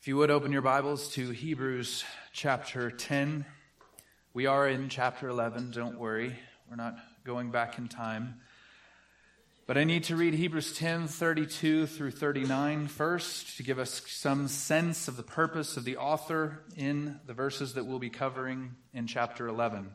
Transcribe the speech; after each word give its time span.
If 0.00 0.08
you 0.08 0.16
would 0.16 0.30
open 0.30 0.50
your 0.50 0.62
Bibles 0.62 1.12
to 1.12 1.28
Hebrews 1.28 2.04
chapter 2.32 2.90
10. 2.90 3.44
We 4.32 4.46
are 4.46 4.66
in 4.66 4.88
chapter 4.88 5.28
11, 5.28 5.72
don't 5.72 5.98
worry. 5.98 6.34
We're 6.70 6.76
not 6.76 6.96
going 7.22 7.50
back 7.50 7.76
in 7.76 7.86
time. 7.86 8.40
But 9.66 9.76
I 9.76 9.84
need 9.84 10.04
to 10.04 10.16
read 10.16 10.32
Hebrews 10.32 10.74
10 10.74 11.06
32 11.06 11.86
through 11.86 12.12
39 12.12 12.86
first 12.86 13.58
to 13.58 13.62
give 13.62 13.78
us 13.78 14.00
some 14.06 14.48
sense 14.48 15.06
of 15.06 15.18
the 15.18 15.22
purpose 15.22 15.76
of 15.76 15.84
the 15.84 15.98
author 15.98 16.64
in 16.78 17.20
the 17.26 17.34
verses 17.34 17.74
that 17.74 17.84
we'll 17.84 17.98
be 17.98 18.08
covering 18.08 18.76
in 18.94 19.06
chapter 19.06 19.48
11. 19.48 19.90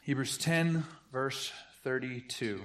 Hebrews 0.00 0.38
10, 0.38 0.82
verse 1.12 1.52
32. 1.84 2.64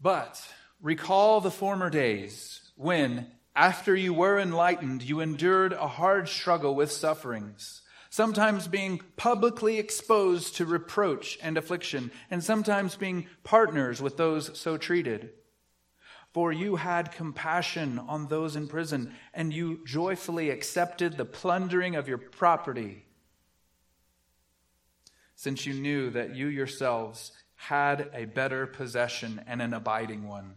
But 0.00 0.42
recall 0.80 1.42
the 1.42 1.50
former 1.50 1.90
days 1.90 2.62
when, 2.76 3.28
after 3.54 3.94
you 3.94 4.12
were 4.12 4.38
enlightened, 4.38 5.02
you 5.02 5.20
endured 5.20 5.72
a 5.72 5.86
hard 5.86 6.28
struggle 6.28 6.74
with 6.74 6.90
sufferings, 6.90 7.82
sometimes 8.10 8.68
being 8.68 9.00
publicly 9.16 9.78
exposed 9.78 10.56
to 10.56 10.66
reproach 10.66 11.38
and 11.42 11.56
affliction, 11.56 12.10
and 12.30 12.42
sometimes 12.42 12.96
being 12.96 13.26
partners 13.42 14.02
with 14.02 14.16
those 14.16 14.58
so 14.58 14.76
treated. 14.76 15.30
For 16.32 16.52
you 16.52 16.76
had 16.76 17.12
compassion 17.12 17.98
on 17.98 18.26
those 18.26 18.56
in 18.56 18.66
prison, 18.66 19.14
and 19.32 19.52
you 19.52 19.84
joyfully 19.86 20.50
accepted 20.50 21.16
the 21.16 21.24
plundering 21.24 21.94
of 21.94 22.08
your 22.08 22.18
property, 22.18 23.04
since 25.36 25.64
you 25.64 25.74
knew 25.74 26.10
that 26.10 26.34
you 26.34 26.48
yourselves 26.48 27.30
had 27.54 28.10
a 28.12 28.24
better 28.24 28.66
possession 28.66 29.42
and 29.46 29.62
an 29.62 29.72
abiding 29.72 30.26
one. 30.26 30.56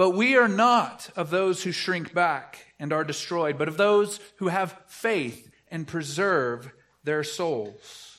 But 0.00 0.14
we 0.14 0.34
are 0.34 0.48
not 0.48 1.10
of 1.14 1.28
those 1.28 1.62
who 1.62 1.72
shrink 1.72 2.14
back 2.14 2.72
and 2.78 2.90
are 2.90 3.04
destroyed, 3.04 3.58
but 3.58 3.68
of 3.68 3.76
those 3.76 4.18
who 4.36 4.48
have 4.48 4.80
faith 4.86 5.50
and 5.70 5.86
preserve 5.86 6.72
their 7.04 7.22
souls. 7.22 8.18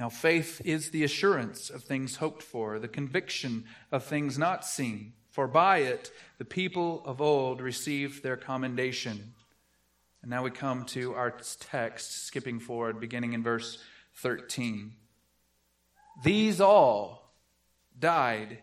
Now, 0.00 0.08
faith 0.08 0.62
is 0.64 0.88
the 0.88 1.04
assurance 1.04 1.68
of 1.68 1.82
things 1.82 2.16
hoped 2.16 2.42
for, 2.42 2.78
the 2.78 2.88
conviction 2.88 3.66
of 3.92 4.04
things 4.04 4.38
not 4.38 4.64
seen. 4.64 5.12
For 5.28 5.46
by 5.46 5.80
it 5.80 6.10
the 6.38 6.46
people 6.46 7.02
of 7.04 7.20
old 7.20 7.60
received 7.60 8.22
their 8.22 8.38
commendation. 8.38 9.34
And 10.22 10.30
now 10.30 10.42
we 10.42 10.52
come 10.52 10.86
to 10.86 11.12
our 11.12 11.32
text, 11.60 12.24
skipping 12.24 12.60
forward, 12.60 12.98
beginning 12.98 13.34
in 13.34 13.42
verse 13.42 13.76
13. 14.14 14.94
These 16.22 16.62
all 16.62 17.34
died 17.98 18.62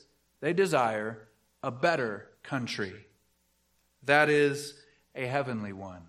they 0.41 0.53
desire 0.53 1.29
a 1.63 1.71
better 1.71 2.27
country. 2.43 2.93
That 4.03 4.29
is, 4.29 4.73
a 5.15 5.25
heavenly 5.25 5.73
one. 5.73 6.01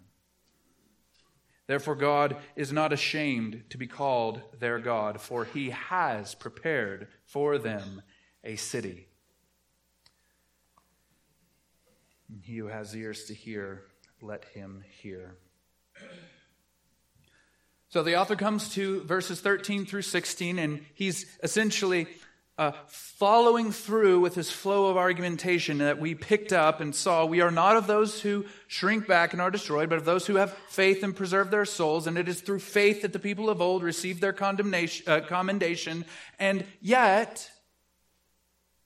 Therefore, 1.66 1.94
God 1.94 2.36
is 2.56 2.72
not 2.72 2.92
ashamed 2.92 3.64
to 3.70 3.78
be 3.78 3.86
called 3.86 4.42
their 4.58 4.78
God, 4.78 5.20
for 5.20 5.44
he 5.44 5.70
has 5.70 6.34
prepared 6.34 7.08
for 7.24 7.58
them 7.58 8.02
a 8.42 8.56
city. 8.56 9.06
And 12.28 12.42
he 12.42 12.56
who 12.56 12.66
has 12.66 12.96
ears 12.96 13.24
to 13.24 13.34
hear, 13.34 13.84
let 14.20 14.44
him 14.46 14.84
hear. 15.00 15.36
So 17.88 18.02
the 18.02 18.16
author 18.16 18.36
comes 18.36 18.70
to 18.74 19.02
verses 19.04 19.40
13 19.40 19.84
through 19.84 20.02
16, 20.02 20.58
and 20.58 20.84
he's 20.94 21.26
essentially 21.42 22.06
uh, 22.62 22.72
following 22.86 23.72
through 23.72 24.20
with 24.20 24.34
his 24.34 24.50
flow 24.50 24.86
of 24.86 24.96
argumentation 24.96 25.78
that 25.78 25.98
we 25.98 26.14
picked 26.14 26.52
up 26.52 26.80
and 26.80 26.94
saw, 26.94 27.24
we 27.24 27.40
are 27.40 27.50
not 27.50 27.76
of 27.76 27.86
those 27.86 28.20
who 28.20 28.44
shrink 28.68 29.06
back 29.06 29.32
and 29.32 29.42
are 29.42 29.50
destroyed, 29.50 29.88
but 29.88 29.98
of 29.98 30.04
those 30.04 30.26
who 30.26 30.36
have 30.36 30.52
faith 30.68 31.02
and 31.02 31.16
preserve 31.16 31.50
their 31.50 31.64
souls. 31.64 32.06
And 32.06 32.16
it 32.16 32.28
is 32.28 32.40
through 32.40 32.60
faith 32.60 33.02
that 33.02 33.12
the 33.12 33.18
people 33.18 33.50
of 33.50 33.60
old 33.60 33.82
received 33.82 34.20
their 34.20 34.32
condemnation, 34.32 35.08
uh, 35.08 35.20
commendation. 35.20 36.04
And 36.38 36.64
yet, 36.80 37.50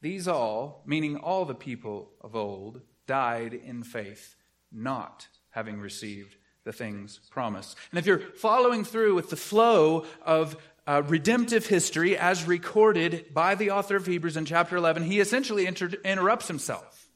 these 0.00 0.26
all, 0.26 0.82
meaning 0.86 1.16
all 1.16 1.44
the 1.44 1.54
people 1.54 2.10
of 2.22 2.34
old, 2.34 2.80
died 3.06 3.52
in 3.52 3.82
faith, 3.82 4.36
not 4.72 5.28
having 5.50 5.80
received 5.80 6.36
the 6.64 6.72
things 6.72 7.20
promised. 7.30 7.76
And 7.90 7.98
if 7.98 8.06
you're 8.06 8.18
following 8.18 8.84
through 8.84 9.14
with 9.14 9.30
the 9.30 9.36
flow 9.36 10.04
of 10.22 10.56
uh, 10.86 11.02
redemptive 11.06 11.66
history 11.66 12.16
as 12.16 12.46
recorded 12.46 13.32
by 13.34 13.54
the 13.54 13.70
author 13.70 13.96
of 13.96 14.06
Hebrews 14.06 14.36
in 14.36 14.44
chapter 14.44 14.76
11, 14.76 15.04
he 15.04 15.20
essentially 15.20 15.66
inter- 15.66 15.90
interrupts 16.04 16.48
himself. 16.48 17.08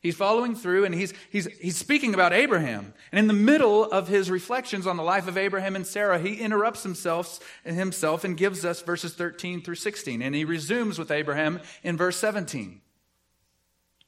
He's 0.00 0.14
following 0.14 0.54
through 0.54 0.84
and 0.84 0.94
he's, 0.94 1.12
he's, 1.30 1.46
he's 1.58 1.76
speaking 1.76 2.14
about 2.14 2.32
Abraham. 2.32 2.94
And 3.10 3.18
in 3.18 3.26
the 3.26 3.32
middle 3.32 3.84
of 3.84 4.06
his 4.06 4.30
reflections 4.30 4.86
on 4.86 4.96
the 4.96 5.02
life 5.02 5.26
of 5.26 5.36
Abraham 5.36 5.74
and 5.74 5.84
Sarah, 5.84 6.20
he 6.20 6.34
interrupts 6.34 6.84
himself, 6.84 7.40
himself 7.64 8.22
and 8.22 8.36
gives 8.36 8.64
us 8.64 8.82
verses 8.82 9.14
13 9.14 9.62
through 9.62 9.74
16. 9.74 10.22
And 10.22 10.34
he 10.34 10.44
resumes 10.44 10.98
with 10.98 11.10
Abraham 11.10 11.60
in 11.82 11.96
verse 11.96 12.16
17. 12.18 12.80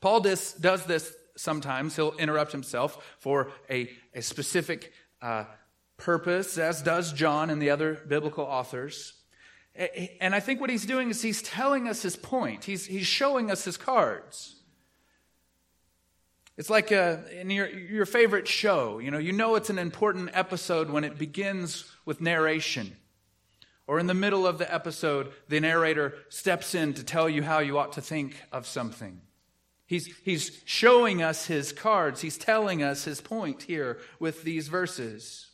Paul 0.01 0.21
does, 0.21 0.53
does 0.53 0.85
this 0.85 1.13
sometimes. 1.37 1.97
He'll 1.97 2.15
interrupt 2.17 2.53
himself 2.53 3.17
for 3.19 3.51
a, 3.69 3.91
a 4.15 4.23
specific 4.23 4.93
uh, 5.21 5.45
purpose, 5.99 6.57
as 6.57 6.81
does 6.81 7.13
John 7.13 7.51
and 7.51 7.61
the 7.61 7.71
other 7.71 7.95
biblical 8.09 8.45
authors. 8.45 9.13
And 10.21 10.35
I 10.35 10.41
think 10.41 10.61
what 10.61 10.71
he's 10.71 10.87
doing 10.87 11.11
is 11.11 11.23
he's 11.23 11.43
telling 11.43 11.87
us 11.87 12.03
his 12.03 12.17
point. 12.17 12.65
He's, 12.65 12.87
he's 12.87 13.07
showing 13.07 13.51
us 13.51 13.65
his 13.65 13.77
cards. 13.77 14.57
It's 16.57 16.71
like 16.71 16.91
a, 16.91 17.23
in 17.41 17.51
your, 17.51 17.69
your 17.69 18.07
favorite 18.07 18.49
show. 18.49 18.99
You 18.99 19.13
know, 19.13 19.19
you 19.19 19.33
know 19.33 19.55
it's 19.55 19.71
an 19.71 19.79
important 19.79 20.31
episode 20.33 20.91
when 20.91 21.05
it 21.05 21.17
begins 21.19 21.89
with 22.05 22.21
narration. 22.21 22.97
Or 23.87 24.01
in 24.01 24.07
the 24.07 24.15
middle 24.15 24.47
of 24.47 24.59
the 24.59 24.73
episode, 24.73 25.33
the 25.49 25.61
narrator 25.61 26.15
steps 26.29 26.75
in 26.75 26.95
to 26.95 27.05
tell 27.05 27.29
you 27.29 27.43
how 27.43 27.61
you 27.61 27.79
ought 27.79 27.93
to 27.93 28.01
think 28.01 28.37
of 28.51 28.67
something. 28.67 29.21
He's, 29.87 30.15
he's 30.25 30.61
showing 30.65 31.23
us 31.23 31.47
his 31.47 31.73
cards. 31.73 32.21
He's 32.21 32.37
telling 32.37 32.83
us 32.83 33.05
his 33.05 33.21
point 33.21 33.63
here 33.63 33.99
with 34.19 34.43
these 34.43 34.69
verses. 34.69 35.48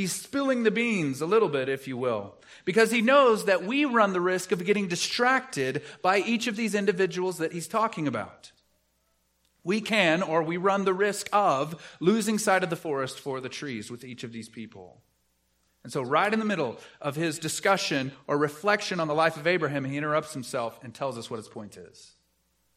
He's 0.00 0.12
spilling 0.12 0.62
the 0.62 0.70
beans 0.70 1.20
a 1.20 1.26
little 1.26 1.50
bit, 1.50 1.68
if 1.68 1.86
you 1.86 1.98
will, 1.98 2.34
because 2.64 2.90
he 2.90 3.02
knows 3.02 3.44
that 3.44 3.64
we 3.64 3.84
run 3.84 4.14
the 4.14 4.20
risk 4.22 4.50
of 4.50 4.64
getting 4.64 4.88
distracted 4.88 5.82
by 6.00 6.20
each 6.20 6.46
of 6.46 6.56
these 6.56 6.74
individuals 6.74 7.36
that 7.36 7.52
he's 7.52 7.68
talking 7.68 8.08
about. 8.08 8.50
We 9.62 9.82
can, 9.82 10.22
or 10.22 10.42
we 10.42 10.56
run 10.56 10.86
the 10.86 10.94
risk 10.94 11.28
of, 11.34 11.96
losing 12.00 12.38
sight 12.38 12.64
of 12.64 12.70
the 12.70 12.76
forest 12.76 13.20
for 13.20 13.42
the 13.42 13.50
trees 13.50 13.90
with 13.90 14.02
each 14.02 14.24
of 14.24 14.32
these 14.32 14.48
people. 14.48 15.02
And 15.84 15.92
so, 15.92 16.00
right 16.00 16.32
in 16.32 16.38
the 16.38 16.46
middle 16.46 16.78
of 17.02 17.14
his 17.14 17.38
discussion 17.38 18.12
or 18.26 18.38
reflection 18.38 19.00
on 19.00 19.08
the 19.08 19.14
life 19.14 19.36
of 19.36 19.46
Abraham, 19.46 19.84
he 19.84 19.98
interrupts 19.98 20.32
himself 20.32 20.80
and 20.82 20.94
tells 20.94 21.18
us 21.18 21.28
what 21.28 21.36
his 21.36 21.48
point 21.48 21.76
is. 21.76 22.12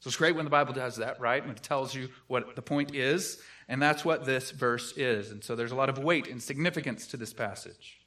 So, 0.02 0.10
it's 0.10 0.18
great 0.18 0.36
when 0.36 0.44
the 0.44 0.52
Bible 0.52 0.74
does 0.74 0.98
that, 0.98 1.22
right? 1.22 1.42
When 1.42 1.56
it 1.56 1.64
tells 1.64 1.96
you 1.96 2.10
what 2.28 2.58
the 2.58 2.62
point 2.62 2.94
is 2.94 3.42
and 3.74 3.82
that's 3.82 4.06
what 4.06 4.24
this 4.24 4.52
verse 4.52 4.96
is. 4.98 5.32
And 5.32 5.44
so 5.44 5.56
there's 5.56 5.72
a 5.72 5.76
lot 5.76 5.90
of 5.90 5.98
weight 5.98 6.28
and 6.28 6.40
significance 6.40 7.08
to 7.08 7.18
this 7.18 7.34
passage. 7.34 8.00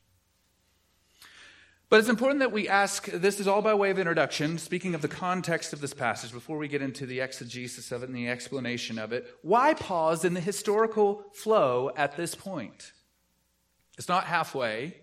But 1.89 1.99
it's 1.99 2.09
important 2.09 2.39
that 2.39 2.53
we 2.53 2.69
ask 2.69 3.07
this 3.07 3.41
is 3.41 3.49
all 3.49 3.63
by 3.63 3.75
way 3.75 3.91
of 3.91 3.99
introduction, 3.99 4.59
speaking 4.59 4.95
of 4.95 5.03
the 5.03 5.09
context 5.09 5.73
of 5.73 5.81
this 5.81 5.93
passage, 5.93 6.31
before 6.31 6.57
we 6.57 6.69
get 6.69 6.83
into 6.83 7.05
the 7.05 7.19
exegesis 7.19 7.91
of 7.91 8.05
it 8.05 8.09
and 8.09 8.17
the 8.17 8.29
explanation 8.29 8.97
of 8.97 9.13
it. 9.13 9.27
Why 9.43 9.75
pause 9.75 10.25
in 10.25 10.35
the 10.35 10.41
historical 10.41 11.25
flow 11.33 11.91
at 11.97 12.17
this 12.17 12.37
point? 12.37 12.93
It's 13.99 14.09
not 14.09 14.23
halfway. 14.23 14.99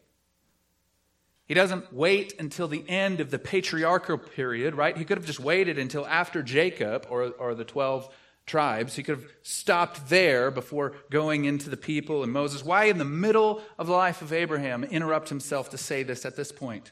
He 1.46 1.56
doesn't 1.56 1.92
wait 1.92 2.40
until 2.40 2.70
the 2.70 2.88
end 2.88 3.20
of 3.20 3.32
the 3.32 3.40
patriarchal 3.40 4.18
period, 4.18 4.76
right? 4.76 4.96
He 4.96 5.04
could 5.04 5.18
have 5.18 5.28
just 5.28 5.42
waited 5.42 5.78
until 5.78 6.08
after 6.08 6.42
Jacob 6.42 7.06
or, 7.10 7.32
or 7.32 7.54
the 7.54 7.66
12 7.66 8.08
tribes. 8.46 8.96
He 8.96 9.04
could 9.04 9.20
have 9.20 9.32
stopped 9.42 10.10
there 10.10 10.52
before 10.52 10.94
going 11.10 11.46
into 11.46 11.70
the 11.70 11.78
people 11.78 12.24
and 12.24 12.32
Moses. 12.32 12.64
Why, 12.64 12.86
in 12.86 12.98
the 12.98 13.06
middle 13.06 13.62
of 13.78 13.88
the 13.88 13.94
life 13.94 14.22
of 14.22 14.34
Abraham, 14.34 14.84
interrupt 14.84 15.30
himself 15.30 15.70
to 15.72 15.78
say 15.78 16.04
this 16.04 16.26
at 16.26 16.36
this 16.36 16.52
point? 16.52 16.92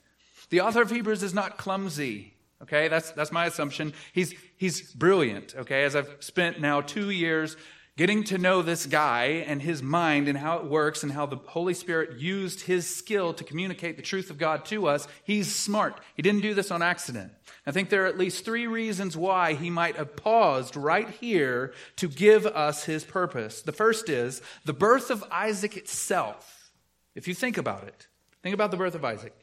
The 0.49 0.61
author 0.61 0.81
of 0.81 0.91
Hebrews 0.91 1.23
is 1.23 1.33
not 1.33 1.57
clumsy. 1.57 2.33
Okay, 2.61 2.87
that's, 2.87 3.11
that's 3.11 3.31
my 3.31 3.47
assumption. 3.47 3.93
He's, 4.13 4.35
he's 4.57 4.93
brilliant. 4.93 5.55
Okay, 5.55 5.83
as 5.83 5.95
I've 5.95 6.15
spent 6.19 6.61
now 6.61 6.81
two 6.81 7.09
years 7.09 7.57
getting 7.97 8.23
to 8.23 8.37
know 8.37 8.61
this 8.61 8.85
guy 8.85 9.43
and 9.45 9.61
his 9.61 9.83
mind 9.83 10.27
and 10.27 10.37
how 10.37 10.57
it 10.57 10.65
works 10.65 11.03
and 11.03 11.11
how 11.11 11.25
the 11.25 11.35
Holy 11.35 11.73
Spirit 11.73 12.19
used 12.19 12.61
his 12.61 12.87
skill 12.87 13.33
to 13.33 13.43
communicate 13.43 13.97
the 13.97 14.01
truth 14.01 14.29
of 14.29 14.37
God 14.37 14.65
to 14.65 14.87
us, 14.87 15.07
he's 15.23 15.53
smart. 15.53 15.99
He 16.15 16.21
didn't 16.21 16.41
do 16.41 16.53
this 16.53 16.71
on 16.71 16.81
accident. 16.81 17.33
I 17.65 17.71
think 17.71 17.89
there 17.89 18.03
are 18.03 18.07
at 18.07 18.17
least 18.17 18.45
three 18.45 18.65
reasons 18.65 19.17
why 19.17 19.53
he 19.53 19.69
might 19.69 19.97
have 19.97 20.15
paused 20.15 20.75
right 20.75 21.09
here 21.09 21.73
to 21.97 22.07
give 22.07 22.45
us 22.45 22.85
his 22.85 23.03
purpose. 23.03 23.61
The 23.61 23.71
first 23.71 24.09
is 24.09 24.41
the 24.65 24.73
birth 24.73 25.11
of 25.11 25.23
Isaac 25.29 25.77
itself. 25.77 26.71
If 27.13 27.27
you 27.27 27.33
think 27.33 27.57
about 27.57 27.83
it, 27.83 28.07
think 28.41 28.53
about 28.53 28.71
the 28.71 28.77
birth 28.77 28.95
of 28.95 29.03
Isaac. 29.03 29.35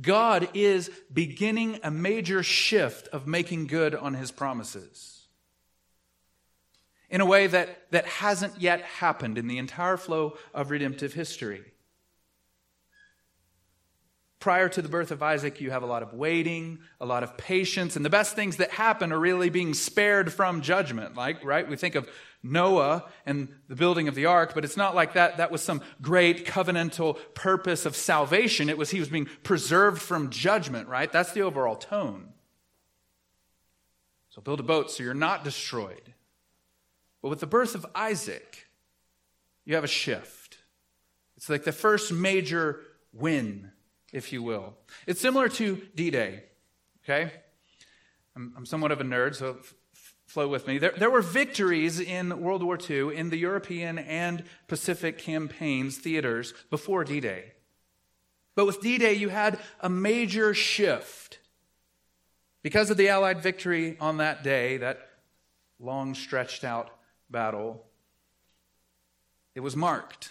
God 0.00 0.48
is 0.54 0.90
beginning 1.12 1.80
a 1.82 1.90
major 1.90 2.42
shift 2.42 3.08
of 3.08 3.26
making 3.26 3.66
good 3.66 3.94
on 3.94 4.14
his 4.14 4.30
promises 4.30 5.11
in 7.12 7.20
a 7.20 7.26
way 7.26 7.46
that, 7.46 7.68
that 7.92 8.06
hasn't 8.06 8.58
yet 8.60 8.80
happened 8.82 9.36
in 9.36 9.46
the 9.46 9.58
entire 9.58 9.98
flow 9.98 10.36
of 10.54 10.70
redemptive 10.70 11.12
history. 11.12 11.62
Prior 14.40 14.68
to 14.70 14.82
the 14.82 14.88
birth 14.88 15.12
of 15.12 15.22
Isaac, 15.22 15.60
you 15.60 15.70
have 15.70 15.82
a 15.82 15.86
lot 15.86 16.02
of 16.02 16.14
waiting, 16.14 16.78
a 17.00 17.06
lot 17.06 17.22
of 17.22 17.36
patience, 17.36 17.94
and 17.94 18.04
the 18.04 18.10
best 18.10 18.34
things 18.34 18.56
that 18.56 18.70
happen 18.70 19.12
are 19.12 19.18
really 19.20 19.50
being 19.50 19.74
spared 19.74 20.32
from 20.32 20.62
judgment. 20.62 21.14
Like, 21.14 21.44
right? 21.44 21.68
We 21.68 21.76
think 21.76 21.94
of 21.94 22.08
Noah 22.42 23.04
and 23.26 23.48
the 23.68 23.76
building 23.76 24.08
of 24.08 24.14
the 24.14 24.26
ark, 24.26 24.52
but 24.54 24.64
it's 24.64 24.78
not 24.78 24.94
like 24.94 25.12
that. 25.12 25.36
That 25.36 25.52
was 25.52 25.62
some 25.62 25.82
great 26.00 26.46
covenantal 26.46 27.18
purpose 27.34 27.84
of 27.84 27.94
salvation. 27.94 28.70
It 28.70 28.78
was 28.78 28.90
he 28.90 29.00
was 29.00 29.10
being 29.10 29.28
preserved 29.44 30.00
from 30.00 30.30
judgment, 30.30 30.88
right? 30.88 31.12
That's 31.12 31.32
the 31.32 31.42
overall 31.42 31.76
tone. 31.76 32.32
So 34.30 34.40
build 34.40 34.60
a 34.60 34.64
boat 34.64 34.90
so 34.90 35.04
you're 35.04 35.14
not 35.14 35.44
destroyed. 35.44 36.14
But 37.22 37.28
with 37.28 37.40
the 37.40 37.46
birth 37.46 37.74
of 37.74 37.86
Isaac, 37.94 38.66
you 39.64 39.76
have 39.76 39.84
a 39.84 39.88
shift. 39.88 40.58
It's 41.36 41.48
like 41.48 41.64
the 41.64 41.72
first 41.72 42.12
major 42.12 42.80
win, 43.12 43.70
if 44.12 44.32
you 44.32 44.42
will. 44.42 44.74
It's 45.06 45.20
similar 45.20 45.48
to 45.50 45.80
D 45.94 46.10
Day, 46.10 46.42
okay? 47.04 47.32
I'm, 48.34 48.52
I'm, 48.56 48.66
somewhat 48.66 48.92
of 48.92 49.00
a 49.00 49.04
nerd, 49.04 49.36
so 49.36 49.56
f- 49.60 49.74
flow 50.26 50.48
with 50.48 50.66
me. 50.66 50.78
There, 50.78 50.94
there 50.96 51.10
were 51.10 51.20
victories 51.20 52.00
in 52.00 52.40
World 52.40 52.62
War 52.62 52.78
II 52.78 53.16
in 53.16 53.30
the 53.30 53.36
European 53.36 53.98
and 53.98 54.44
Pacific 54.68 55.18
campaigns, 55.18 55.98
theaters, 55.98 56.54
before 56.70 57.04
D 57.04 57.20
Day. 57.20 57.52
But 58.54 58.66
with 58.66 58.80
D 58.80 58.98
Day, 58.98 59.14
you 59.14 59.28
had 59.28 59.58
a 59.80 59.88
major 59.88 60.54
shift. 60.54 61.38
Because 62.62 62.90
of 62.90 62.96
the 62.96 63.08
Allied 63.08 63.42
victory 63.42 63.96
on 64.00 64.18
that 64.18 64.42
day, 64.44 64.76
that 64.76 65.08
long 65.80 66.14
stretched 66.14 66.62
out 66.62 66.90
battle, 67.32 67.84
it 69.54 69.60
was 69.60 69.74
marked. 69.74 70.30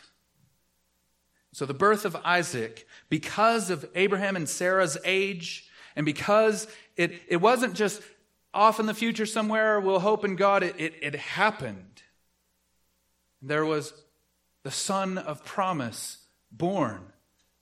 So 1.53 1.65
the 1.65 1.73
birth 1.73 2.05
of 2.05 2.15
Isaac, 2.23 2.87
because 3.09 3.69
of 3.69 3.85
Abraham 3.93 4.35
and 4.35 4.47
Sarah's 4.47 4.97
age, 5.03 5.69
and 5.95 6.05
because 6.05 6.67
it, 6.95 7.13
it 7.27 7.37
wasn't 7.37 7.73
just 7.73 8.01
off 8.53 8.79
in 8.79 8.85
the 8.85 8.93
future 8.93 9.25
somewhere, 9.25 9.79
we'll 9.79 9.99
hope 9.99 10.23
in 10.23 10.35
God, 10.35 10.63
it, 10.63 10.75
it, 10.77 10.93
it 11.01 11.15
happened. 11.15 12.03
There 13.41 13.65
was 13.65 13.93
the 14.63 14.71
son 14.71 15.17
of 15.17 15.43
promise 15.43 16.25
born 16.51 17.11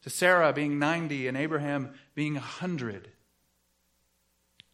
to 0.01 0.09
Sarah 0.09 0.53
being 0.53 0.79
90 0.79 1.27
and 1.27 1.37
Abraham 1.37 1.93
being 2.15 2.33
100. 2.33 3.09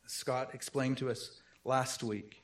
Scott 0.07 0.51
explained 0.53 0.97
to 0.97 1.09
us 1.09 1.41
last 1.63 2.03
week. 2.03 2.43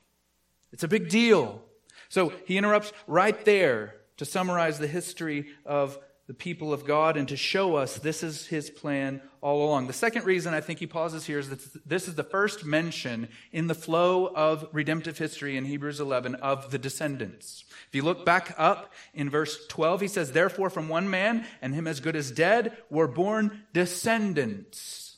It's 0.72 0.82
a 0.82 0.88
big 0.88 1.08
deal. 1.08 1.62
So 2.12 2.30
he 2.44 2.58
interrupts 2.58 2.92
right 3.06 3.42
there 3.46 3.94
to 4.18 4.26
summarize 4.26 4.78
the 4.78 4.86
history 4.86 5.46
of 5.64 5.98
the 6.26 6.34
people 6.34 6.70
of 6.70 6.84
God 6.84 7.16
and 7.16 7.26
to 7.28 7.38
show 7.38 7.76
us 7.76 7.96
this 7.96 8.22
is 8.22 8.46
his 8.46 8.68
plan 8.68 9.22
all 9.40 9.64
along. 9.64 9.86
The 9.86 9.94
second 9.94 10.26
reason 10.26 10.52
I 10.52 10.60
think 10.60 10.78
he 10.78 10.86
pauses 10.86 11.24
here 11.24 11.38
is 11.38 11.48
that 11.48 11.88
this 11.88 12.08
is 12.08 12.14
the 12.14 12.22
first 12.22 12.66
mention 12.66 13.28
in 13.50 13.66
the 13.66 13.74
flow 13.74 14.26
of 14.26 14.68
redemptive 14.72 15.16
history 15.16 15.56
in 15.56 15.64
Hebrews 15.64 16.00
11 16.00 16.34
of 16.34 16.70
the 16.70 16.78
descendants. 16.78 17.64
If 17.88 17.94
you 17.94 18.02
look 18.02 18.26
back 18.26 18.54
up 18.58 18.92
in 19.14 19.30
verse 19.30 19.66
12, 19.68 20.02
he 20.02 20.08
says, 20.08 20.32
Therefore, 20.32 20.68
from 20.68 20.90
one 20.90 21.08
man, 21.08 21.46
and 21.62 21.74
him 21.74 21.86
as 21.86 22.00
good 22.00 22.14
as 22.14 22.30
dead, 22.30 22.76
were 22.90 23.08
born 23.08 23.62
descendants, 23.72 25.16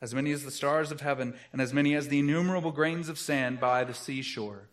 as 0.00 0.14
many 0.14 0.32
as 0.32 0.42
the 0.42 0.50
stars 0.50 0.90
of 0.90 1.02
heaven, 1.02 1.34
and 1.52 1.60
as 1.60 1.74
many 1.74 1.94
as 1.94 2.08
the 2.08 2.20
innumerable 2.20 2.72
grains 2.72 3.10
of 3.10 3.18
sand 3.18 3.60
by 3.60 3.84
the 3.84 3.92
seashore. 3.92 4.70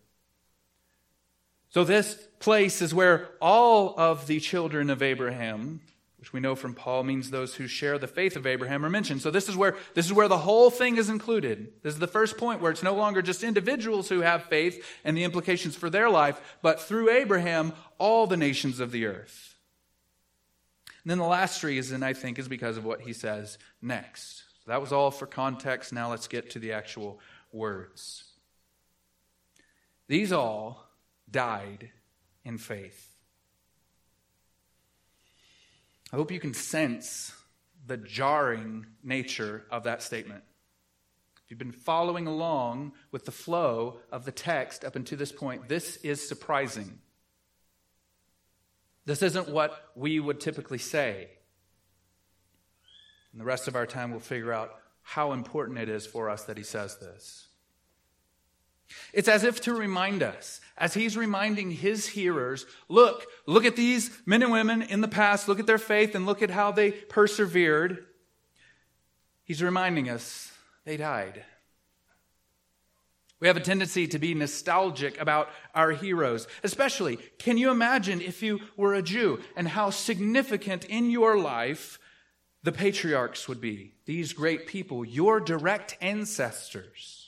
So, 1.70 1.84
this 1.84 2.14
place 2.38 2.80
is 2.80 2.94
where 2.94 3.28
all 3.40 3.94
of 3.98 4.26
the 4.26 4.40
children 4.40 4.88
of 4.90 5.02
Abraham, 5.02 5.80
which 6.18 6.32
we 6.32 6.40
know 6.40 6.54
from 6.54 6.74
Paul 6.74 7.02
means 7.02 7.30
those 7.30 7.54
who 7.54 7.66
share 7.66 7.98
the 7.98 8.06
faith 8.06 8.36
of 8.36 8.46
Abraham, 8.46 8.84
are 8.84 8.90
mentioned. 8.90 9.22
So, 9.22 9.30
this 9.30 9.48
is 9.48 9.56
where, 9.56 9.76
this 9.94 10.06
is 10.06 10.12
where 10.12 10.28
the 10.28 10.38
whole 10.38 10.70
thing 10.70 10.96
is 10.96 11.08
included. 11.08 11.72
This 11.82 11.94
is 11.94 12.00
the 12.00 12.06
first 12.06 12.38
point 12.38 12.60
where 12.60 12.70
it's 12.70 12.82
no 12.82 12.94
longer 12.94 13.20
just 13.20 13.42
individuals 13.42 14.08
who 14.08 14.20
have 14.20 14.44
faith 14.44 14.84
and 15.04 15.16
the 15.16 15.24
implications 15.24 15.76
for 15.76 15.90
their 15.90 16.08
life, 16.08 16.58
but 16.62 16.80
through 16.80 17.10
Abraham, 17.10 17.72
all 17.98 18.26
the 18.26 18.36
nations 18.36 18.80
of 18.80 18.90
the 18.90 19.06
earth. 19.06 19.56
And 21.06 21.10
then 21.12 21.18
the 21.18 21.24
last 21.24 21.62
reason, 21.62 22.02
I 22.02 22.14
think, 22.14 22.36
is 22.36 22.48
because 22.48 22.76
of 22.76 22.84
what 22.84 23.02
he 23.02 23.12
says 23.12 23.58
next. 23.80 24.42
So 24.64 24.72
that 24.72 24.80
was 24.80 24.92
all 24.92 25.12
for 25.12 25.26
context. 25.26 25.92
Now 25.92 26.10
let's 26.10 26.26
get 26.26 26.50
to 26.50 26.58
the 26.58 26.72
actual 26.72 27.20
words. 27.52 28.24
These 30.08 30.32
all 30.32 30.85
died 31.30 31.90
in 32.44 32.58
faith. 32.58 33.14
I 36.12 36.16
hope 36.16 36.30
you 36.30 36.40
can 36.40 36.54
sense 36.54 37.32
the 37.86 37.96
jarring 37.96 38.86
nature 39.02 39.64
of 39.70 39.84
that 39.84 40.02
statement. 40.02 40.44
If 41.44 41.50
you've 41.50 41.58
been 41.58 41.72
following 41.72 42.26
along 42.26 42.92
with 43.12 43.24
the 43.24 43.30
flow 43.30 43.98
of 44.10 44.24
the 44.24 44.32
text 44.32 44.84
up 44.84 44.96
until 44.96 45.18
this 45.18 45.32
point, 45.32 45.68
this 45.68 45.96
is 45.98 46.26
surprising. 46.26 46.98
This 49.04 49.22
isn't 49.22 49.48
what 49.48 49.90
we 49.94 50.18
would 50.18 50.40
typically 50.40 50.78
say. 50.78 51.28
And 53.30 53.40
the 53.40 53.44
rest 53.44 53.68
of 53.68 53.76
our 53.76 53.86
time, 53.86 54.10
we'll 54.10 54.20
figure 54.20 54.52
out 54.52 54.74
how 55.02 55.32
important 55.32 55.78
it 55.78 55.88
is 55.88 56.04
for 56.06 56.28
us 56.28 56.44
that 56.44 56.56
he 56.56 56.64
says 56.64 56.96
this. 56.96 57.46
It's 59.12 59.28
as 59.28 59.44
if 59.44 59.60
to 59.62 59.74
remind 59.74 60.22
us, 60.22 60.60
as 60.78 60.94
he's 60.94 61.16
reminding 61.16 61.70
his 61.70 62.06
hearers, 62.06 62.66
look, 62.88 63.26
look 63.46 63.64
at 63.64 63.76
these 63.76 64.10
men 64.26 64.42
and 64.42 64.52
women 64.52 64.82
in 64.82 65.00
the 65.00 65.08
past, 65.08 65.48
look 65.48 65.58
at 65.58 65.66
their 65.66 65.78
faith, 65.78 66.14
and 66.14 66.26
look 66.26 66.42
at 66.42 66.50
how 66.50 66.70
they 66.70 66.90
persevered. 66.90 68.04
He's 69.44 69.62
reminding 69.62 70.10
us 70.10 70.52
they 70.84 70.96
died. 70.96 71.44
We 73.38 73.48
have 73.48 73.56
a 73.56 73.60
tendency 73.60 74.06
to 74.08 74.18
be 74.18 74.34
nostalgic 74.34 75.20
about 75.20 75.50
our 75.74 75.92
heroes. 75.92 76.46
Especially, 76.62 77.18
can 77.38 77.58
you 77.58 77.70
imagine 77.70 78.20
if 78.20 78.42
you 78.42 78.60
were 78.76 78.94
a 78.94 79.02
Jew 79.02 79.40
and 79.56 79.68
how 79.68 79.90
significant 79.90 80.84
in 80.86 81.10
your 81.10 81.38
life 81.38 81.98
the 82.62 82.72
patriarchs 82.72 83.46
would 83.46 83.60
be? 83.60 83.92
These 84.06 84.32
great 84.32 84.66
people, 84.66 85.04
your 85.04 85.38
direct 85.40 85.98
ancestors 86.00 87.25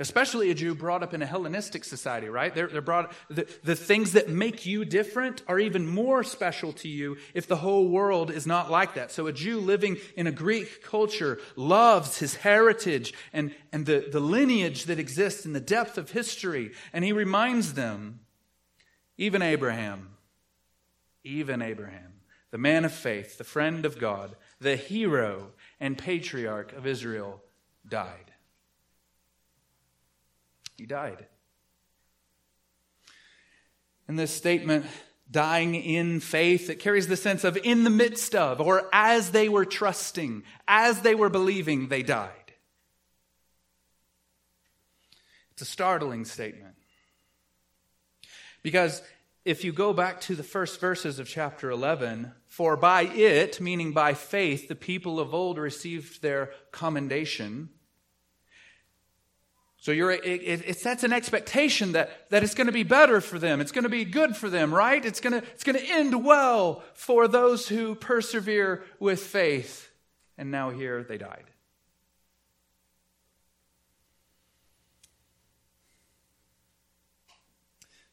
especially 0.00 0.50
a 0.50 0.54
Jew 0.54 0.74
brought 0.74 1.02
up 1.02 1.14
in 1.14 1.22
a 1.22 1.26
Hellenistic 1.26 1.84
society, 1.84 2.28
right? 2.28 2.54
They're, 2.54 2.68
they're 2.68 2.80
brought, 2.80 3.12
the, 3.28 3.46
the 3.62 3.76
things 3.76 4.12
that 4.12 4.28
make 4.28 4.64
you 4.64 4.84
different 4.84 5.42
are 5.46 5.58
even 5.58 5.86
more 5.86 6.24
special 6.24 6.72
to 6.74 6.88
you 6.88 7.18
if 7.34 7.46
the 7.46 7.56
whole 7.56 7.88
world 7.88 8.30
is 8.30 8.46
not 8.46 8.70
like 8.70 8.94
that. 8.94 9.12
So 9.12 9.26
a 9.26 9.32
Jew 9.32 9.60
living 9.60 9.98
in 10.16 10.26
a 10.26 10.32
Greek 10.32 10.82
culture 10.82 11.38
loves 11.56 12.18
his 12.18 12.36
heritage 12.36 13.12
and, 13.32 13.54
and 13.72 13.86
the, 13.86 14.08
the 14.10 14.20
lineage 14.20 14.84
that 14.84 14.98
exists 14.98 15.44
in 15.44 15.52
the 15.52 15.60
depth 15.60 15.98
of 15.98 16.10
history. 16.10 16.72
And 16.92 17.04
he 17.04 17.12
reminds 17.12 17.74
them, 17.74 18.20
even 19.18 19.42
Abraham, 19.42 20.16
even 21.24 21.60
Abraham, 21.60 22.14
the 22.50 22.58
man 22.58 22.84
of 22.84 22.92
faith, 22.92 23.38
the 23.38 23.44
friend 23.44 23.84
of 23.84 23.98
God, 23.98 24.34
the 24.60 24.76
hero 24.76 25.50
and 25.78 25.98
patriarch 25.98 26.72
of 26.72 26.86
Israel, 26.86 27.42
died. 27.86 28.29
He 30.80 30.86
died. 30.86 31.26
And 34.08 34.18
this 34.18 34.30
statement 34.34 34.86
dying 35.30 35.74
in 35.74 36.20
faith. 36.20 36.70
It 36.70 36.76
carries 36.76 37.06
the 37.06 37.18
sense 37.18 37.44
of 37.44 37.58
in 37.58 37.84
the 37.84 37.90
midst 37.90 38.34
of, 38.34 38.62
or 38.62 38.88
as 38.90 39.30
they 39.32 39.50
were 39.50 39.66
trusting, 39.66 40.42
as 40.66 41.02
they 41.02 41.14
were 41.14 41.28
believing, 41.28 41.88
they 41.88 42.02
died. 42.02 42.30
It's 45.52 45.60
a 45.60 45.66
startling 45.66 46.24
statement. 46.24 46.76
Because 48.62 49.02
if 49.44 49.64
you 49.64 49.72
go 49.72 49.92
back 49.92 50.22
to 50.22 50.34
the 50.34 50.42
first 50.42 50.80
verses 50.80 51.18
of 51.18 51.28
chapter 51.28 51.70
11, 51.70 52.32
for 52.46 52.78
by 52.78 53.02
it, 53.02 53.60
meaning 53.60 53.92
by 53.92 54.14
faith, 54.14 54.66
the 54.66 54.74
people 54.74 55.20
of 55.20 55.34
old 55.34 55.58
received 55.58 56.22
their 56.22 56.52
commendation. 56.72 57.68
So 59.82 59.92
it, 59.92 60.20
it, 60.24 60.78
sets 60.78 61.04
an 61.04 61.12
expectation 61.14 61.92
that, 61.92 62.28
that 62.28 62.42
it's 62.42 62.54
going 62.54 62.66
to 62.66 62.72
be 62.72 62.82
better 62.82 63.22
for 63.22 63.38
them. 63.38 63.62
It's 63.62 63.72
going 63.72 63.84
to 63.84 63.88
be 63.88 64.04
good 64.04 64.36
for 64.36 64.50
them, 64.50 64.74
right? 64.74 65.02
It's 65.02 65.20
going, 65.20 65.40
to, 65.40 65.48
it's 65.54 65.64
going 65.64 65.78
to 65.78 65.84
end 65.90 66.22
well 66.22 66.82
for 66.92 67.26
those 67.26 67.66
who 67.66 67.94
persevere 67.94 68.84
with 68.98 69.20
faith. 69.20 69.90
And 70.36 70.50
now 70.50 70.68
here 70.68 71.02
they 71.02 71.16
died. 71.16 71.44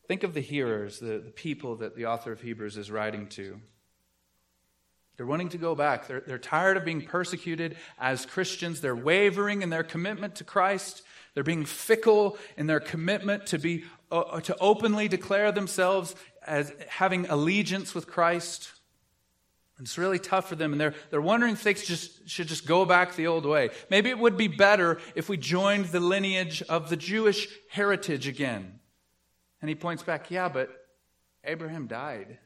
Think 0.08 0.24
of 0.24 0.34
the 0.34 0.40
hearers, 0.40 1.00
the, 1.00 1.20
the 1.20 1.32
people 1.32 1.76
that 1.78 1.98
the 1.98 2.06
author 2.06 2.32
of 2.32 2.40
Hebrews 2.40 2.78
is 2.78 2.90
writing 2.90 3.28
to. 3.28 3.60
They're 5.18 5.26
wanting 5.26 5.50
to 5.50 5.58
go 5.58 5.76
back. 5.76 6.08
They're, 6.08 6.22
they're 6.22 6.38
tired 6.38 6.78
of 6.78 6.86
being 6.86 7.02
persecuted 7.02 7.76
as 8.00 8.26
Christians. 8.26 8.80
They're 8.80 8.96
wavering 8.96 9.64
in 9.64 9.70
their 9.70 9.84
commitment 9.84 10.36
to 10.36 10.46
Christ. 10.46 11.02
They're 11.38 11.44
being 11.44 11.66
fickle 11.66 12.36
in 12.58 12.66
their 12.66 12.80
commitment 12.80 13.46
to 13.46 13.60
be 13.60 13.84
uh, 14.12 14.22
uh, 14.22 14.40
to 14.40 14.58
openly 14.58 15.08
declare 15.08 15.52
themselves 15.52 16.16
as 16.44 16.74
having 16.88 17.28
allegiance 17.28 17.94
with 17.94 18.08
Christ. 18.08 18.72
It's 19.80 20.00
really 20.00 20.18
tough 20.18 20.50
for 20.50 20.56
them, 20.56 20.72
and 20.72 20.82
they're, 20.82 20.96
they're 21.12 21.22
wondering 21.22 21.54
if 21.54 21.62
they 21.62 21.76
just, 21.76 22.28
should 22.28 22.48
just 22.48 22.66
go 22.66 22.86
back 22.86 23.16
the 23.16 23.28
old 23.28 23.46
way. 23.46 23.70
Maybe 23.92 24.10
it 24.10 24.18
would 24.18 24.36
be 24.36 24.48
better 24.48 24.98
if 25.14 25.30
we 25.30 25.38
joined 25.38 25.86
the 25.86 26.00
lineage 26.00 26.64
of 26.64 26.90
the 26.90 26.98
Jewish 26.98 27.48
heritage 27.70 28.28
again. 28.28 28.80
And 29.62 29.70
he 29.70 29.76
points 29.76 30.02
back, 30.02 30.32
yeah, 30.32 30.50
but 30.50 30.72
Abraham 31.44 31.86
died. 31.86 32.40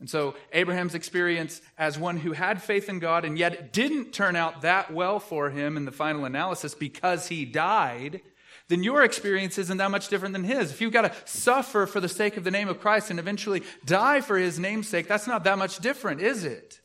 And 0.00 0.08
so 0.08 0.34
Abraham's 0.52 0.94
experience 0.94 1.60
as 1.76 1.98
one 1.98 2.16
who 2.16 2.32
had 2.32 2.62
faith 2.62 2.88
in 2.88 2.98
God 2.98 3.26
and 3.26 3.38
yet 3.38 3.72
didn't 3.72 4.12
turn 4.12 4.34
out 4.34 4.62
that 4.62 4.90
well 4.92 5.20
for 5.20 5.50
him 5.50 5.76
in 5.76 5.84
the 5.84 5.92
final 5.92 6.24
analysis 6.24 6.74
because 6.74 7.28
he 7.28 7.44
died, 7.44 8.22
then 8.68 8.82
your 8.82 9.04
experience 9.04 9.58
isn't 9.58 9.76
that 9.76 9.90
much 9.90 10.08
different 10.08 10.32
than 10.32 10.44
his. 10.44 10.70
If 10.70 10.80
you've 10.80 10.92
got 10.92 11.02
to 11.02 11.14
suffer 11.26 11.84
for 11.84 12.00
the 12.00 12.08
sake 12.08 12.38
of 12.38 12.44
the 12.44 12.50
name 12.50 12.68
of 12.68 12.80
Christ 12.80 13.10
and 13.10 13.18
eventually 13.18 13.62
die 13.84 14.22
for 14.22 14.38
his 14.38 14.58
namesake, 14.58 15.06
that's 15.06 15.26
not 15.26 15.44
that 15.44 15.58
much 15.58 15.80
different, 15.80 16.22
is 16.22 16.44
it? 16.44 16.80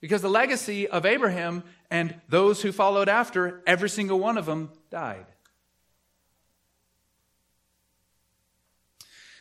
Because 0.00 0.22
the 0.22 0.28
legacy 0.28 0.86
of 0.86 1.04
Abraham 1.04 1.64
and 1.90 2.14
those 2.28 2.62
who 2.62 2.70
followed 2.70 3.08
after, 3.08 3.62
every 3.66 3.88
single 3.88 4.20
one 4.20 4.38
of 4.38 4.46
them 4.46 4.70
died. 4.88 5.26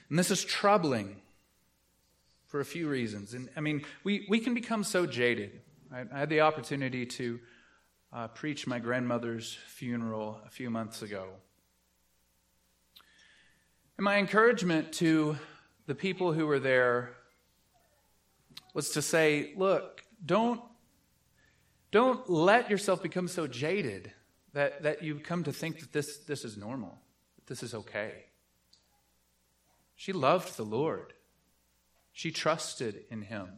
And 0.10 0.18
this 0.18 0.32
is 0.32 0.44
troubling 0.44 1.22
for 2.56 2.62
a 2.62 2.64
few 2.64 2.88
reasons. 2.88 3.34
And 3.34 3.50
I 3.58 3.60
mean, 3.60 3.84
we, 4.06 4.26
we 4.30 4.40
can 4.40 4.54
become 4.54 4.86
so 4.86 5.06
jaded. 5.06 5.60
I, 5.94 6.06
I 6.10 6.20
had 6.20 6.30
the 6.30 6.40
opportunity 6.40 7.06
to 7.06 7.38
uh, 8.14 8.28
preach 8.30 8.66
my 8.66 8.80
grandmother's 8.80 9.58
funeral 9.68 10.40
a 10.46 10.50
few 10.50 10.70
months 10.70 11.02
ago. 11.02 11.26
And 13.98 14.06
my 14.06 14.20
encouragement 14.20 14.94
to 14.94 15.38
the 15.86 15.96
people 15.96 16.32
who 16.32 16.48
were 16.48 16.60
there 16.60 17.18
was 18.74 18.92
to 18.92 19.02
say, 19.02 19.52
look, 19.58 20.06
don't, 20.26 20.62
don't 21.92 22.30
let 22.30 22.70
yourself 22.70 23.04
become 23.04 23.28
so 23.28 23.48
jaded 23.48 24.14
that, 24.54 24.84
that 24.84 25.04
you 25.04 25.20
come 25.20 25.44
to 25.44 25.52
think 25.52 25.82
that 25.82 25.92
this, 25.92 26.20
this 26.20 26.46
is 26.46 26.56
normal, 26.56 26.98
that 27.36 27.48
this 27.48 27.64
is 27.64 27.74
okay. 27.74 28.14
She 29.98 30.14
loved 30.14 30.56
the 30.56 30.64
Lord. 30.64 31.12
She 32.16 32.32
trusted 32.32 33.04
in 33.12 33.24
him. 33.24 33.50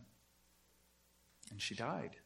And 1.51 1.61
she 1.61 1.75
died. 1.75 2.17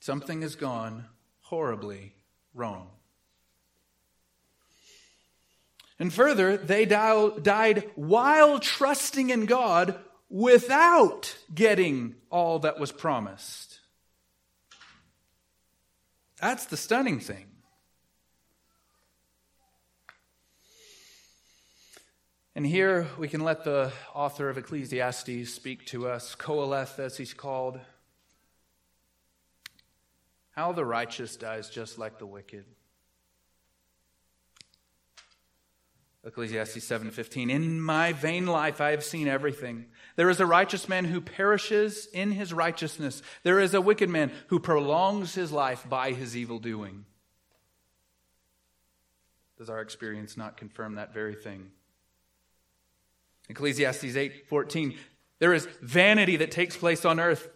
Something 0.00 0.42
has 0.42 0.54
gone 0.54 1.06
horribly 1.40 2.14
wrong. 2.52 2.90
And 5.98 6.12
further, 6.12 6.58
they 6.58 6.84
died 6.84 7.90
while 7.94 8.60
trusting 8.60 9.30
in 9.30 9.46
God 9.46 9.98
without 10.28 11.38
getting 11.54 12.16
all 12.30 12.58
that 12.58 12.78
was 12.78 12.92
promised. 12.92 13.80
That's 16.38 16.66
the 16.66 16.76
stunning 16.76 17.18
thing. 17.18 17.46
And 22.56 22.64
here 22.64 23.08
we 23.18 23.26
can 23.28 23.42
let 23.42 23.64
the 23.64 23.92
author 24.14 24.48
of 24.48 24.58
Ecclesiastes 24.58 25.52
speak 25.52 25.86
to 25.86 26.06
us, 26.06 26.36
Qoheleth 26.36 27.00
as 27.00 27.16
he's 27.16 27.34
called. 27.34 27.80
How 30.52 30.70
the 30.70 30.84
righteous 30.84 31.36
dies 31.36 31.68
just 31.68 31.98
like 31.98 32.18
the 32.18 32.26
wicked. 32.26 32.64
Ecclesiastes 36.24 36.84
7:15 36.84 37.50
In 37.50 37.80
my 37.80 38.12
vain 38.12 38.46
life 38.46 38.80
I 38.80 38.92
have 38.92 39.04
seen 39.04 39.26
everything. 39.26 39.86
There 40.14 40.30
is 40.30 40.40
a 40.40 40.46
righteous 40.46 40.88
man 40.88 41.06
who 41.06 41.20
perishes 41.20 42.06
in 42.06 42.30
his 42.30 42.52
righteousness. 42.52 43.20
There 43.42 43.58
is 43.58 43.74
a 43.74 43.80
wicked 43.80 44.08
man 44.08 44.32
who 44.46 44.60
prolongs 44.60 45.34
his 45.34 45.50
life 45.50 45.86
by 45.88 46.12
his 46.12 46.36
evil 46.36 46.60
doing. 46.60 47.04
Does 49.58 49.68
our 49.68 49.80
experience 49.80 50.36
not 50.36 50.56
confirm 50.56 50.94
that 50.94 51.12
very 51.12 51.34
thing? 51.34 51.72
Ecclesiastes 53.48 54.16
8:14 54.16 54.96
There 55.38 55.52
is 55.52 55.68
vanity 55.82 56.36
that 56.36 56.50
takes 56.50 56.76
place 56.76 57.04
on 57.04 57.20
earth 57.20 57.48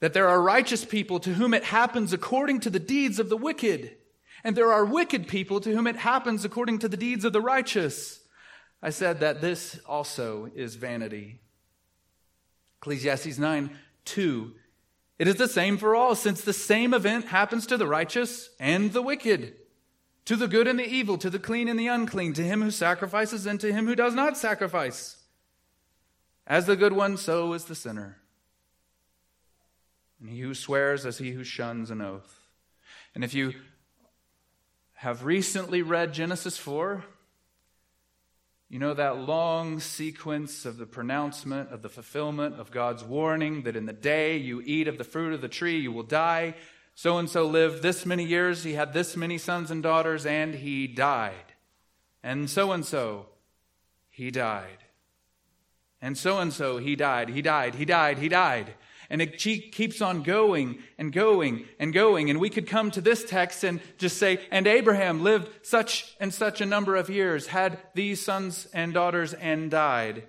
that 0.00 0.12
there 0.12 0.28
are 0.28 0.42
righteous 0.42 0.84
people 0.84 1.20
to 1.20 1.34
whom 1.34 1.54
it 1.54 1.64
happens 1.64 2.12
according 2.12 2.60
to 2.60 2.70
the 2.70 2.80
deeds 2.80 3.18
of 3.18 3.28
the 3.28 3.36
wicked 3.36 3.96
and 4.44 4.56
there 4.56 4.72
are 4.72 4.84
wicked 4.84 5.28
people 5.28 5.60
to 5.60 5.72
whom 5.74 5.86
it 5.86 5.96
happens 5.96 6.44
according 6.44 6.78
to 6.80 6.88
the 6.88 6.96
deeds 6.96 7.24
of 7.24 7.32
the 7.32 7.40
righteous. 7.40 8.20
I 8.82 8.90
said 8.90 9.20
that 9.20 9.40
this 9.40 9.78
also 9.86 10.50
is 10.54 10.74
vanity. 10.74 11.40
Ecclesiastes 12.80 13.38
9 13.38 13.78
2. 14.04 14.54
It 15.20 15.28
is 15.28 15.36
the 15.36 15.46
same 15.46 15.78
for 15.78 15.94
all, 15.94 16.16
since 16.16 16.40
the 16.40 16.52
same 16.52 16.92
event 16.92 17.26
happens 17.26 17.66
to 17.66 17.76
the 17.76 17.86
righteous 17.86 18.50
and 18.58 18.92
the 18.92 19.02
wicked 19.02 19.54
to 20.24 20.36
the 20.36 20.48
good 20.48 20.68
and 20.68 20.78
the 20.78 20.88
evil, 20.88 21.18
to 21.18 21.30
the 21.30 21.38
clean 21.38 21.68
and 21.68 21.78
the 21.78 21.88
unclean, 21.88 22.32
to 22.34 22.42
him 22.42 22.62
who 22.62 22.70
sacrifices 22.70 23.46
and 23.46 23.60
to 23.60 23.72
him 23.72 23.86
who 23.86 23.96
does 23.96 24.14
not 24.14 24.36
sacrifice. 24.36 25.16
As 26.46 26.66
the 26.66 26.76
good 26.76 26.92
one, 26.92 27.16
so 27.16 27.52
is 27.52 27.64
the 27.64 27.74
sinner. 27.74 28.18
And 30.20 30.30
he 30.30 30.40
who 30.40 30.54
swears 30.54 31.04
as 31.04 31.18
he 31.18 31.32
who 31.32 31.44
shuns 31.44 31.90
an 31.90 32.00
oath. 32.00 32.40
And 33.14 33.24
if 33.24 33.34
you 33.34 33.54
have 34.94 35.24
recently 35.24 35.82
read 35.82 36.14
Genesis 36.14 36.56
4, 36.56 37.04
you 38.68 38.78
know 38.78 38.94
that 38.94 39.18
long 39.18 39.80
sequence 39.80 40.64
of 40.64 40.78
the 40.78 40.86
pronouncement 40.86 41.70
of 41.72 41.82
the 41.82 41.90
fulfillment 41.90 42.58
of 42.58 42.70
God's 42.70 43.04
warning 43.04 43.64
that 43.64 43.76
in 43.76 43.84
the 43.84 43.92
day 43.92 44.38
you 44.38 44.62
eat 44.64 44.88
of 44.88 44.96
the 44.96 45.04
fruit 45.04 45.34
of 45.34 45.42
the 45.42 45.48
tree, 45.48 45.78
you 45.78 45.92
will 45.92 46.04
die. 46.04 46.54
So 46.94 47.18
and 47.18 47.28
so 47.28 47.46
lived 47.46 47.82
this 47.82 48.04
many 48.04 48.24
years, 48.24 48.64
he 48.64 48.74
had 48.74 48.92
this 48.92 49.16
many 49.16 49.38
sons 49.38 49.70
and 49.70 49.82
daughters, 49.82 50.26
and 50.26 50.54
he 50.54 50.86
died. 50.86 51.54
And 52.22 52.48
so 52.48 52.72
and 52.72 52.84
so, 52.84 53.26
he 54.10 54.30
died. 54.30 54.84
And 56.00 56.18
so 56.18 56.38
and 56.38 56.52
so, 56.52 56.78
he 56.78 56.96
died, 56.96 57.30
he 57.30 57.42
died, 57.42 57.76
he 57.76 57.84
died, 57.84 58.18
he 58.18 58.28
died. 58.28 58.74
And 59.08 59.20
it 59.20 59.38
keeps 59.38 60.00
on 60.00 60.22
going 60.22 60.78
and 60.96 61.12
going 61.12 61.66
and 61.78 61.92
going. 61.92 62.30
And 62.30 62.40
we 62.40 62.48
could 62.48 62.66
come 62.66 62.90
to 62.92 63.00
this 63.00 63.24
text 63.24 63.62
and 63.62 63.80
just 63.98 64.16
say, 64.16 64.40
and 64.50 64.66
Abraham 64.66 65.22
lived 65.22 65.66
such 65.66 66.16
and 66.18 66.32
such 66.32 66.60
a 66.62 66.66
number 66.66 66.96
of 66.96 67.10
years, 67.10 67.48
had 67.48 67.78
these 67.94 68.24
sons 68.24 68.68
and 68.72 68.94
daughters, 68.94 69.34
and 69.34 69.70
died. 69.70 70.24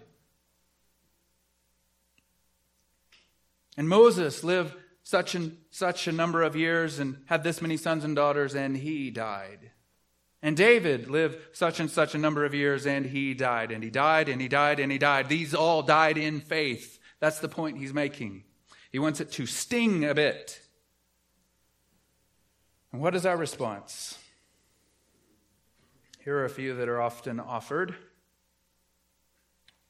And 3.77 3.87
Moses 3.87 4.43
lived 4.43 4.75
such 5.03 5.35
and 5.35 5.57
such 5.69 6.07
a 6.07 6.11
number 6.11 6.43
of 6.43 6.55
years 6.55 6.99
and 6.99 7.21
had 7.25 7.43
this 7.43 7.61
many 7.61 7.77
sons 7.77 8.03
and 8.03 8.15
daughters, 8.15 8.55
and 8.55 8.77
he 8.77 9.11
died. 9.11 9.71
And 10.41 10.57
David 10.57 11.09
lived 11.09 11.37
such 11.55 11.79
and 11.79 11.89
such 11.89 12.15
a 12.15 12.17
number 12.17 12.43
of 12.43 12.53
years, 12.53 12.85
and 12.85 13.05
he 13.05 13.33
died. 13.33 13.71
And 13.71 13.83
he 13.83 13.89
died, 13.89 14.27
and 14.27 14.41
he 14.41 14.47
died, 14.47 14.79
and 14.79 14.91
he 14.91 14.97
died. 14.97 15.29
These 15.29 15.53
all 15.53 15.81
died 15.81 16.17
in 16.17 16.41
faith. 16.41 16.99
That's 17.19 17.39
the 17.39 17.47
point 17.47 17.77
he's 17.77 17.93
making. 17.93 18.43
He 18.91 18.99
wants 18.99 19.21
it 19.21 19.31
to 19.33 19.45
sting 19.45 20.03
a 20.03 20.13
bit. 20.13 20.59
And 22.91 23.01
what 23.01 23.15
is 23.15 23.25
our 23.25 23.37
response? 23.37 24.19
Here 26.23 26.37
are 26.37 26.45
a 26.45 26.49
few 26.49 26.75
that 26.75 26.89
are 26.89 27.01
often 27.01 27.39
offered. 27.39 27.95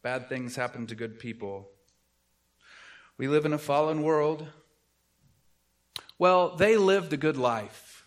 Bad 0.02 0.30
things 0.30 0.56
happen 0.56 0.88
to 0.88 0.96
good 0.96 1.20
people. 1.20 1.70
We 3.18 3.28
live 3.28 3.46
in 3.46 3.54
a 3.54 3.58
fallen 3.58 4.04
world. 4.04 4.48
Well, 6.20 6.56
they 6.56 6.78
lived 6.78 7.14
a 7.14 7.18
good 7.18 7.38
life. 7.38 8.06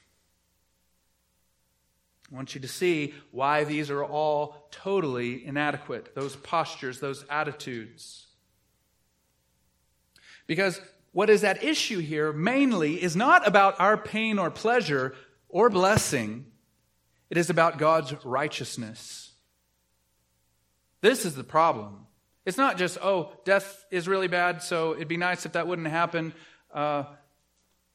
I 2.30 2.34
want 2.34 2.54
you 2.54 2.60
to 2.60 2.68
see 2.68 3.14
why 3.30 3.64
these 3.64 3.90
are 3.90 4.04
all 4.04 4.68
totally 4.70 5.46
inadequate 5.46 6.14
those 6.14 6.34
postures, 6.34 6.98
those 6.98 7.24
attitudes. 7.30 8.26
Because 10.46 10.80
what 11.12 11.30
is 11.30 11.44
at 11.44 11.62
issue 11.62 11.98
here 11.98 12.32
mainly 12.32 13.02
is 13.02 13.16
not 13.16 13.46
about 13.46 13.80
our 13.80 13.96
pain 13.96 14.38
or 14.38 14.50
pleasure 14.50 15.14
or 15.48 15.70
blessing, 15.70 16.46
it 17.30 17.36
is 17.36 17.48
about 17.48 17.78
God's 17.78 18.12
righteousness. 18.24 19.32
This 21.00 21.24
is 21.24 21.34
the 21.34 21.44
problem. 21.44 22.06
It's 22.44 22.58
not 22.58 22.76
just, 22.76 22.98
oh, 23.02 23.32
death 23.44 23.84
is 23.90 24.08
really 24.08 24.28
bad, 24.28 24.62
so 24.62 24.94
it'd 24.94 25.08
be 25.08 25.16
nice 25.16 25.46
if 25.46 25.52
that 25.52 25.66
wouldn't 25.66 25.88
happen. 25.88 26.32
Uh, 26.72 27.04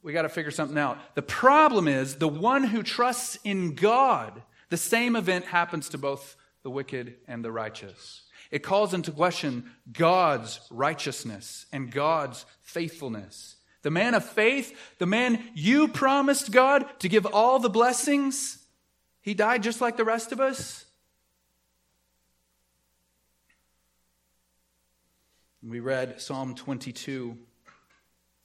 we 0.03 0.13
got 0.13 0.23
to 0.23 0.29
figure 0.29 0.51
something 0.51 0.77
out. 0.77 0.97
The 1.15 1.21
problem 1.21 1.87
is 1.87 2.15
the 2.15 2.27
one 2.27 2.63
who 2.63 2.83
trusts 2.83 3.37
in 3.43 3.75
God, 3.75 4.41
the 4.69 4.77
same 4.77 5.15
event 5.15 5.45
happens 5.45 5.89
to 5.89 5.97
both 5.97 6.35
the 6.63 6.69
wicked 6.69 7.15
and 7.27 7.43
the 7.43 7.51
righteous. 7.51 8.23
It 8.49 8.63
calls 8.63 8.93
into 8.93 9.11
question 9.11 9.71
God's 9.91 10.59
righteousness 10.69 11.65
and 11.71 11.91
God's 11.91 12.45
faithfulness. 12.61 13.55
The 13.83 13.91
man 13.91 14.13
of 14.13 14.25
faith, 14.25 14.77
the 14.99 15.05
man 15.05 15.43
you 15.55 15.87
promised 15.87 16.51
God 16.51 16.85
to 16.99 17.09
give 17.09 17.25
all 17.25 17.59
the 17.59 17.69
blessings, 17.69 18.59
he 19.21 19.33
died 19.33 19.63
just 19.63 19.81
like 19.81 19.97
the 19.97 20.05
rest 20.05 20.31
of 20.31 20.39
us. 20.39 20.85
We 25.63 25.79
read 25.79 26.19
Psalm 26.19 26.55
22 26.55 27.37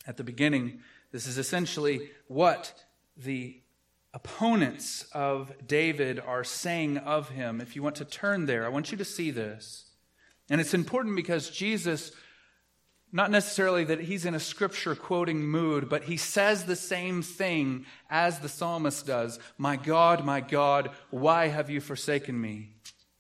at 0.07 0.17
the 0.17 0.25
beginning. 0.25 0.81
This 1.13 1.27
is 1.27 1.39
essentially 1.39 2.11
what 2.29 2.75
the 3.17 3.61
opponents 4.13 5.07
of 5.13 5.53
David 5.67 6.19
are 6.19 6.43
saying 6.43 6.99
of 6.99 7.29
him. 7.29 7.61
If 7.61 7.77
you 7.77 7.83
want 7.83 7.97
to 7.97 8.05
turn 8.05 8.47
there, 8.47 8.65
I 8.65 8.71
want 8.71 8.91
you 8.91 8.99
to 8.99 9.05
see 9.05 9.31
this. 9.31 9.91
And 10.49 10.61
it's 10.61 10.75
important 10.75 11.17
because 11.17 11.51
Jesus, 11.51 12.13
not 13.13 13.31
necessarily 13.31 13.85
that 13.85 14.01
he's 14.01 14.25
in 14.25 14.35
a 14.35 14.41
scripture 14.41 14.95
quoting 14.95 15.43
mood, 15.43 15.89
but 15.89 16.05
he 16.05 16.17
says 16.17 16.65
the 16.65 16.77
same 16.77 17.21
thing 17.21 17.85
as 18.09 18.39
the 18.39 18.49
psalmist 18.49 19.07
does 19.07 19.39
My 19.59 19.77
God, 19.77 20.25
my 20.25 20.41
God, 20.41 20.91
why 21.11 21.49
have 21.49 21.69
you 21.69 21.81
forsaken 21.81 22.41
me? 22.41 22.73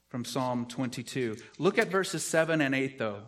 From 0.08 0.24
Psalm 0.24 0.64
22. 0.66 1.36
Look 1.58 1.78
at 1.78 1.88
verses 1.88 2.24
7 2.24 2.62
and 2.62 2.74
8, 2.74 2.98
though. 2.98 3.22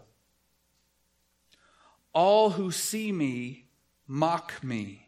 All 2.14 2.50
who 2.50 2.70
see 2.70 3.12
me 3.12 3.67
mock 4.08 4.64
me. 4.64 5.06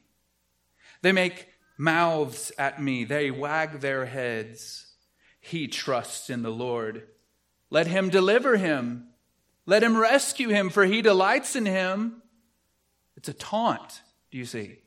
They 1.02 1.10
make 1.10 1.48
mouths 1.76 2.52
at 2.58 2.80
me, 2.80 3.04
they 3.04 3.30
wag 3.30 3.80
their 3.80 4.04
heads. 4.04 4.86
He 5.40 5.66
trusts 5.66 6.28
in 6.28 6.42
the 6.42 6.50
Lord. 6.50 7.08
Let 7.70 7.86
him 7.86 8.10
deliver 8.10 8.56
him. 8.58 9.06
Let 9.64 9.82
him 9.82 9.96
rescue 9.96 10.48
him, 10.48 10.68
for 10.68 10.84
he 10.84 11.00
delights 11.00 11.56
in 11.56 11.64
him. 11.64 12.22
It's 13.16 13.28
a 13.28 13.32
taunt, 13.32 14.02
do 14.30 14.38
you 14.38 14.44
see? 14.44 14.78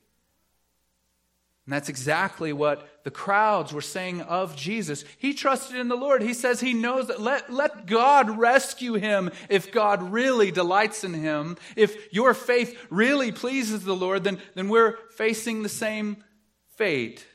And 1.65 1.71
that's 1.71 1.87
exactly 1.87 2.51
what 2.51 2.87
the 3.05 3.11
crowds 3.11 3.71
were 3.71 3.81
saying 3.81 4.21
of 4.21 4.55
Jesus. 4.55 5.05
He 5.17 5.33
trusted 5.33 5.77
in 5.77 5.87
the 5.87 5.95
Lord. 5.95 6.21
He 6.21 6.33
says 6.33 6.59
he 6.59 6.73
knows 6.73 7.07
that 7.07 7.21
let, 7.21 7.51
let 7.51 7.85
God 7.85 8.37
rescue 8.37 8.95
him 8.95 9.31
if 9.49 9.71
God 9.71 10.11
really 10.11 10.51
delights 10.51 11.05
in 11.05 11.13
him. 11.13 11.57
If 11.77 12.13
your 12.13 12.33
faith 12.33 12.77
really 12.89 13.31
pleases 13.31 13.83
the 13.83 13.95
Lord, 13.95 14.25
then, 14.25 14.39
then 14.55 14.67
we're 14.67 14.97
facing 15.11 15.63
the 15.63 15.69
same 15.69 16.23
fate. 16.75 17.25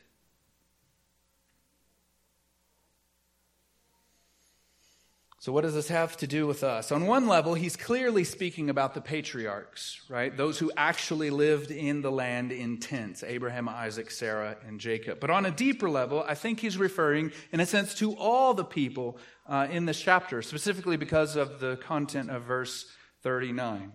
So, 5.41 5.53
what 5.53 5.61
does 5.61 5.73
this 5.73 5.87
have 5.87 6.17
to 6.17 6.27
do 6.27 6.45
with 6.47 6.65
us? 6.65 6.91
On 6.91 7.05
one 7.05 7.25
level, 7.25 7.53
he's 7.53 7.77
clearly 7.77 8.25
speaking 8.25 8.69
about 8.69 8.93
the 8.93 8.99
patriarchs, 8.99 10.01
right? 10.09 10.35
Those 10.35 10.59
who 10.59 10.69
actually 10.75 11.29
lived 11.29 11.71
in 11.71 12.01
the 12.01 12.11
land 12.11 12.51
in 12.51 12.77
tents 12.77 13.23
Abraham, 13.23 13.69
Isaac, 13.69 14.11
Sarah, 14.11 14.57
and 14.67 14.81
Jacob. 14.81 15.21
But 15.21 15.29
on 15.29 15.45
a 15.45 15.51
deeper 15.51 15.89
level, 15.89 16.25
I 16.27 16.35
think 16.35 16.59
he's 16.59 16.77
referring, 16.77 17.31
in 17.53 17.61
a 17.61 17.65
sense, 17.65 17.93
to 17.95 18.17
all 18.17 18.53
the 18.53 18.65
people 18.65 19.17
uh, 19.47 19.67
in 19.71 19.85
this 19.85 20.01
chapter, 20.01 20.41
specifically 20.41 20.97
because 20.97 21.37
of 21.37 21.61
the 21.61 21.77
content 21.77 22.29
of 22.29 22.43
verse 22.43 22.91
39. 23.23 23.93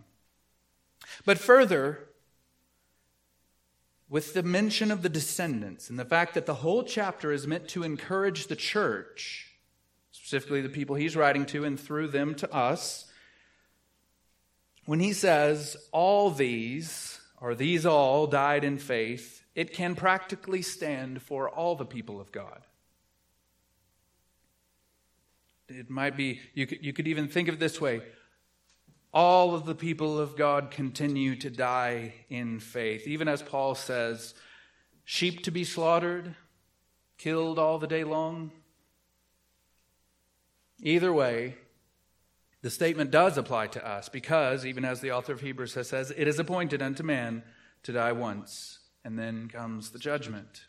But 1.26 1.36
further, 1.36 2.08
with 4.08 4.32
the 4.32 4.42
mention 4.42 4.90
of 4.90 5.02
the 5.02 5.10
descendants 5.10 5.90
and 5.90 5.98
the 5.98 6.06
fact 6.06 6.32
that 6.32 6.46
the 6.46 6.54
whole 6.54 6.84
chapter 6.84 7.32
is 7.32 7.46
meant 7.46 7.68
to 7.68 7.82
encourage 7.82 8.46
the 8.46 8.56
church 8.56 9.50
specifically 10.24 10.62
the 10.62 10.70
people 10.70 10.96
he's 10.96 11.16
writing 11.16 11.44
to, 11.44 11.64
and 11.64 11.78
through 11.78 12.08
them 12.08 12.34
to 12.34 12.50
us, 12.50 13.04
when 14.86 14.98
he 14.98 15.12
says, 15.12 15.76
all 15.92 16.30
these, 16.30 17.20
or 17.42 17.54
these 17.54 17.84
all, 17.84 18.26
died 18.26 18.64
in 18.64 18.78
faith, 18.78 19.44
it 19.54 19.74
can 19.74 19.94
practically 19.94 20.62
stand 20.62 21.20
for 21.20 21.50
all 21.50 21.76
the 21.76 21.84
people 21.84 22.22
of 22.22 22.32
God. 22.32 22.62
It 25.68 25.90
might 25.90 26.16
be, 26.16 26.40
you 26.54 26.66
could, 26.66 26.82
you 26.82 26.94
could 26.94 27.06
even 27.06 27.28
think 27.28 27.48
of 27.48 27.56
it 27.56 27.60
this 27.60 27.78
way 27.78 28.00
all 29.12 29.54
of 29.54 29.66
the 29.66 29.74
people 29.76 30.18
of 30.18 30.36
God 30.36 30.70
continue 30.70 31.36
to 31.36 31.50
die 31.50 32.14
in 32.30 32.60
faith. 32.60 33.06
Even 33.06 33.28
as 33.28 33.42
Paul 33.42 33.74
says, 33.74 34.34
sheep 35.04 35.44
to 35.44 35.50
be 35.50 35.64
slaughtered, 35.64 36.34
killed 37.18 37.58
all 37.58 37.78
the 37.78 37.86
day 37.86 38.02
long. 38.04 38.50
Either 40.84 41.12
way, 41.12 41.56
the 42.60 42.70
statement 42.70 43.10
does 43.10 43.36
apply 43.38 43.66
to 43.68 43.86
us 43.86 44.08
because, 44.10 44.64
even 44.64 44.84
as 44.84 45.00
the 45.00 45.10
author 45.10 45.32
of 45.32 45.40
Hebrews 45.40 45.72
says, 45.72 46.12
it 46.16 46.28
is 46.28 46.38
appointed 46.38 46.82
unto 46.82 47.02
man 47.02 47.42
to 47.82 47.92
die 47.92 48.12
once, 48.12 48.78
and 49.04 49.18
then 49.18 49.48
comes 49.48 49.90
the 49.90 49.98
judgment. 49.98 50.64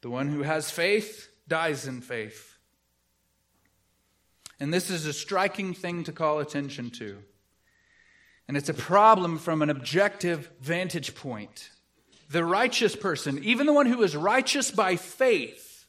The 0.00 0.10
one 0.10 0.28
who 0.28 0.42
has 0.42 0.70
faith 0.70 1.28
dies 1.46 1.86
in 1.86 2.00
faith. 2.00 2.56
And 4.58 4.72
this 4.72 4.90
is 4.90 5.04
a 5.04 5.12
striking 5.12 5.74
thing 5.74 6.04
to 6.04 6.12
call 6.12 6.38
attention 6.38 6.90
to. 6.92 7.18
And 8.48 8.56
it's 8.56 8.68
a 8.68 8.74
problem 8.74 9.38
from 9.38 9.60
an 9.60 9.70
objective 9.70 10.50
vantage 10.60 11.14
point. 11.14 11.70
The 12.30 12.44
righteous 12.44 12.96
person, 12.96 13.42
even 13.44 13.66
the 13.66 13.72
one 13.72 13.86
who 13.86 14.02
is 14.02 14.16
righteous 14.16 14.70
by 14.70 14.96
faith, 14.96 15.86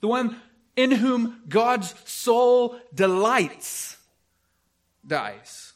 the 0.00 0.08
one 0.08 0.40
in 0.76 0.90
whom 0.90 1.42
God's 1.48 1.94
soul 2.08 2.78
delights 2.94 3.96
dies. 5.06 5.72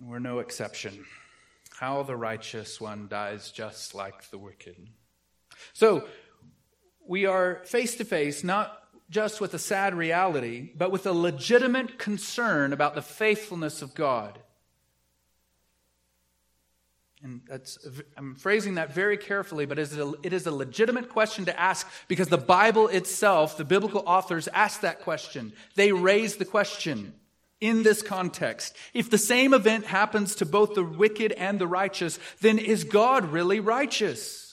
We're 0.00 0.18
no 0.18 0.38
exception. 0.38 1.04
How 1.78 2.02
the 2.02 2.16
righteous 2.16 2.80
one 2.80 3.08
dies 3.08 3.50
just 3.50 3.94
like 3.94 4.30
the 4.30 4.38
wicked. 4.38 4.88
So, 5.72 6.06
we 7.06 7.24
are 7.24 7.62
face 7.64 7.96
to 7.96 8.04
face 8.04 8.44
not 8.44 8.82
just 9.10 9.40
with 9.40 9.54
a 9.54 9.58
sad 9.58 9.94
reality, 9.94 10.70
but 10.76 10.92
with 10.92 11.06
a 11.06 11.12
legitimate 11.12 11.98
concern 11.98 12.72
about 12.72 12.94
the 12.94 13.02
faithfulness 13.02 13.80
of 13.80 13.94
God. 13.94 14.38
And 17.22 17.40
that's, 17.48 17.78
I'm 18.16 18.36
phrasing 18.36 18.76
that 18.76 18.94
very 18.94 19.16
carefully, 19.16 19.66
but 19.66 19.78
it 19.78 20.32
is 20.32 20.46
a 20.46 20.52
legitimate 20.52 21.08
question 21.08 21.46
to 21.46 21.60
ask 21.60 21.86
because 22.06 22.28
the 22.28 22.38
Bible 22.38 22.86
itself, 22.86 23.56
the 23.56 23.64
biblical 23.64 24.04
authors 24.06 24.46
ask 24.48 24.82
that 24.82 25.00
question. 25.00 25.52
They 25.74 25.90
raise 25.90 26.36
the 26.36 26.44
question 26.44 27.14
in 27.60 27.82
this 27.82 28.02
context. 28.02 28.76
If 28.94 29.10
the 29.10 29.18
same 29.18 29.52
event 29.52 29.86
happens 29.86 30.36
to 30.36 30.46
both 30.46 30.74
the 30.74 30.84
wicked 30.84 31.32
and 31.32 31.58
the 31.58 31.66
righteous, 31.66 32.20
then 32.40 32.56
is 32.58 32.84
God 32.84 33.32
really 33.32 33.58
righteous? 33.58 34.47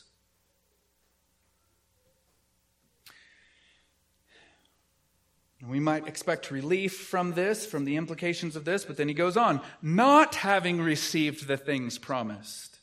We 5.69 5.80
might 5.80 6.08
expect 6.08 6.51
relief 6.51 6.95
from 6.95 7.34
this, 7.34 7.65
from 7.65 7.86
the 7.86 7.95
implications 7.95 8.56
of 8.56 8.65
this, 8.65 8.86
but 8.86 8.97
then 8.97 9.08
he 9.08 9.13
goes 9.13 9.36
on, 9.36 9.62
not 9.82 10.36
having 10.36 10.82
received 10.82 11.47
the 11.47 11.58
things 11.58 11.97
promised. 11.97 12.80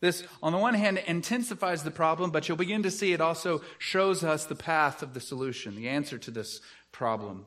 This, 0.00 0.24
on 0.42 0.52
the 0.52 0.58
one 0.58 0.74
hand, 0.74 0.98
intensifies 1.06 1.82
the 1.82 1.90
problem, 1.90 2.30
but 2.30 2.48
you'll 2.48 2.56
begin 2.56 2.82
to 2.82 2.90
see 2.90 3.12
it 3.12 3.20
also 3.20 3.62
shows 3.78 4.24
us 4.24 4.44
the 4.44 4.54
path 4.54 5.02
of 5.02 5.14
the 5.14 5.20
solution, 5.20 5.76
the 5.76 5.88
answer 5.88 6.18
to 6.18 6.30
this 6.30 6.60
problem. 6.90 7.46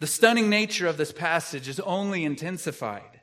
The 0.00 0.06
stunning 0.06 0.50
nature 0.50 0.86
of 0.86 0.96
this 0.96 1.12
passage 1.12 1.68
is 1.68 1.80
only 1.80 2.24
intensified 2.24 3.15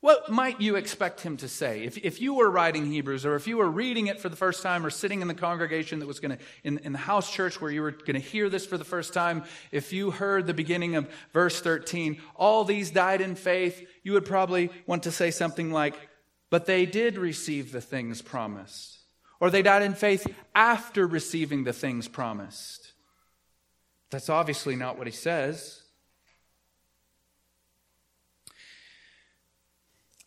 What 0.00 0.30
might 0.30 0.62
you 0.62 0.76
expect 0.76 1.20
him 1.20 1.36
to 1.38 1.48
say? 1.48 1.84
If, 1.84 1.98
if 1.98 2.22
you 2.22 2.32
were 2.32 2.50
writing 2.50 2.86
Hebrews, 2.86 3.26
or 3.26 3.36
if 3.36 3.46
you 3.46 3.58
were 3.58 3.68
reading 3.68 4.06
it 4.06 4.18
for 4.18 4.30
the 4.30 4.36
first 4.36 4.62
time, 4.62 4.86
or 4.86 4.88
sitting 4.88 5.20
in 5.20 5.28
the 5.28 5.34
congregation 5.34 5.98
that 5.98 6.06
was 6.06 6.20
going 6.20 6.38
to, 6.38 6.42
in, 6.64 6.78
in 6.78 6.92
the 6.92 6.98
house 6.98 7.30
church 7.30 7.60
where 7.60 7.70
you 7.70 7.82
were 7.82 7.90
going 7.90 8.14
to 8.14 8.18
hear 8.18 8.48
this 8.48 8.64
for 8.64 8.78
the 8.78 8.84
first 8.84 9.12
time, 9.12 9.44
if 9.72 9.92
you 9.92 10.10
heard 10.10 10.46
the 10.46 10.54
beginning 10.54 10.96
of 10.96 11.06
verse 11.34 11.60
13, 11.60 12.18
all 12.34 12.64
these 12.64 12.90
died 12.90 13.20
in 13.20 13.34
faith, 13.34 13.86
you 14.02 14.12
would 14.12 14.24
probably 14.24 14.70
want 14.86 15.02
to 15.02 15.12
say 15.12 15.30
something 15.30 15.70
like, 15.70 15.94
but 16.48 16.64
they 16.64 16.86
did 16.86 17.18
receive 17.18 17.70
the 17.70 17.82
things 17.82 18.22
promised. 18.22 19.00
Or 19.38 19.50
they 19.50 19.62
died 19.62 19.82
in 19.82 19.94
faith 19.94 20.26
after 20.54 21.06
receiving 21.06 21.64
the 21.64 21.72
things 21.74 22.08
promised. 22.08 22.92
That's 24.10 24.30
obviously 24.30 24.76
not 24.76 24.96
what 24.96 25.06
he 25.06 25.12
says. 25.12 25.82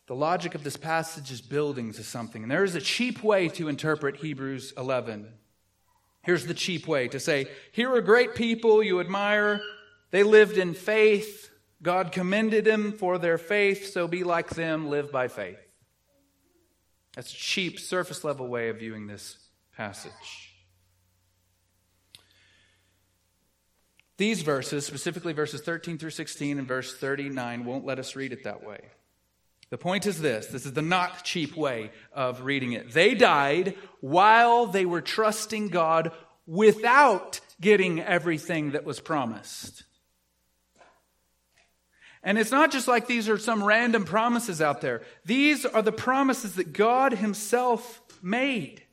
The 0.06 0.14
logic 0.14 0.54
of 0.54 0.64
this 0.64 0.76
passage 0.76 1.30
is 1.30 1.40
building 1.40 1.92
to 1.94 2.02
something. 2.02 2.42
And 2.42 2.50
there 2.50 2.64
is 2.64 2.74
a 2.74 2.80
cheap 2.80 3.22
way 3.22 3.48
to 3.50 3.68
interpret 3.68 4.16
Hebrews 4.16 4.74
11. 4.76 5.28
Here's 6.22 6.46
the 6.46 6.54
cheap 6.54 6.86
way 6.86 7.08
to 7.08 7.20
say, 7.20 7.46
Here 7.72 7.92
are 7.92 8.02
great 8.02 8.34
people 8.34 8.82
you 8.82 9.00
admire. 9.00 9.60
They 10.10 10.22
lived 10.22 10.58
in 10.58 10.74
faith. 10.74 11.50
God 11.82 12.12
commended 12.12 12.64
them 12.64 12.92
for 12.92 13.18
their 13.18 13.38
faith, 13.38 13.92
so 13.92 14.08
be 14.08 14.24
like 14.24 14.50
them, 14.50 14.88
live 14.88 15.12
by 15.12 15.28
faith. 15.28 15.58
That's 17.14 17.30
a 17.30 17.36
cheap, 17.36 17.78
surface 17.78 18.24
level 18.24 18.48
way 18.48 18.68
of 18.68 18.78
viewing 18.78 19.06
this 19.06 19.36
passage. 19.76 20.54
These 24.16 24.42
verses, 24.42 24.86
specifically 24.86 25.32
verses 25.32 25.60
13 25.60 25.98
through 25.98 26.10
16 26.10 26.58
and 26.58 26.68
verse 26.68 26.94
39, 26.94 27.64
won't 27.64 27.84
let 27.84 27.98
us 27.98 28.14
read 28.14 28.32
it 28.32 28.44
that 28.44 28.64
way. 28.64 28.80
The 29.74 29.78
point 29.78 30.06
is 30.06 30.20
this 30.20 30.46
this 30.46 30.66
is 30.66 30.72
the 30.72 30.82
not 30.82 31.24
cheap 31.24 31.56
way 31.56 31.90
of 32.12 32.42
reading 32.42 32.74
it. 32.74 32.92
They 32.92 33.16
died 33.16 33.74
while 34.00 34.66
they 34.66 34.86
were 34.86 35.00
trusting 35.00 35.66
God 35.66 36.12
without 36.46 37.40
getting 37.60 37.98
everything 38.00 38.70
that 38.70 38.84
was 38.84 39.00
promised. 39.00 39.82
And 42.22 42.38
it's 42.38 42.52
not 42.52 42.70
just 42.70 42.86
like 42.86 43.08
these 43.08 43.28
are 43.28 43.36
some 43.36 43.64
random 43.64 44.04
promises 44.04 44.62
out 44.62 44.80
there. 44.80 45.02
These 45.24 45.66
are 45.66 45.82
the 45.82 45.90
promises 45.90 46.54
that 46.54 46.72
God 46.72 47.12
Himself 47.12 48.00
made. 48.22 48.83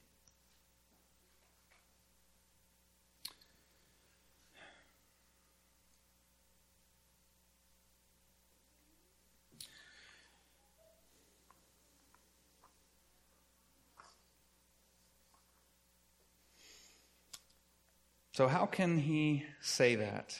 So, 18.41 18.47
how 18.47 18.65
can 18.65 18.97
he 18.97 19.45
say 19.61 19.93
that? 19.97 20.35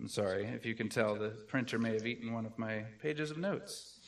I'm 0.00 0.08
sorry, 0.08 0.46
if 0.46 0.64
you 0.64 0.74
can 0.74 0.88
tell, 0.88 1.16
the 1.16 1.36
printer 1.48 1.78
may 1.78 1.92
have 1.92 2.06
eaten 2.06 2.32
one 2.32 2.46
of 2.46 2.58
my 2.58 2.84
pages 3.02 3.30
of 3.30 3.36
notes. 3.36 3.98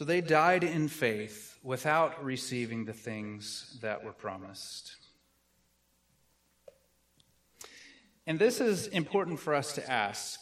So 0.00 0.06
they 0.06 0.22
died 0.22 0.64
in 0.64 0.88
faith 0.88 1.58
without 1.62 2.24
receiving 2.24 2.86
the 2.86 2.94
things 2.94 3.78
that 3.82 4.02
were 4.02 4.14
promised. 4.14 4.96
And 8.26 8.38
this 8.38 8.62
is 8.62 8.86
important 8.86 9.40
for 9.40 9.54
us 9.54 9.74
to 9.74 9.90
ask. 9.90 10.40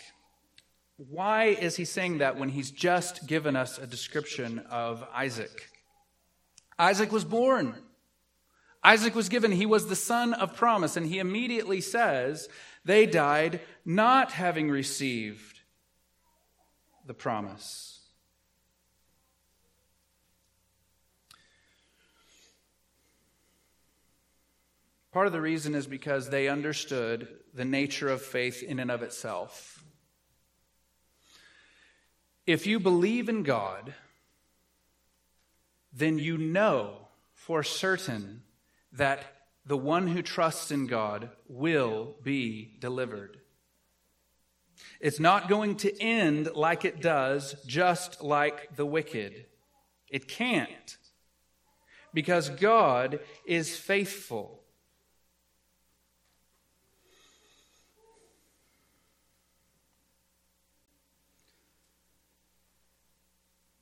Why 0.97 1.47
is 1.47 1.75
he 1.75 1.85
saying 1.85 2.19
that 2.19 2.39
when 2.39 2.51
he's 2.51 2.71
just 2.71 3.27
given 3.27 3.57
us 3.57 3.79
a 3.79 3.87
description 3.89 4.61
of 4.71 5.05
Isaac? 5.13 5.69
Isaac 6.79 7.11
was 7.11 7.25
born. 7.25 7.75
Isaac 8.85 9.17
was 9.17 9.29
given, 9.29 9.51
he 9.51 9.67
was 9.67 9.89
the 9.89 9.97
son 9.97 10.35
of 10.35 10.55
promise, 10.55 10.97
and 10.97 11.05
he 11.05 11.19
immediately 11.19 11.81
says 11.81 12.49
they 12.85 13.07
died 13.07 13.61
not 13.85 14.31
having 14.31 14.71
received 14.71 15.63
the 17.05 17.15
promise. 17.15 17.98
Part 25.13 25.27
of 25.27 25.33
the 25.33 25.41
reason 25.41 25.75
is 25.75 25.87
because 25.87 26.29
they 26.29 26.49
understood 26.49 27.29
the 27.55 27.65
nature 27.65 28.09
of 28.09 28.23
faith 28.23 28.63
in 28.63 28.79
and 28.79 28.91
of 28.91 29.03
itself. 29.03 29.83
If 32.47 32.67
you 32.67 32.79
believe 32.79 33.29
in 33.29 33.43
God, 33.43 33.95
then 35.93 36.19
you 36.19 36.39
know 36.39 37.09
for 37.35 37.63
certain 37.63 38.43
that 38.93 39.25
the 39.67 39.77
one 39.77 40.07
who 40.09 40.23
trusts 40.23 40.71
in 40.71 40.87
God 40.87 41.31
will 41.49 42.15
be 42.23 42.77
delivered. 42.81 43.39
It's 45.01 45.21
not 45.21 45.49
going 45.49 45.77
to 45.79 46.03
end 46.03 46.55
like 46.55 46.85
it 46.85 47.01
does, 47.01 47.55
just 47.67 48.23
like 48.23 48.77
the 48.77 48.87
wicked. 48.87 49.47
It 50.09 50.29
can't. 50.29 50.97
Because 52.15 52.49
God 52.49 53.21
is 53.45 53.77
faithful. 53.77 54.58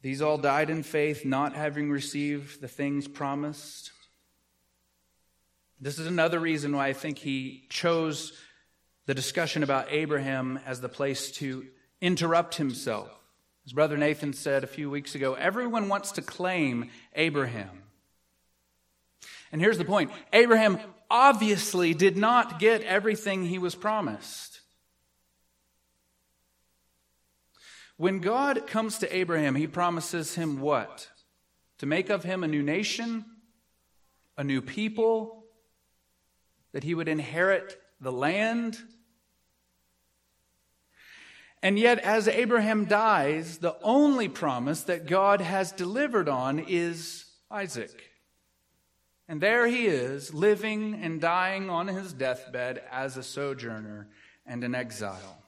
These 0.07 0.23
all 0.23 0.38
died 0.38 0.71
in 0.71 0.85
faith, 0.85 1.25
not 1.25 1.57
having 1.57 1.90
received 1.90 2.61
the 2.61 2.69
things 2.69 3.09
promised. 3.09 3.90
This 5.81 5.99
is 5.99 6.07
another 6.07 6.38
reason 6.38 6.77
why 6.77 6.87
I 6.87 6.92
think 6.92 7.19
he 7.19 7.64
chose 7.71 8.33
the 9.07 9.14
discussion 9.14 9.64
about 9.64 9.90
Abraham 9.90 10.61
as 10.64 10.81
the 10.81 10.88
place 10.88 11.33
to 11.38 11.66
interrupt 12.01 12.55
himself. 12.55 13.11
As 13.66 13.73
Brother 13.73 13.97
Nathan 13.97 14.33
said 14.33 14.62
a 14.62 14.69
few 14.69 14.88
weeks 14.88 15.16
ago, 15.16 15.35
everyone 15.35 15.88
wants 15.88 16.12
to 16.12 16.23
claim 16.23 16.88
Abraham. 17.16 17.83
And 19.51 19.61
here's 19.61 19.77
the 19.77 19.85
point 19.85 20.12
Abraham 20.33 20.79
obviously 21.11 21.95
did 21.95 22.16
not 22.16 22.61
get 22.61 22.83
everything 22.83 23.45
he 23.45 23.59
was 23.59 23.75
promised. 23.75 24.56
When 27.97 28.19
God 28.19 28.67
comes 28.67 28.99
to 28.99 29.17
Abraham, 29.17 29.55
he 29.55 29.67
promises 29.67 30.35
him 30.35 30.61
what? 30.61 31.09
To 31.79 31.87
make 31.87 32.11
of 32.11 32.25
him 32.25 32.45
a 32.45 32.49
new 32.49 32.63
nation, 32.63 33.25
a 34.37 34.45
new 34.45 34.61
people, 34.61 35.45
that 36.73 36.85
he 36.85 36.95
would 36.95 37.09
inherit 37.09 37.81
the 38.01 38.13
land. 38.13 38.79
And 41.63 41.79
yet, 41.79 41.99
as 42.01 42.29
Abraham 42.29 42.85
dies, 42.85 43.59
the 43.59 43.77
only 43.83 44.29
promise 44.29 44.83
that 44.83 45.07
God 45.07 45.41
has 45.41 45.73
delivered 45.73 46.29
on 46.29 46.59
is 46.59 47.25
Isaac. 47.51 48.11
And 49.27 49.41
there 49.41 49.67
he 49.67 49.87
is, 49.87 50.35
living 50.35 51.01
and 51.03 51.21
dying 51.21 51.71
on 51.71 51.89
his 51.89 52.13
deathbed 52.13 52.83
as 52.91 53.17
a 53.17 53.23
sojourner 53.23 54.09
and 54.45 54.63
an 54.63 54.75
exile. 54.75 55.46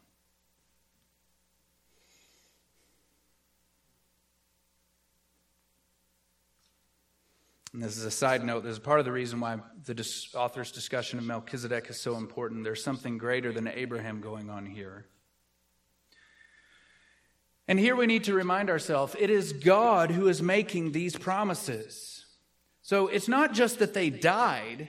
And 7.72 7.82
this 7.82 7.98
is 7.98 8.04
a 8.04 8.10
side 8.10 8.44
note. 8.44 8.64
This 8.64 8.72
is 8.72 8.78
part 8.78 8.98
of 8.98 9.04
the 9.04 9.12
reason 9.12 9.40
why 9.40 9.58
the 9.84 9.94
dis- 9.94 10.34
author's 10.34 10.72
discussion 10.72 11.18
of 11.18 11.24
Melchizedek 11.24 11.90
is 11.90 12.00
so 12.00 12.16
important. 12.16 12.64
There's 12.64 12.82
something 12.82 13.18
greater 13.18 13.52
than 13.52 13.68
Abraham 13.68 14.20
going 14.20 14.48
on 14.48 14.64
here. 14.66 15.06
And 17.66 17.78
here 17.78 17.94
we 17.94 18.06
need 18.06 18.24
to 18.24 18.32
remind 18.32 18.70
ourselves 18.70 19.14
it 19.18 19.28
is 19.28 19.52
God 19.52 20.10
who 20.10 20.28
is 20.28 20.40
making 20.40 20.92
these 20.92 21.14
promises. 21.14 22.24
So 22.80 23.08
it's 23.08 23.28
not 23.28 23.52
just 23.52 23.80
that 23.80 23.92
they 23.92 24.08
died, 24.08 24.88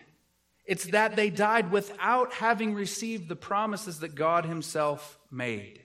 it's 0.64 0.86
that 0.86 1.18
they 1.18 1.30
died 1.30 1.72
without 1.72 2.32
having 2.32 2.74
received 2.74 3.28
the 3.28 3.36
promises 3.36 4.00
that 4.00 4.16
God 4.16 4.46
Himself 4.46 5.20
made. 5.30 5.84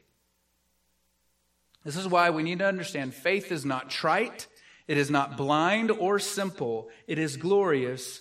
This 1.84 1.96
is 1.96 2.06
why 2.06 2.30
we 2.30 2.44
need 2.44 2.60
to 2.60 2.66
understand 2.66 3.14
faith 3.14 3.50
is 3.50 3.64
not 3.64 3.90
trite, 3.90 4.46
it 4.86 4.98
is 4.98 5.10
not 5.10 5.36
blind 5.36 5.90
or 5.90 6.18
simple, 6.18 6.88
it 7.06 7.18
is 7.18 7.36
glorious 7.36 8.20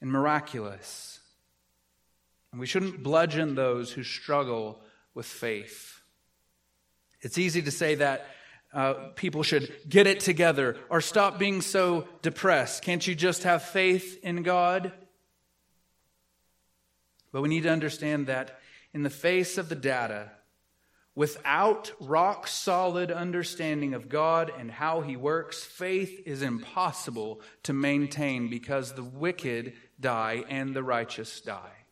and 0.00 0.10
miraculous. 0.10 1.20
And 2.52 2.60
we 2.60 2.66
shouldn't 2.66 3.02
bludgeon 3.02 3.54
those 3.54 3.90
who 3.92 4.04
struggle 4.04 4.80
with 5.12 5.26
faith. 5.26 6.00
It's 7.20 7.38
easy 7.38 7.62
to 7.62 7.70
say 7.70 7.96
that 7.96 8.26
uh, 8.72 8.94
people 9.14 9.42
should 9.42 9.72
get 9.88 10.06
it 10.06 10.20
together 10.20 10.76
or 10.88 11.00
stop 11.00 11.38
being 11.38 11.62
so 11.62 12.06
depressed. 12.22 12.82
Can't 12.82 13.04
you 13.06 13.14
just 13.14 13.44
have 13.44 13.62
faith 13.62 14.18
in 14.22 14.42
God? 14.42 14.92
But 17.32 17.42
we 17.42 17.48
need 17.48 17.62
to 17.64 17.70
understand 17.70 18.26
that 18.26 18.60
in 18.92 19.02
the 19.02 19.10
face 19.10 19.58
of 19.58 19.68
the 19.68 19.74
data, 19.74 20.30
without 21.14 21.92
rock 22.00 22.46
solid 22.46 23.10
understanding 23.10 23.94
of 23.94 24.08
God 24.08 24.50
and 24.58 24.70
how 24.70 25.00
He 25.00 25.16
works, 25.16 25.62
faith 25.62 26.22
is 26.26 26.42
impossible 26.42 27.40
to 27.62 27.72
maintain 27.72 28.48
because 28.48 28.92
the 28.92 29.04
wicked 29.04 29.74
die 30.00 30.44
and 30.48 30.74
the 30.74 30.82
righteous 30.82 31.40
die. 31.40 31.84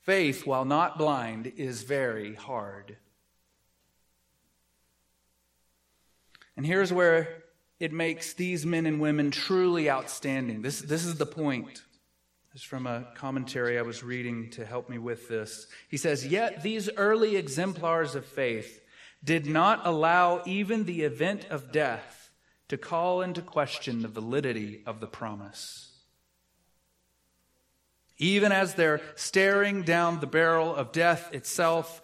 Faith, 0.00 0.46
while 0.46 0.64
not 0.64 0.98
blind, 0.98 1.52
is 1.56 1.82
very 1.82 2.34
hard. 2.34 2.96
And 6.56 6.66
here's 6.66 6.92
where 6.92 7.44
it 7.78 7.92
makes 7.92 8.34
these 8.34 8.66
men 8.66 8.86
and 8.86 9.00
women 9.00 9.30
truly 9.30 9.90
outstanding. 9.90 10.62
This, 10.62 10.80
this 10.80 11.04
is 11.04 11.16
the 11.16 11.26
point. 11.26 11.82
This 12.52 12.62
is 12.62 12.68
from 12.68 12.86
a 12.86 13.06
commentary 13.14 13.78
I 13.78 13.82
was 13.82 14.02
reading 14.02 14.50
to 14.50 14.66
help 14.66 14.90
me 14.90 14.98
with 14.98 15.26
this. 15.26 15.66
He 15.88 15.96
says, 15.96 16.26
Yet 16.26 16.62
these 16.62 16.90
early 16.98 17.36
exemplars 17.36 18.14
of 18.14 18.26
faith 18.26 18.82
did 19.24 19.46
not 19.46 19.86
allow 19.86 20.42
even 20.44 20.84
the 20.84 21.02
event 21.02 21.46
of 21.48 21.72
death 21.72 22.30
to 22.68 22.76
call 22.76 23.22
into 23.22 23.40
question 23.40 24.02
the 24.02 24.08
validity 24.08 24.82
of 24.84 25.00
the 25.00 25.06
promise. 25.06 25.92
Even 28.18 28.52
as 28.52 28.74
they're 28.74 29.00
staring 29.14 29.82
down 29.82 30.20
the 30.20 30.26
barrel 30.26 30.74
of 30.74 30.92
death 30.92 31.32
itself, 31.32 32.02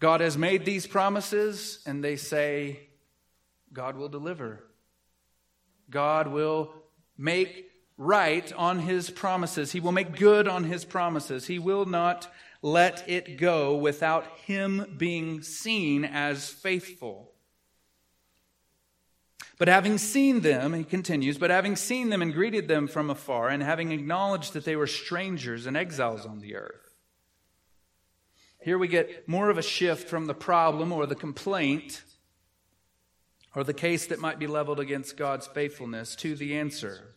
God 0.00 0.20
has 0.20 0.36
made 0.36 0.64
these 0.64 0.88
promises, 0.88 1.78
and 1.86 2.02
they 2.02 2.16
say, 2.16 2.80
God 3.72 3.96
will 3.96 4.08
deliver. 4.08 4.64
God 5.88 6.26
will 6.26 6.74
make 7.16 7.71
right 7.98 8.52
on 8.54 8.80
his 8.80 9.10
promises. 9.10 9.72
He 9.72 9.80
will 9.80 9.92
make 9.92 10.16
good 10.16 10.48
on 10.48 10.64
his 10.64 10.84
promises. 10.84 11.46
He 11.46 11.58
will 11.58 11.84
not 11.84 12.32
let 12.62 13.08
it 13.08 13.38
go 13.38 13.76
without 13.76 14.26
him 14.46 14.94
being 14.96 15.42
seen 15.42 16.04
as 16.04 16.48
faithful. 16.48 17.32
But 19.58 19.68
having 19.68 19.98
seen 19.98 20.40
them, 20.40 20.72
he 20.74 20.84
continues, 20.84 21.38
but 21.38 21.50
having 21.50 21.76
seen 21.76 22.10
them 22.10 22.22
and 22.22 22.32
greeted 22.32 22.66
them 22.68 22.88
from 22.88 23.10
afar, 23.10 23.48
and 23.48 23.62
having 23.62 23.92
acknowledged 23.92 24.54
that 24.54 24.64
they 24.64 24.76
were 24.76 24.86
strangers 24.86 25.66
and 25.66 25.76
exiles 25.76 26.26
on 26.26 26.40
the 26.40 26.56
earth. 26.56 26.96
Here 28.60 28.78
we 28.78 28.88
get 28.88 29.28
more 29.28 29.50
of 29.50 29.58
a 29.58 29.62
shift 29.62 30.08
from 30.08 30.26
the 30.26 30.34
problem 30.34 30.92
or 30.92 31.06
the 31.06 31.14
complaint 31.14 32.02
or 33.54 33.64
the 33.64 33.74
case 33.74 34.06
that 34.06 34.20
might 34.20 34.38
be 34.38 34.46
leveled 34.46 34.80
against 34.80 35.16
God's 35.16 35.46
faithfulness 35.46 36.16
to 36.16 36.34
the 36.34 36.56
answer. 36.56 37.14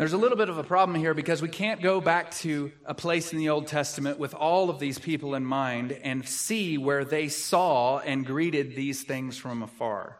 There's 0.00 0.14
a 0.14 0.16
little 0.16 0.38
bit 0.38 0.48
of 0.48 0.56
a 0.56 0.64
problem 0.64 0.98
here 0.98 1.12
because 1.12 1.42
we 1.42 1.50
can't 1.50 1.82
go 1.82 2.00
back 2.00 2.30
to 2.36 2.72
a 2.86 2.94
place 2.94 3.34
in 3.34 3.38
the 3.38 3.50
Old 3.50 3.66
Testament 3.66 4.18
with 4.18 4.32
all 4.32 4.70
of 4.70 4.78
these 4.78 4.98
people 4.98 5.34
in 5.34 5.44
mind 5.44 5.92
and 5.92 6.26
see 6.26 6.78
where 6.78 7.04
they 7.04 7.28
saw 7.28 7.98
and 7.98 8.24
greeted 8.24 8.74
these 8.74 9.02
things 9.02 9.36
from 9.36 9.62
afar. 9.62 10.16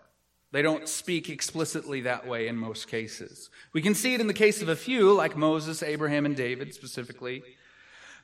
They 0.52 0.60
don't 0.60 0.86
speak 0.86 1.30
explicitly 1.30 2.02
that 2.02 2.26
way 2.26 2.46
in 2.46 2.58
most 2.58 2.88
cases. 2.88 3.48
We 3.72 3.80
can 3.80 3.94
see 3.94 4.12
it 4.12 4.20
in 4.20 4.26
the 4.26 4.34
case 4.34 4.60
of 4.60 4.68
a 4.68 4.76
few, 4.76 5.14
like 5.14 5.34
Moses, 5.34 5.82
Abraham, 5.82 6.26
and 6.26 6.36
David 6.36 6.74
specifically. 6.74 7.42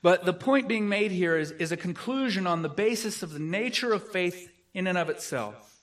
But 0.03 0.27
the 0.27 0.35
point 0.35 0.69
being 0.69 0.91
made 0.91 1.11
here 1.11 1.39
is, 1.39 1.53
is 1.53 1.73
a 1.73 1.77
conclusion 1.79 2.47
on 2.47 2.61
the 2.61 2.69
basis 2.69 3.23
of 3.23 3.33
the 3.33 3.39
nature 3.39 3.95
of 3.95 4.07
faith 4.07 4.53
in 4.75 4.87
and 4.87 4.99
of 4.99 5.09
itself. 5.09 5.81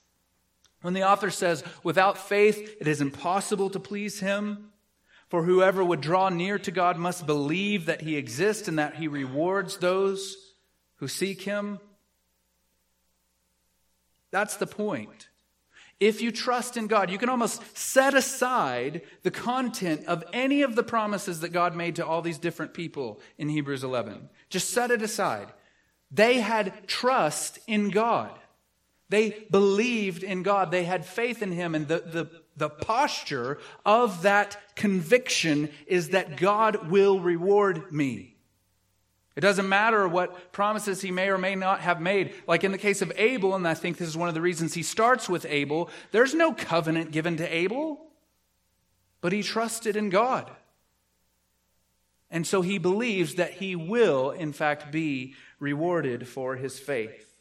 When 0.84 0.94
the 0.94 1.10
author 1.10 1.32
says, 1.32 1.64
without 1.82 2.20
faith, 2.20 2.78
it 2.80 2.88
is 2.88 3.02
impossible 3.02 3.72
to 3.72 3.80
please 3.80 4.20
him, 4.20 4.70
for 5.34 5.46
whoever 5.46 5.84
would 5.84 6.00
draw 6.00 6.30
near 6.30 6.60
to 6.60 6.70
God 6.70 6.96
must 6.96 7.26
believe 7.26 7.88
that 7.88 8.02
he 8.02 8.18
exists 8.18 8.68
and 8.68 8.78
that 8.78 8.98
he 8.98 9.08
rewards 9.08 9.78
those 9.78 10.54
who 10.98 11.08
seek 11.08 11.42
him. 11.42 11.80
That's 14.30 14.58
the 14.58 14.68
point. 14.68 15.30
If 16.00 16.22
you 16.22 16.32
trust 16.32 16.78
in 16.78 16.86
God, 16.86 17.10
you 17.10 17.18
can 17.18 17.30
almost 17.30 17.76
set 17.76 18.14
aside 18.14 19.02
the 19.24 19.32
content 19.32 20.06
of 20.06 20.24
any 20.34 20.62
of 20.62 20.76
the 20.76 20.84
promises 20.84 21.40
that 21.40 21.50
God 21.50 21.76
made 21.76 21.96
to 21.96 22.06
all 22.06 22.22
these 22.22 22.38
different 22.38 22.76
people 22.76 23.20
in 23.40 23.50
Hebrews 23.50 23.84
11. 23.84 24.30
Just 24.50 24.70
set 24.70 24.92
it 24.92 25.02
aside. 25.02 25.48
They 26.12 26.42
had 26.42 26.88
trust 26.88 27.58
in 27.66 27.90
God. 27.90 28.38
They 29.10 29.48
believed 29.50 30.22
in 30.22 30.44
God. 30.44 30.70
They 30.70 30.84
had 30.84 31.08
faith 31.08 31.42
in 31.42 31.52
Him. 31.52 31.74
And 31.74 31.88
the, 31.88 32.04
the, 32.06 32.43
the 32.56 32.70
posture 32.70 33.60
of 33.86 34.24
that 34.24 34.76
conviction 34.76 35.70
is 35.88 36.10
that 36.10 36.38
God 36.38 36.90
will 36.90 37.20
reward 37.20 37.92
me. 37.92 38.34
It 39.36 39.42
doesn't 39.42 39.68
matter 39.68 40.08
what 40.08 40.52
promises 40.52 41.02
he 41.02 41.10
may 41.10 41.30
or 41.30 41.40
may 41.40 41.56
not 41.56 41.82
have 41.82 42.00
made. 42.00 42.36
Like 42.48 42.64
in 42.64 42.72
the 42.72 42.78
case 42.78 43.02
of 43.02 43.12
Abel, 43.16 43.56
and 43.56 43.68
I 43.68 43.74
think 43.74 43.98
this 43.98 44.08
is 44.08 44.18
one 44.18 44.30
of 44.30 44.36
the 44.36 44.42
reasons 44.42 44.74
he 44.74 44.84
starts 44.84 45.28
with 45.28 45.46
Abel, 45.50 45.90
there's 46.12 46.36
no 46.36 46.54
covenant 46.54 47.12
given 47.12 47.38
to 47.38 47.56
Abel, 47.56 48.06
but 49.22 49.32
he 49.32 49.42
trusted 49.42 49.96
in 49.96 50.10
God. 50.10 50.52
And 52.30 52.46
so 52.46 52.62
he 52.62 52.78
believes 52.78 53.36
that 53.36 53.54
he 53.54 53.76
will, 53.76 54.32
in 54.32 54.54
fact, 54.54 54.92
be 54.92 55.36
rewarded 55.60 56.28
for 56.28 56.56
his 56.56 56.80
faith. 56.80 57.33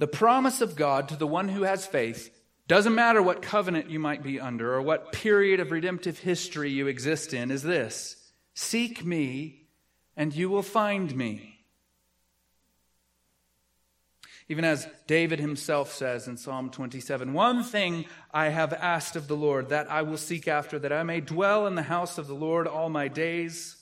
The 0.00 0.06
promise 0.06 0.62
of 0.62 0.76
God 0.76 1.10
to 1.10 1.16
the 1.16 1.26
one 1.26 1.50
who 1.50 1.64
has 1.64 1.84
faith 1.84 2.34
doesn't 2.66 2.94
matter 2.94 3.22
what 3.22 3.42
covenant 3.42 3.90
you 3.90 3.98
might 3.98 4.22
be 4.22 4.40
under 4.40 4.74
or 4.74 4.80
what 4.80 5.12
period 5.12 5.60
of 5.60 5.70
redemptive 5.70 6.18
history 6.20 6.70
you 6.70 6.86
exist 6.86 7.34
in, 7.34 7.50
is 7.50 7.62
this 7.62 8.16
Seek 8.54 9.04
me, 9.04 9.66
and 10.16 10.34
you 10.34 10.48
will 10.48 10.62
find 10.62 11.14
me. 11.14 11.58
Even 14.48 14.64
as 14.64 14.88
David 15.06 15.38
himself 15.38 15.92
says 15.92 16.26
in 16.26 16.38
Psalm 16.38 16.70
27 16.70 17.34
One 17.34 17.62
thing 17.62 18.06
I 18.32 18.48
have 18.48 18.72
asked 18.72 19.16
of 19.16 19.28
the 19.28 19.36
Lord, 19.36 19.68
that 19.68 19.90
I 19.90 20.00
will 20.00 20.16
seek 20.16 20.48
after, 20.48 20.78
that 20.78 20.94
I 20.94 21.02
may 21.02 21.20
dwell 21.20 21.66
in 21.66 21.74
the 21.74 21.82
house 21.82 22.16
of 22.16 22.26
the 22.26 22.34
Lord 22.34 22.66
all 22.66 22.88
my 22.88 23.08
days, 23.08 23.76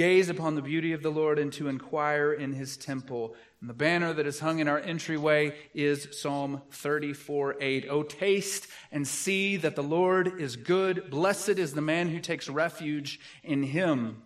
gaze 0.00 0.30
upon 0.30 0.54
the 0.54 0.62
beauty 0.62 0.94
of 0.94 1.02
the 1.02 1.10
Lord 1.10 1.38
and 1.38 1.52
to 1.52 1.68
inquire 1.68 2.32
in 2.32 2.54
his 2.54 2.78
temple. 2.78 3.34
And 3.60 3.68
the 3.68 3.74
banner 3.74 4.14
that 4.14 4.26
is 4.26 4.40
hung 4.40 4.58
in 4.58 4.66
our 4.66 4.78
entryway 4.78 5.54
is 5.74 6.08
Psalm 6.18 6.62
34 6.70 7.56
8. 7.60 7.86
Oh, 7.90 8.02
taste 8.02 8.66
and 8.90 9.06
see 9.06 9.58
that 9.58 9.76
the 9.76 9.82
Lord 9.82 10.40
is 10.40 10.56
good. 10.56 11.10
Blessed 11.10 11.58
is 11.58 11.74
the 11.74 11.82
man 11.82 12.08
who 12.08 12.18
takes 12.18 12.48
refuge 12.48 13.20
in 13.44 13.62
him. 13.62 14.22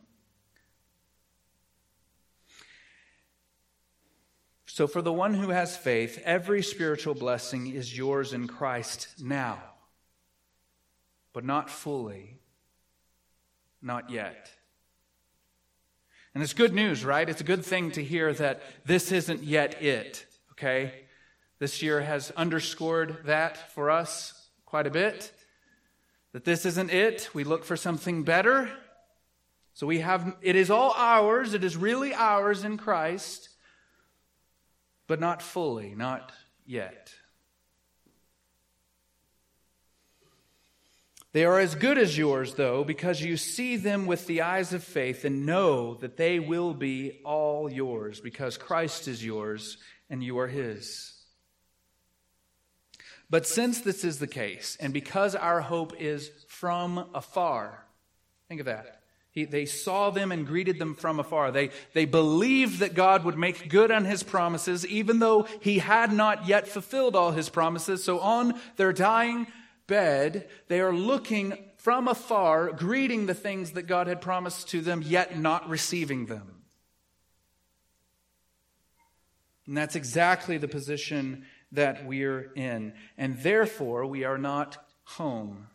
So, 4.67 4.87
for 4.87 5.03
the 5.03 5.13
one 5.13 5.35
who 5.35 5.49
has 5.49 5.77
faith, 5.77 6.23
every 6.25 6.63
spiritual 6.63 7.15
blessing 7.15 7.75
is 7.75 7.99
yours 7.99 8.33
in 8.33 8.47
Christ 8.47 9.09
now, 9.21 9.59
but 11.33 11.45
not 11.45 11.69
fully, 11.69 12.39
not 13.83 14.09
yet. 14.09 14.54
And 16.35 16.43
it's 16.43 16.53
good 16.53 16.75
news, 16.75 17.05
right? 17.05 17.29
It's 17.29 17.41
a 17.41 17.45
good 17.45 17.65
thing 17.65 17.93
to 17.93 18.03
hear 18.03 18.33
that 18.35 18.61
this 18.85 19.13
isn't 19.13 19.45
yet 19.45 19.81
it, 19.81 20.27
okay? 20.53 20.93
This 21.61 21.81
year 21.81 22.01
has 22.01 22.33
underscored 22.33 23.19
that 23.27 23.73
for 23.73 23.91
us 23.91 24.49
quite 24.67 24.89
a 24.89 24.91
bit. 24.91 25.33
That 26.33 26.45
this 26.45 26.67
isn't 26.67 26.91
it. 26.91 27.31
We 27.33 27.45
look 27.45 27.65
for 27.65 27.77
something 27.77 28.25
better. 28.25 28.69
So 29.75 29.87
we 29.87 30.01
have, 30.01 30.37
it 30.43 30.57
is 30.57 30.71
all 30.71 30.93
ours. 30.97 31.55
It 31.55 31.63
is 31.63 31.77
really 31.77 32.13
ours 32.13 32.65
in 32.65 32.79
Christ, 32.79 33.51
but 35.07 35.21
not 35.21 35.41
fully, 35.41 35.95
not 35.95 36.33
yet. 36.67 37.15
They 41.35 41.45
are 41.45 41.59
as 41.59 41.75
good 41.75 41.99
as 41.99 42.17
yours, 42.17 42.55
though, 42.55 42.85
because 42.85 43.21
you 43.21 43.37
see 43.37 43.77
them 43.77 44.07
with 44.07 44.29
the 44.29 44.43
eyes 44.43 44.73
of 44.73 44.85
faith 44.85 45.25
and 45.25 45.45
know 45.45 45.95
that 45.95 46.17
they 46.17 46.39
will 46.39 46.75
be 46.75 47.21
all 47.25 47.69
yours, 47.69 48.21
because 48.21 48.57
Christ 48.57 49.09
is 49.09 49.25
yours 49.25 49.77
and 50.09 50.23
you 50.23 50.39
are 50.39 50.47
his. 50.47 51.13
But 53.29 53.49
since 53.49 53.81
this 53.81 54.05
is 54.05 54.21
the 54.21 54.29
case, 54.29 54.77
and 54.79 54.93
because 54.93 55.35
our 55.35 55.61
hope 55.61 56.01
is 56.01 56.31
from 56.47 57.11
afar, 57.15 57.85
think 58.47 58.61
of 58.61 58.67
that. 58.67 59.01
He, 59.33 59.45
they 59.45 59.67
saw 59.67 60.11
them 60.11 60.31
and 60.31 60.47
greeted 60.47 60.79
them 60.79 60.95
from 60.95 61.19
afar. 61.19 61.51
They, 61.51 61.71
they 61.95 62.05
believed 62.05 62.79
that 62.79 62.95
God 62.95 63.25
would 63.25 63.37
make 63.37 63.69
good 63.69 63.91
on 63.91 64.05
his 64.05 64.23
promises, 64.23 64.87
even 64.87 65.19
though 65.19 65.49
he 65.61 65.81
had 65.81 66.13
not 66.13 66.47
yet 66.47 66.69
fulfilled 66.69 67.17
all 67.17 67.33
his 67.33 67.49
promises. 67.49 68.05
So 68.05 68.21
on 68.21 68.55
their 68.77 68.93
dying 68.93 69.49
bed, 69.87 70.49
they 70.69 70.81
are 70.81 70.93
looking 70.93 71.71
from 71.77 72.09
afar, 72.09 72.73
greeting 72.73 73.27
the 73.27 73.35
things 73.35 73.73
that 73.73 73.83
God 73.83 74.07
had 74.07 74.21
promised 74.21 74.69
to 74.71 74.81
them, 74.81 75.03
yet 75.03 75.39
not 75.39 75.69
receiving 75.69 76.27
them. 76.27 76.63
And 79.67 79.77
that's 79.77 79.97
exactly 79.97 80.59
the 80.59 80.69
position 80.69 81.45
that 81.73 82.07
we're 82.07 82.53
in. 82.55 82.95
And 83.17 83.39
therefore, 83.39 84.07
we 84.07 84.25
are 84.25 84.39
not 84.39 84.79
home. 85.05 85.69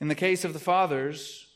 In 0.00 0.08
the 0.08 0.14
case 0.14 0.44
of 0.44 0.52
the 0.52 0.58
fathers, 0.58 1.46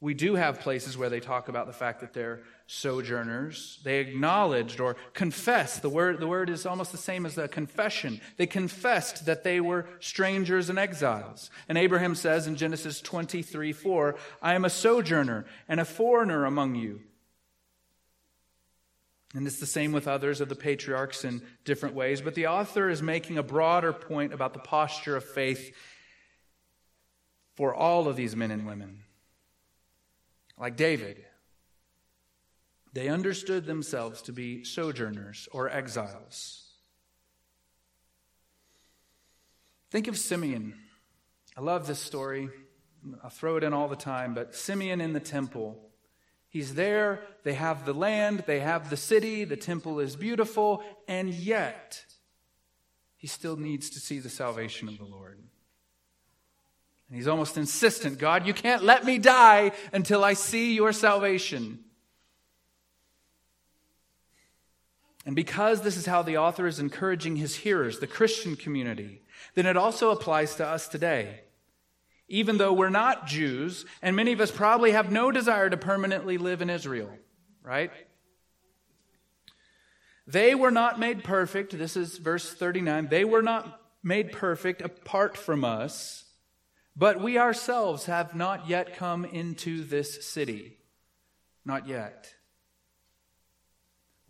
we 0.00 0.14
do 0.14 0.34
have 0.34 0.60
places 0.60 0.96
where 0.96 1.10
they 1.10 1.20
talk 1.20 1.48
about 1.48 1.66
the 1.66 1.72
fact 1.72 2.00
that 2.00 2.14
they're 2.14 2.40
sojourners. 2.72 3.80
They 3.82 3.98
acknowledged 3.98 4.78
or 4.78 4.94
confessed. 5.12 5.82
The 5.82 5.88
word, 5.88 6.20
the 6.20 6.28
word 6.28 6.48
is 6.48 6.64
almost 6.64 6.92
the 6.92 6.98
same 6.98 7.26
as 7.26 7.36
a 7.36 7.48
confession. 7.48 8.20
They 8.36 8.46
confessed 8.46 9.26
that 9.26 9.42
they 9.42 9.60
were 9.60 9.86
strangers 9.98 10.70
and 10.70 10.78
exiles. 10.78 11.50
And 11.68 11.76
Abraham 11.76 12.14
says 12.14 12.46
in 12.46 12.54
Genesis 12.54 13.00
23 13.00 13.72
4, 13.72 14.14
I 14.40 14.54
am 14.54 14.64
a 14.64 14.70
sojourner 14.70 15.46
and 15.68 15.80
a 15.80 15.84
foreigner 15.84 16.44
among 16.44 16.76
you. 16.76 17.00
And 19.34 19.48
it's 19.48 19.58
the 19.58 19.66
same 19.66 19.90
with 19.90 20.06
others 20.06 20.40
of 20.40 20.48
the 20.48 20.54
patriarchs 20.54 21.24
in 21.24 21.42
different 21.64 21.96
ways. 21.96 22.20
But 22.20 22.36
the 22.36 22.46
author 22.46 22.88
is 22.88 23.02
making 23.02 23.36
a 23.36 23.42
broader 23.42 23.92
point 23.92 24.32
about 24.32 24.52
the 24.52 24.60
posture 24.60 25.16
of 25.16 25.24
faith 25.24 25.74
for 27.56 27.74
all 27.74 28.06
of 28.06 28.14
these 28.14 28.36
men 28.36 28.52
and 28.52 28.64
women. 28.64 29.02
Like 30.56 30.76
David, 30.76 31.24
they 32.92 33.08
understood 33.08 33.66
themselves 33.66 34.22
to 34.22 34.32
be 34.32 34.64
sojourners 34.64 35.48
or 35.52 35.68
exiles. 35.68 36.66
Think 39.90 40.08
of 40.08 40.16
Simeon. 40.16 40.74
I 41.56 41.60
love 41.60 41.86
this 41.86 41.98
story. 41.98 42.48
I 43.24 43.28
throw 43.28 43.56
it 43.56 43.64
in 43.64 43.72
all 43.72 43.88
the 43.88 43.96
time, 43.96 44.34
but 44.34 44.54
Simeon 44.54 45.00
in 45.00 45.12
the 45.12 45.20
temple 45.20 45.90
He's 46.50 46.74
there, 46.74 47.22
they 47.44 47.54
have 47.54 47.86
the 47.86 47.94
land, 47.94 48.42
they 48.46 48.58
have 48.58 48.90
the 48.90 48.96
city, 48.96 49.44
the 49.44 49.56
temple 49.56 50.00
is 50.00 50.16
beautiful, 50.16 50.82
and 51.06 51.32
yet 51.32 52.04
he 53.16 53.28
still 53.28 53.56
needs 53.56 53.88
to 53.90 54.00
see 54.00 54.18
the 54.18 54.28
salvation 54.28 54.88
of 54.88 54.98
the 54.98 55.04
Lord. 55.04 55.38
And 57.08 57.16
he's 57.16 57.28
almost 57.28 57.56
insistent 57.56 58.18
God, 58.18 58.48
you 58.48 58.52
can't 58.52 58.82
let 58.82 59.04
me 59.04 59.18
die 59.18 59.70
until 59.92 60.24
I 60.24 60.32
see 60.32 60.74
your 60.74 60.92
salvation. 60.92 61.84
And 65.26 65.36
because 65.36 65.82
this 65.82 65.96
is 65.96 66.06
how 66.06 66.22
the 66.22 66.38
author 66.38 66.66
is 66.66 66.78
encouraging 66.78 67.36
his 67.36 67.56
hearers, 67.56 67.98
the 67.98 68.06
Christian 68.06 68.56
community, 68.56 69.22
then 69.54 69.66
it 69.66 69.76
also 69.76 70.10
applies 70.10 70.54
to 70.56 70.66
us 70.66 70.88
today 70.88 71.40
even 72.30 72.58
though 72.58 72.72
we're 72.72 72.88
not 72.88 73.26
Jews, 73.26 73.84
and 74.00 74.14
many 74.14 74.32
of 74.32 74.40
us 74.40 74.52
probably 74.52 74.92
have 74.92 75.10
no 75.10 75.32
desire 75.32 75.68
to 75.68 75.76
permanently 75.76 76.38
live 76.38 76.62
in 76.62 76.70
Israel, 76.70 77.10
right? 77.64 77.90
They 80.28 80.54
were 80.54 80.70
not 80.70 81.00
made 81.00 81.24
perfect. 81.24 81.76
This 81.76 81.96
is 81.96 82.18
verse 82.18 82.54
39. 82.54 83.08
They 83.08 83.24
were 83.24 83.42
not 83.42 83.80
made 84.00 84.30
perfect 84.30 84.80
apart 84.80 85.36
from 85.36 85.64
us, 85.64 86.24
but 86.94 87.20
we 87.20 87.36
ourselves 87.36 88.06
have 88.06 88.36
not 88.36 88.68
yet 88.68 88.96
come 88.96 89.24
into 89.24 89.82
this 89.82 90.24
city. 90.24 90.78
Not 91.64 91.88
yet. 91.88 92.32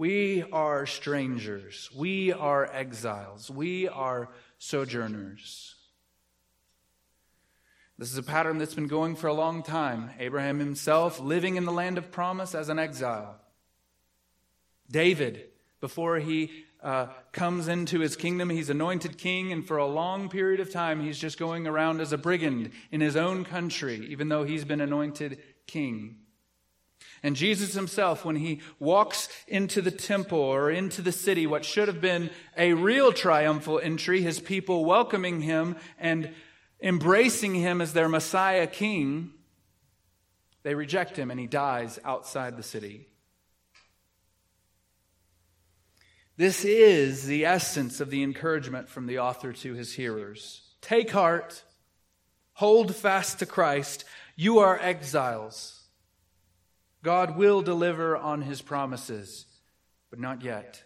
We 0.01 0.45
are 0.51 0.87
strangers. 0.87 1.91
We 1.95 2.33
are 2.33 2.65
exiles. 2.73 3.51
We 3.51 3.87
are 3.87 4.31
sojourners. 4.57 5.75
This 7.99 8.11
is 8.11 8.17
a 8.17 8.23
pattern 8.23 8.57
that's 8.57 8.73
been 8.73 8.87
going 8.87 9.15
for 9.15 9.27
a 9.27 9.35
long 9.35 9.63
time. 9.63 10.09
Abraham 10.19 10.59
himself 10.59 11.21
living 11.21 11.57
in 11.57 11.67
the 11.67 11.71
land 11.71 11.99
of 11.99 12.11
promise 12.11 12.55
as 12.55 12.71
an 12.71 12.79
exile. 12.79 13.37
David, 14.91 15.49
before 15.83 16.17
he 16.17 16.51
uh, 16.83 17.09
comes 17.33 17.69
into 17.69 18.01
his 18.01 18.17
kingdom, 18.17 18.49
he's 18.49 18.71
anointed 18.71 19.19
king, 19.19 19.53
and 19.53 19.67
for 19.67 19.77
a 19.77 19.87
long 19.87 20.31
period 20.31 20.61
of 20.61 20.73
time, 20.73 21.03
he's 21.03 21.19
just 21.19 21.39
going 21.39 21.67
around 21.67 22.01
as 22.01 22.15
a 22.15 22.17
brigand 22.17 22.71
in 22.91 23.03
his 23.03 23.17
own 23.17 23.45
country, 23.45 24.07
even 24.09 24.31
though 24.31 24.45
he's 24.45 24.65
been 24.65 24.81
anointed 24.81 25.43
king. 25.67 26.21
And 27.23 27.37
Jesus 27.37 27.75
himself, 27.75 28.25
when 28.25 28.37
he 28.37 28.61
walks 28.79 29.29
into 29.47 29.83
the 29.83 29.91
temple 29.91 30.39
or 30.39 30.71
into 30.71 31.03
the 31.03 31.13
city, 31.13 31.47
what 31.47 31.65
should 31.65 31.89
have 31.89 32.01
been 32.01 32.31
a 32.57 32.73
real 32.73 33.13
triumphal 33.13 33.79
entry, 33.79 34.23
his 34.23 34.41
people 34.41 34.85
welcoming 34.85 35.43
him 35.43 35.77
and 35.99 36.33
embracing 36.83 37.55
him 37.55 37.81
as 37.81 37.93
their 37.93 38.09
Messiah 38.09 38.67
king, 38.67 39.33
they 40.63 40.75
reject 40.75 41.17
him 41.17 41.31
and 41.31 41.39
he 41.39 41.47
dies 41.47 41.99
outside 42.05 42.57
the 42.57 42.63
city. 42.63 43.07
This 46.39 46.65
is 46.65 47.27
the 47.27 47.45
essence 47.45 48.01
of 48.01 48.09
the 48.09 48.23
encouragement 48.23 48.89
from 48.89 49.07
the 49.07 49.19
author 49.19 49.53
to 49.53 49.75
his 49.75 49.93
hearers. 49.93 50.63
Take 50.81 51.11
heart, 51.11 51.63
hold 52.55 52.97
fast 52.97 53.41
to 53.41 53.47
Christ. 53.47 54.07
You 54.37 54.61
are 54.61 54.79
exiles. 54.81 55.80
God 57.03 57.37
will 57.37 57.63
deliver 57.63 58.17
on 58.17 58.43
his 58.43 58.61
promises, 58.61 59.47
but 60.11 60.19
not 60.19 60.43
yet. 60.43 60.83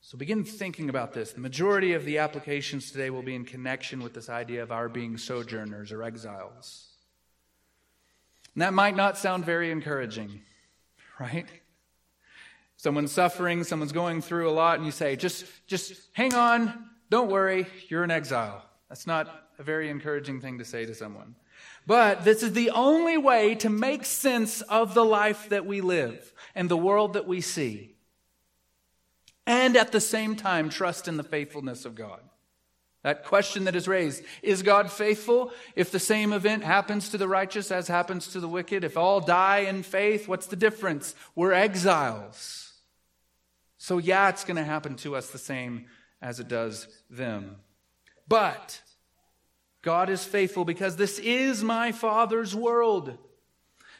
So 0.00 0.18
begin 0.18 0.44
thinking 0.44 0.90
about 0.90 1.14
this. 1.14 1.32
The 1.32 1.40
majority 1.40 1.94
of 1.94 2.04
the 2.04 2.18
applications 2.18 2.90
today 2.90 3.08
will 3.08 3.22
be 3.22 3.34
in 3.34 3.44
connection 3.44 4.02
with 4.02 4.12
this 4.12 4.28
idea 4.28 4.62
of 4.62 4.70
our 4.70 4.88
being 4.88 5.16
sojourners 5.16 5.90
or 5.90 6.02
exiles. 6.02 6.88
And 8.54 8.60
that 8.60 8.74
might 8.74 8.94
not 8.94 9.16
sound 9.16 9.46
very 9.46 9.70
encouraging, 9.70 10.42
right? 11.20 11.46
Someone's 12.76 13.12
suffering, 13.12 13.64
someone's 13.64 13.92
going 13.92 14.20
through 14.20 14.50
a 14.50 14.52
lot, 14.52 14.76
and 14.76 14.84
you 14.84 14.92
say, 14.92 15.16
just, 15.16 15.46
just 15.66 15.94
hang 16.12 16.34
on, 16.34 16.90
don't 17.08 17.30
worry, 17.30 17.66
you're 17.88 18.02
an 18.02 18.10
exile. 18.10 18.62
That's 18.88 19.06
not 19.06 19.48
a 19.58 19.62
very 19.62 19.88
encouraging 19.88 20.40
thing 20.40 20.58
to 20.58 20.64
say 20.64 20.84
to 20.84 20.94
someone. 20.94 21.36
But 21.86 22.24
this 22.24 22.42
is 22.42 22.52
the 22.52 22.70
only 22.70 23.16
way 23.16 23.54
to 23.56 23.68
make 23.68 24.04
sense 24.04 24.60
of 24.62 24.94
the 24.94 25.04
life 25.04 25.48
that 25.48 25.66
we 25.66 25.80
live 25.80 26.32
and 26.54 26.68
the 26.68 26.76
world 26.76 27.14
that 27.14 27.26
we 27.26 27.40
see 27.40 27.92
and 29.46 29.76
at 29.76 29.92
the 29.92 30.00
same 30.00 30.36
time 30.36 30.68
trust 30.68 31.08
in 31.08 31.16
the 31.16 31.22
faithfulness 31.22 31.84
of 31.84 31.94
God. 31.94 32.20
That 33.02 33.24
question 33.24 33.64
that 33.64 33.74
is 33.74 33.88
raised 33.88 34.22
is 34.42 34.62
God 34.62 34.90
faithful 34.90 35.50
if 35.74 35.90
the 35.90 35.98
same 35.98 36.32
event 36.32 36.62
happens 36.62 37.08
to 37.08 37.18
the 37.18 37.26
righteous 37.26 37.72
as 37.72 37.88
happens 37.88 38.28
to 38.28 38.40
the 38.40 38.48
wicked? 38.48 38.84
If 38.84 38.96
all 38.96 39.20
die 39.20 39.60
in 39.60 39.82
faith, 39.82 40.28
what's 40.28 40.46
the 40.46 40.56
difference? 40.56 41.16
We're 41.34 41.52
exiles. 41.52 42.72
So, 43.78 43.98
yeah, 43.98 44.28
it's 44.28 44.44
going 44.44 44.56
to 44.56 44.64
happen 44.64 44.94
to 44.96 45.16
us 45.16 45.30
the 45.30 45.38
same 45.38 45.86
as 46.20 46.38
it 46.38 46.46
does 46.46 46.86
them. 47.10 47.56
But 48.28 48.80
God 49.82 50.08
is 50.08 50.24
faithful 50.24 50.64
because 50.64 50.96
this 50.96 51.18
is 51.18 51.62
my 51.64 51.92
Father's 51.92 52.54
world. 52.54 53.18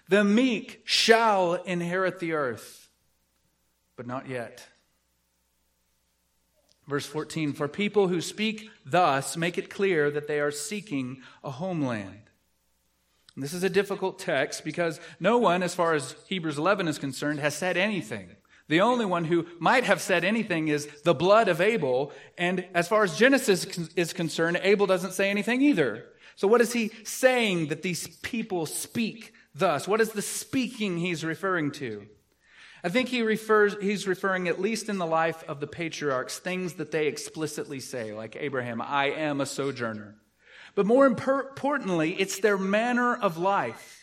The 0.08 0.24
meek 0.24 0.82
shall 0.84 1.54
inherit 1.54 2.20
the 2.20 2.32
earth, 2.32 2.88
but 3.96 4.06
not 4.06 4.28
yet. 4.28 4.66
Verse 6.86 7.06
14 7.06 7.52
For 7.52 7.68
people 7.68 8.08
who 8.08 8.20
speak 8.20 8.70
thus 8.84 9.36
make 9.36 9.58
it 9.58 9.70
clear 9.70 10.10
that 10.10 10.28
they 10.28 10.40
are 10.40 10.50
seeking 10.50 11.22
a 11.42 11.50
homeland. 11.50 12.22
And 13.34 13.42
this 13.42 13.54
is 13.54 13.62
a 13.62 13.70
difficult 13.70 14.18
text 14.18 14.64
because 14.64 15.00
no 15.18 15.38
one, 15.38 15.62
as 15.62 15.74
far 15.74 15.94
as 15.94 16.14
Hebrews 16.28 16.58
11 16.58 16.86
is 16.86 16.98
concerned, 16.98 17.40
has 17.40 17.56
said 17.56 17.76
anything. 17.76 18.36
The 18.68 18.80
only 18.80 19.04
one 19.04 19.24
who 19.24 19.46
might 19.58 19.84
have 19.84 20.00
said 20.00 20.24
anything 20.24 20.68
is 20.68 20.86
the 21.04 21.14
blood 21.14 21.48
of 21.48 21.60
Abel. 21.60 22.12
And 22.38 22.66
as 22.74 22.88
far 22.88 23.02
as 23.02 23.18
Genesis 23.18 23.64
is 23.96 24.12
concerned, 24.12 24.60
Abel 24.62 24.86
doesn't 24.86 25.12
say 25.12 25.30
anything 25.30 25.62
either. 25.62 26.06
So, 26.36 26.48
what 26.48 26.60
is 26.60 26.72
he 26.72 26.90
saying 27.04 27.68
that 27.68 27.82
these 27.82 28.08
people 28.18 28.66
speak 28.66 29.34
thus? 29.54 29.86
What 29.86 30.00
is 30.00 30.12
the 30.12 30.22
speaking 30.22 30.98
he's 30.98 31.24
referring 31.24 31.72
to? 31.72 32.06
I 32.84 32.88
think 32.88 33.08
he 33.08 33.22
refers, 33.22 33.76
he's 33.80 34.08
referring, 34.08 34.48
at 34.48 34.60
least 34.60 34.88
in 34.88 34.98
the 34.98 35.06
life 35.06 35.44
of 35.46 35.60
the 35.60 35.68
patriarchs, 35.68 36.38
things 36.38 36.74
that 36.74 36.90
they 36.90 37.06
explicitly 37.06 37.78
say, 37.78 38.12
like 38.12 38.36
Abraham, 38.38 38.80
I 38.80 39.10
am 39.10 39.40
a 39.40 39.46
sojourner. 39.46 40.16
But 40.74 40.86
more 40.86 41.06
importantly, 41.06 42.16
it's 42.18 42.40
their 42.40 42.58
manner 42.58 43.14
of 43.14 43.38
life. 43.38 44.01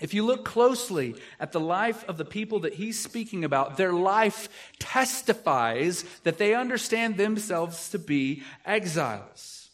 If 0.00 0.14
you 0.14 0.24
look 0.24 0.44
closely 0.44 1.14
at 1.38 1.52
the 1.52 1.60
life 1.60 2.04
of 2.08 2.16
the 2.16 2.24
people 2.24 2.60
that 2.60 2.74
he's 2.74 2.98
speaking 2.98 3.44
about, 3.44 3.76
their 3.76 3.92
life 3.92 4.48
testifies 4.78 6.04
that 6.24 6.38
they 6.38 6.54
understand 6.54 7.16
themselves 7.16 7.90
to 7.90 7.98
be 7.98 8.42
exiles. 8.64 9.70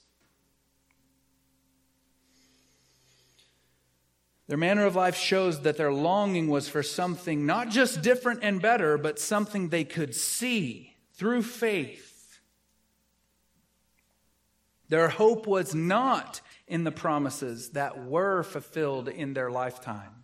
Their 4.49 4.59
manner 4.59 4.87
of 4.87 4.95
life 4.95 5.17
shows 5.17 5.63
that 5.63 5.77
their 5.77 5.93
longing 5.93 6.49
was 6.49 6.69
for 6.69 6.83
something 6.83 7.47
not 7.47 7.69
just 7.69 8.03
different 8.03 8.41
and 8.43 8.63
better, 8.63 8.97
but 8.97 9.19
something 9.19 9.69
they 9.69 9.85
could 9.85 10.15
see 10.15 10.95
through 11.15 11.43
faith. 11.43 12.41
Their 14.89 15.09
hope 15.09 15.49
was 15.49 15.75
not 15.75 16.41
in 16.69 16.85
the 16.85 16.93
promises 16.93 17.71
that 17.71 18.05
were 18.05 18.45
fulfilled 18.45 19.09
in 19.09 19.35
their 19.35 19.51
lifetime. 19.51 20.16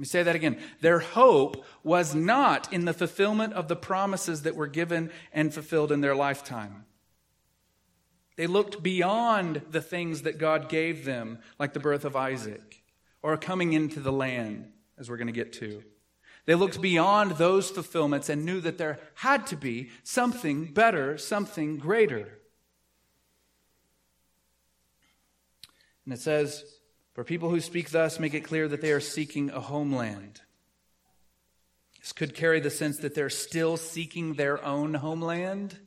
Let 0.00 0.04
me 0.04 0.06
say 0.06 0.22
that 0.22 0.34
again. 0.34 0.58
Their 0.80 1.00
hope 1.00 1.62
was 1.82 2.14
not 2.14 2.72
in 2.72 2.86
the 2.86 2.94
fulfillment 2.94 3.52
of 3.52 3.68
the 3.68 3.76
promises 3.76 4.44
that 4.44 4.56
were 4.56 4.66
given 4.66 5.10
and 5.30 5.52
fulfilled 5.52 5.92
in 5.92 6.00
their 6.00 6.14
lifetime. 6.14 6.86
They 8.36 8.46
looked 8.46 8.82
beyond 8.82 9.60
the 9.70 9.82
things 9.82 10.22
that 10.22 10.38
God 10.38 10.70
gave 10.70 11.04
them, 11.04 11.40
like 11.58 11.74
the 11.74 11.80
birth 11.80 12.06
of 12.06 12.16
Isaac 12.16 12.82
or 13.20 13.36
coming 13.36 13.74
into 13.74 14.00
the 14.00 14.10
land, 14.10 14.72
as 14.96 15.10
we're 15.10 15.18
going 15.18 15.26
to 15.26 15.34
get 15.34 15.52
to. 15.52 15.82
They 16.46 16.54
looked 16.54 16.80
beyond 16.80 17.32
those 17.32 17.68
fulfillments 17.68 18.30
and 18.30 18.46
knew 18.46 18.62
that 18.62 18.78
there 18.78 19.00
had 19.16 19.46
to 19.48 19.56
be 19.56 19.90
something 20.02 20.72
better, 20.72 21.18
something 21.18 21.76
greater. 21.76 22.38
And 26.06 26.14
it 26.14 26.20
says, 26.20 26.79
For 27.20 27.24
people 27.24 27.50
who 27.50 27.60
speak 27.60 27.90
thus, 27.90 28.18
make 28.18 28.32
it 28.32 28.44
clear 28.44 28.66
that 28.66 28.80
they 28.80 28.92
are 28.92 28.98
seeking 28.98 29.50
a 29.50 29.60
homeland. 29.60 30.40
This 31.98 32.14
could 32.14 32.34
carry 32.34 32.60
the 32.60 32.70
sense 32.70 32.96
that 33.00 33.14
they're 33.14 33.28
still 33.28 33.76
seeking 33.76 34.32
their 34.32 34.64
own 34.64 34.94
homeland. 34.94 35.78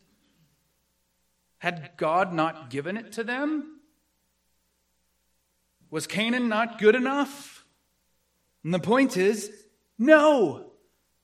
Had 1.57 1.93
God 1.97 2.33
not 2.33 2.69
given 2.69 2.97
it 2.97 3.13
to 3.13 3.23
them? 3.23 3.79
Was 5.89 6.05
Canaan 6.05 6.49
not 6.49 6.77
good 6.77 6.93
enough? 6.93 7.65
And 8.63 8.71
the 8.71 8.77
point 8.77 9.17
is 9.17 9.51
no, 9.97 10.73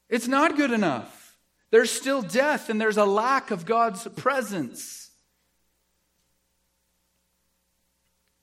it's 0.09 0.27
not 0.27 0.57
good 0.57 0.71
enough. 0.71 1.37
There's 1.69 1.91
still 1.91 2.23
death 2.23 2.71
and 2.71 2.81
there's 2.81 2.97
a 2.97 3.05
lack 3.05 3.51
of 3.51 3.67
God's 3.67 4.07
presence. 4.15 4.98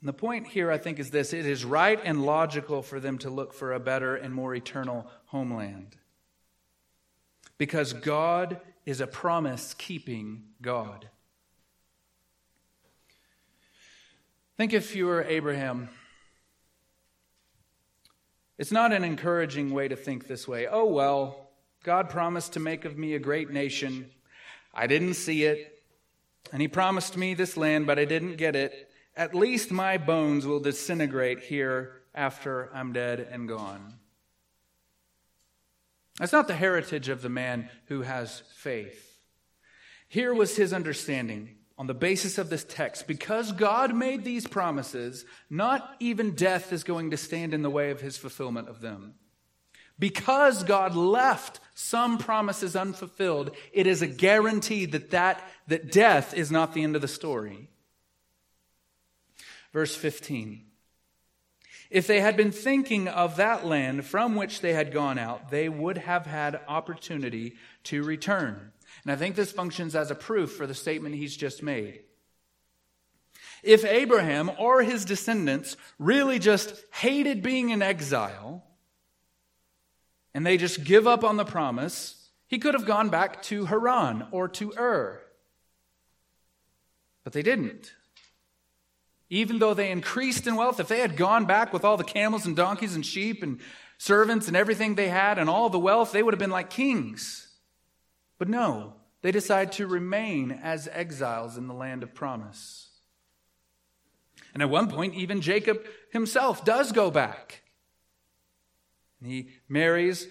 And 0.01 0.09
the 0.09 0.13
point 0.13 0.47
here, 0.47 0.71
I 0.71 0.79
think, 0.79 0.99
is 0.99 1.11
this 1.11 1.33
it 1.33 1.47
is 1.47 1.65
right 1.65 2.01
and 2.05 2.25
logical 2.25 2.83
for 2.83 3.01
them 3.01 3.19
to 3.19 3.31
look 3.31 3.53
for 3.53 3.73
a 3.73 3.81
better 3.81 4.15
and 4.15 4.35
more 4.35 4.55
eternal 4.55 5.07
homeland. 5.27 5.97
Because 7.59 7.93
God 7.93 8.61
is 8.85 9.01
a 9.01 9.07
promise 9.07 9.75
keeping 9.75 10.45
God. 10.61 11.09
Think 14.57 14.73
if 14.73 14.95
you 14.95 15.07
were 15.07 15.23
Abraham 15.23 15.89
it's 18.59 18.73
not 18.73 18.93
an 18.93 19.05
encouraging 19.05 19.71
way 19.71 19.89
to 19.89 19.97
think 19.97 20.27
this 20.27 20.49
way. 20.49 20.67
Oh, 20.67 20.87
well, 20.87 21.51
God 21.85 22.09
promised 22.09 22.55
to 22.55 22.61
make 22.61 22.85
of 22.85 22.97
me 22.97 23.15
a 23.15 23.19
great 23.19 23.51
nation. 23.51 24.11
I 24.73 24.87
didn't 24.87 25.15
see 25.15 25.45
it. 25.45 25.83
And 26.53 26.63
He 26.63 26.69
promised 26.69 27.17
me 27.17 27.35
this 27.35 27.57
land, 27.57 27.87
but 27.87 27.99
I 27.99 28.07
didn't 28.07 28.37
get 28.37 28.57
it. 28.57 28.86
At 29.17 29.35
least 29.35 29.71
my 29.71 29.97
bones 29.97 30.47
will 30.47 30.61
disintegrate 30.61 31.41
here 31.41 32.03
after 32.15 32.71
I'm 32.75 32.93
dead 32.93 33.27
and 33.31 33.49
gone. 33.49 33.95
That's 36.19 36.33
not 36.33 36.49
the 36.49 36.55
heritage 36.55 37.09
of 37.09 37.23
the 37.23 37.29
man 37.29 37.71
who 37.87 38.03
has 38.03 38.43
faith. 38.55 39.19
Here 40.09 40.35
was 40.35 40.57
his 40.57 40.73
understanding 40.73 41.57
on 41.79 41.87
the 41.87 41.95
basis 41.95 42.39
of 42.39 42.49
this 42.49 42.65
text, 42.65 43.07
because 43.07 43.53
God 43.53 43.95
made 43.95 44.25
these 44.25 44.47
promises, 44.47 45.27
not 45.51 45.95
even 46.01 46.35
death 46.35 46.73
is 46.73 46.85
going 46.85 47.11
to 47.11 47.19
stand 47.19 47.53
in 47.53 47.61
the 47.61 47.71
way 47.71 47.91
of 47.91 48.01
his 48.01 48.17
fulfillment 48.17 48.69
of 48.69 48.81
them. 48.81 49.15
Because 49.99 50.63
God 50.63 50.95
left 50.95 51.61
some 51.75 52.17
promises 52.17 52.77
unfulfilled, 52.77 53.55
it 53.73 53.87
is 53.87 54.01
a 54.01 54.07
guarantee 54.07 54.87
that, 54.87 55.11
that, 55.11 55.43
that 55.69 55.93
death 55.93 56.33
is 56.33 56.51
not 56.51 56.73
the 56.73 56.83
end 56.83 56.97
of 56.97 57.03
the 57.03 57.09
story. 57.09 57.69
Verse 59.77 59.95
15. 59.95 60.63
If 61.91 62.07
they 62.07 62.23
had 62.23 62.35
been 62.35 62.51
thinking 62.51 63.09
of 63.09 63.37
that 63.37 63.67
land 63.67 64.07
from 64.07 64.35
which 64.35 64.63
they 64.63 64.73
had 64.73 64.91
gone 64.91 65.19
out, 65.19 65.51
they 65.51 65.69
would 65.69 65.99
have 65.99 66.25
had 66.25 66.63
opportunity 66.67 67.57
to 67.85 68.03
return. 68.03 68.73
And 69.03 69.13
I 69.13 69.17
think 69.17 69.37
this 69.37 69.53
functions 69.53 69.95
as 69.95 70.11
a 70.11 70.15
proof 70.15 70.53
for 70.53 70.67
the 70.67 70.73
statement 70.73 71.17
he's 71.17 71.37
just 71.37 71.63
made. 71.63 72.01
If 73.63 73.85
Abraham 73.85 74.51
or 74.59 74.83
his 74.83 75.05
descendants 75.05 75.77
really 75.99 76.39
just 76.39 76.83
hated 76.95 77.43
being 77.43 77.69
in 77.69 77.83
exile 77.83 78.65
and 80.33 80.47
they 80.47 80.57
just 80.57 80.85
give 80.85 81.07
up 81.07 81.23
on 81.23 81.37
the 81.37 81.45
promise, 81.45 82.31
he 82.47 82.59
could 82.59 82.73
have 82.73 82.87
gone 82.87 83.11
back 83.11 83.43
to 83.43 83.67
Haran 83.67 84.27
or 84.31 84.49
to 84.49 84.73
Ur. 84.79 85.21
But 87.25 87.35
they 87.35 87.43
didn't. 87.43 87.93
Even 89.29 89.59
though 89.59 89.75
they 89.75 89.91
increased 89.91 90.47
in 90.47 90.55
wealth, 90.55 90.79
if 90.79 90.89
they 90.89 91.01
had 91.01 91.17
gone 91.17 91.47
back 91.47 91.73
with 91.73 91.85
all 91.85 91.97
the 91.97 92.05
camels 92.05 92.47
and 92.47 92.55
donkeys 92.55 92.95
and 92.95 93.05
sheep 93.05 93.43
and 93.43 93.61
servants 93.99 94.47
and 94.47 94.57
everything 94.57 94.95
they 94.95 95.09
had 95.09 95.39
and 95.39 95.51
all 95.51 95.69
the 95.69 95.79
wealth, 95.79 96.13
they 96.13 96.23
would 96.23 96.35
have 96.35 96.39
been 96.39 96.51
like 96.51 96.71
kings. 96.71 97.49
But 98.39 98.49
no, 98.49 98.95
they 99.23 99.33
decide 99.33 99.73
to 99.73 99.87
remain 99.87 100.53
as 100.53 100.89
exiles 100.93 101.57
in 101.57 101.67
the 101.67 101.75
land 101.75 102.03
of 102.03 102.15
promise. 102.15 102.91
And 104.55 104.63
at 104.63 104.71
one 104.71 104.89
point, 104.89 105.15
even 105.15 105.41
Jacob 105.41 105.85
himself 106.13 106.65
does 106.65 106.93
go 106.93 107.11
back. 107.11 107.63
He 109.23 109.49
marries 109.69 110.29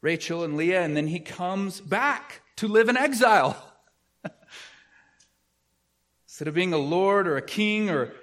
Rachel 0.00 0.42
and 0.42 0.56
Leah, 0.56 0.82
and 0.82 0.96
then 0.96 1.06
he 1.06 1.20
comes 1.20 1.80
back 1.80 2.42
to 2.56 2.66
live 2.66 2.88
in 2.88 2.96
exile. 2.96 3.69
Instead 6.40 6.48
of 6.48 6.54
being 6.54 6.72
a 6.72 6.78
lord 6.78 7.28
or 7.28 7.36
a 7.36 7.42
king 7.42 7.90
or 7.90 8.14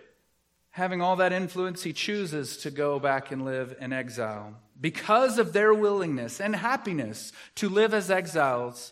having 0.71 1.03
all 1.03 1.17
that 1.17 1.31
influence, 1.31 1.83
he 1.83 1.93
chooses 1.93 2.57
to 2.57 2.71
go 2.71 2.99
back 2.99 3.31
and 3.31 3.45
live 3.45 3.77
in 3.79 3.93
exile. 3.93 4.55
Because 4.81 5.37
of 5.37 5.53
their 5.53 5.71
willingness 5.71 6.41
and 6.41 6.55
happiness 6.55 7.31
to 7.53 7.69
live 7.69 7.93
as 7.93 8.09
exiles, 8.09 8.91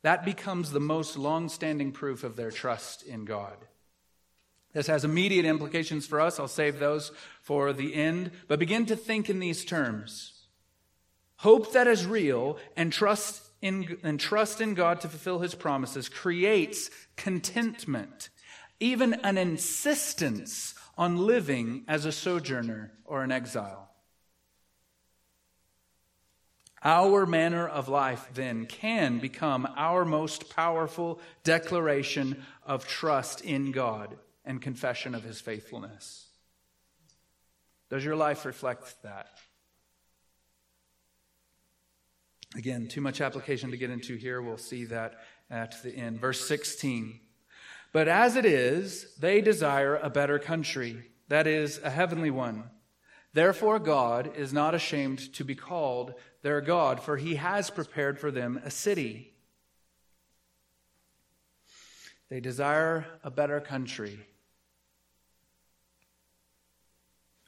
that 0.00 0.24
becomes 0.24 0.70
the 0.70 0.80
most 0.80 1.18
long 1.18 1.50
standing 1.50 1.92
proof 1.92 2.24
of 2.24 2.36
their 2.36 2.50
trust 2.50 3.02
in 3.02 3.26
God. 3.26 3.58
This 4.72 4.86
has 4.86 5.04
immediate 5.04 5.44
implications 5.44 6.06
for 6.06 6.22
us. 6.22 6.40
I'll 6.40 6.48
save 6.48 6.78
those 6.78 7.12
for 7.42 7.74
the 7.74 7.94
end. 7.94 8.30
But 8.48 8.58
begin 8.58 8.86
to 8.86 8.96
think 8.96 9.28
in 9.28 9.38
these 9.38 9.66
terms 9.66 10.30
hope 11.36 11.72
that 11.72 11.86
is 11.86 12.06
real 12.06 12.56
and 12.74 12.90
trust 12.90 13.42
in, 13.64 13.96
and 14.02 14.20
trust 14.20 14.60
in 14.60 14.74
God 14.74 15.00
to 15.00 15.08
fulfill 15.08 15.38
his 15.38 15.54
promises 15.54 16.10
creates 16.10 16.90
contentment, 17.16 18.28
even 18.78 19.14
an 19.14 19.38
insistence 19.38 20.74
on 20.98 21.16
living 21.16 21.82
as 21.88 22.04
a 22.04 22.12
sojourner 22.12 22.92
or 23.06 23.24
an 23.24 23.32
exile. 23.32 23.88
Our 26.82 27.24
manner 27.24 27.66
of 27.66 27.88
life 27.88 28.28
then 28.34 28.66
can 28.66 29.18
become 29.18 29.66
our 29.78 30.04
most 30.04 30.54
powerful 30.54 31.18
declaration 31.42 32.44
of 32.66 32.86
trust 32.86 33.40
in 33.40 33.72
God 33.72 34.18
and 34.44 34.60
confession 34.60 35.14
of 35.14 35.24
his 35.24 35.40
faithfulness. 35.40 36.26
Does 37.88 38.04
your 38.04 38.16
life 38.16 38.44
reflect 38.44 39.02
that? 39.04 39.28
Again, 42.56 42.86
too 42.86 43.00
much 43.00 43.20
application 43.20 43.70
to 43.72 43.76
get 43.76 43.90
into 43.90 44.16
here. 44.16 44.40
We'll 44.40 44.58
see 44.58 44.84
that 44.86 45.20
at 45.50 45.82
the 45.82 45.94
end. 45.94 46.20
Verse 46.20 46.46
16. 46.46 47.20
But 47.92 48.08
as 48.08 48.36
it 48.36 48.44
is, 48.44 49.14
they 49.18 49.40
desire 49.40 49.96
a 49.96 50.10
better 50.10 50.38
country, 50.38 51.10
that 51.28 51.46
is, 51.46 51.80
a 51.82 51.90
heavenly 51.90 52.30
one. 52.30 52.64
Therefore, 53.32 53.78
God 53.80 54.32
is 54.36 54.52
not 54.52 54.74
ashamed 54.74 55.32
to 55.34 55.44
be 55.44 55.56
called 55.56 56.14
their 56.42 56.60
God, 56.60 57.00
for 57.00 57.16
he 57.16 57.34
has 57.36 57.70
prepared 57.70 58.18
for 58.18 58.30
them 58.30 58.60
a 58.64 58.70
city. 58.70 59.32
They 62.28 62.40
desire 62.40 63.06
a 63.24 63.30
better 63.30 63.60
country. 63.60 64.18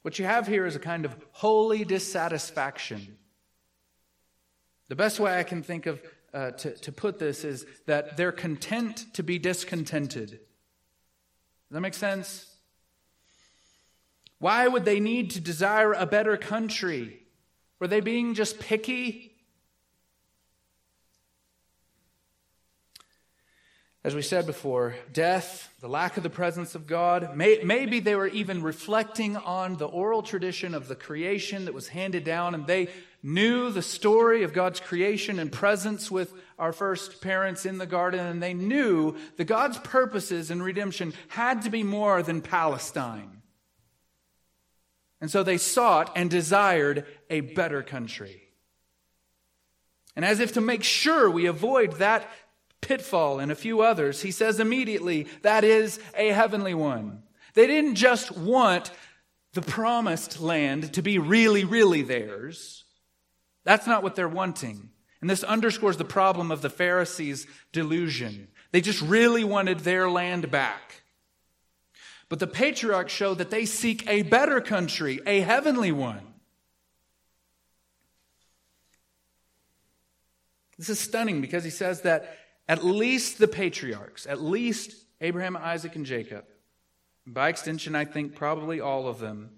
What 0.02 0.18
you 0.18 0.24
have 0.24 0.46
here 0.46 0.66
is 0.66 0.76
a 0.76 0.80
kind 0.80 1.04
of 1.04 1.16
holy 1.32 1.84
dissatisfaction. 1.84 3.16
The 4.88 4.96
best 4.96 5.18
way 5.18 5.38
I 5.38 5.42
can 5.42 5.62
think 5.62 5.86
of 5.86 6.00
uh, 6.32 6.50
to, 6.52 6.72
to 6.72 6.92
put 6.92 7.18
this 7.18 7.44
is 7.44 7.66
that 7.86 8.16
they're 8.16 8.32
content 8.32 9.06
to 9.14 9.22
be 9.22 9.38
discontented. 9.38 10.30
Does 10.30 10.38
that 11.70 11.80
make 11.80 11.94
sense? 11.94 12.54
Why 14.38 14.68
would 14.68 14.84
they 14.84 15.00
need 15.00 15.30
to 15.30 15.40
desire 15.40 15.92
a 15.92 16.06
better 16.06 16.36
country? 16.36 17.22
Were 17.80 17.88
they 17.88 18.00
being 18.00 18.34
just 18.34 18.60
picky? 18.60 19.36
as 24.06 24.14
we 24.14 24.22
said 24.22 24.46
before, 24.46 24.94
death, 25.12 25.68
the 25.80 25.88
lack 25.88 26.16
of 26.16 26.22
the 26.22 26.30
presence 26.30 26.76
of 26.76 26.86
God. 26.86 27.36
May, 27.36 27.58
maybe 27.64 27.98
they 27.98 28.14
were 28.14 28.28
even 28.28 28.62
reflecting 28.62 29.36
on 29.36 29.78
the 29.78 29.88
oral 29.88 30.22
tradition 30.22 30.76
of 30.76 30.86
the 30.86 30.94
creation 30.94 31.64
that 31.64 31.74
was 31.74 31.88
handed 31.88 32.22
down, 32.22 32.54
and 32.54 32.68
they 32.68 32.86
knew 33.26 33.70
the 33.70 33.82
story 33.82 34.44
of 34.44 34.52
God's 34.52 34.78
creation 34.78 35.40
and 35.40 35.50
presence 35.50 36.10
with 36.12 36.32
our 36.60 36.72
first 36.72 37.20
parents 37.20 37.66
in 37.66 37.78
the 37.78 37.86
garden, 37.86 38.24
and 38.24 38.40
they 38.40 38.54
knew 38.54 39.16
that 39.36 39.46
God's 39.46 39.78
purposes 39.78 40.50
in 40.50 40.62
redemption 40.62 41.12
had 41.28 41.62
to 41.62 41.70
be 41.70 41.82
more 41.82 42.22
than 42.22 42.40
Palestine. 42.40 43.42
And 45.20 45.28
so 45.28 45.42
they 45.42 45.58
sought 45.58 46.12
and 46.14 46.30
desired 46.30 47.04
a 47.28 47.40
better 47.40 47.82
country. 47.82 48.42
And 50.14 50.24
as 50.24 50.38
if 50.38 50.52
to 50.52 50.60
make 50.60 50.84
sure 50.84 51.28
we 51.28 51.46
avoid 51.46 51.94
that 51.94 52.30
pitfall 52.80 53.40
and 53.40 53.50
a 53.50 53.56
few 53.56 53.80
others, 53.80 54.22
he 54.22 54.30
says 54.30 54.60
immediately, 54.60 55.26
that 55.42 55.64
is 55.64 55.98
a 56.14 56.28
heavenly 56.28 56.74
one. 56.74 57.24
They 57.54 57.66
didn't 57.66 57.96
just 57.96 58.30
want 58.36 58.92
the 59.52 59.62
promised 59.62 60.40
land 60.40 60.92
to 60.92 61.02
be 61.02 61.18
really, 61.18 61.64
really 61.64 62.02
theirs. 62.02 62.84
That's 63.66 63.88
not 63.88 64.04
what 64.04 64.14
they're 64.14 64.28
wanting. 64.28 64.90
And 65.20 65.28
this 65.28 65.42
underscores 65.42 65.96
the 65.96 66.04
problem 66.04 66.52
of 66.52 66.62
the 66.62 66.70
Pharisees' 66.70 67.48
delusion. 67.72 68.46
They 68.70 68.80
just 68.80 69.02
really 69.02 69.42
wanted 69.42 69.80
their 69.80 70.08
land 70.08 70.52
back. 70.52 71.02
But 72.28 72.38
the 72.38 72.46
patriarchs 72.46 73.12
show 73.12 73.34
that 73.34 73.50
they 73.50 73.66
seek 73.66 74.08
a 74.08 74.22
better 74.22 74.60
country, 74.60 75.18
a 75.26 75.40
heavenly 75.40 75.90
one. 75.90 76.22
This 80.78 80.88
is 80.88 81.00
stunning 81.00 81.40
because 81.40 81.64
he 81.64 81.70
says 81.70 82.02
that 82.02 82.38
at 82.68 82.84
least 82.84 83.38
the 83.38 83.48
patriarchs, 83.48 84.26
at 84.26 84.40
least 84.40 84.94
Abraham, 85.20 85.56
Isaac, 85.56 85.96
and 85.96 86.06
Jacob, 86.06 86.44
by 87.26 87.48
extension, 87.48 87.96
I 87.96 88.04
think 88.04 88.36
probably 88.36 88.80
all 88.80 89.08
of 89.08 89.18
them, 89.18 89.50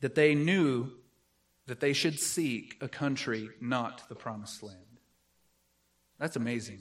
that 0.00 0.14
they 0.14 0.34
knew 0.34 0.90
that 1.66 1.80
they 1.80 1.92
should 1.92 2.18
seek 2.18 2.76
a 2.80 2.88
country 2.88 3.50
not 3.60 4.08
the 4.08 4.14
promised 4.14 4.62
land. 4.62 4.78
That's 6.18 6.36
amazing. 6.36 6.80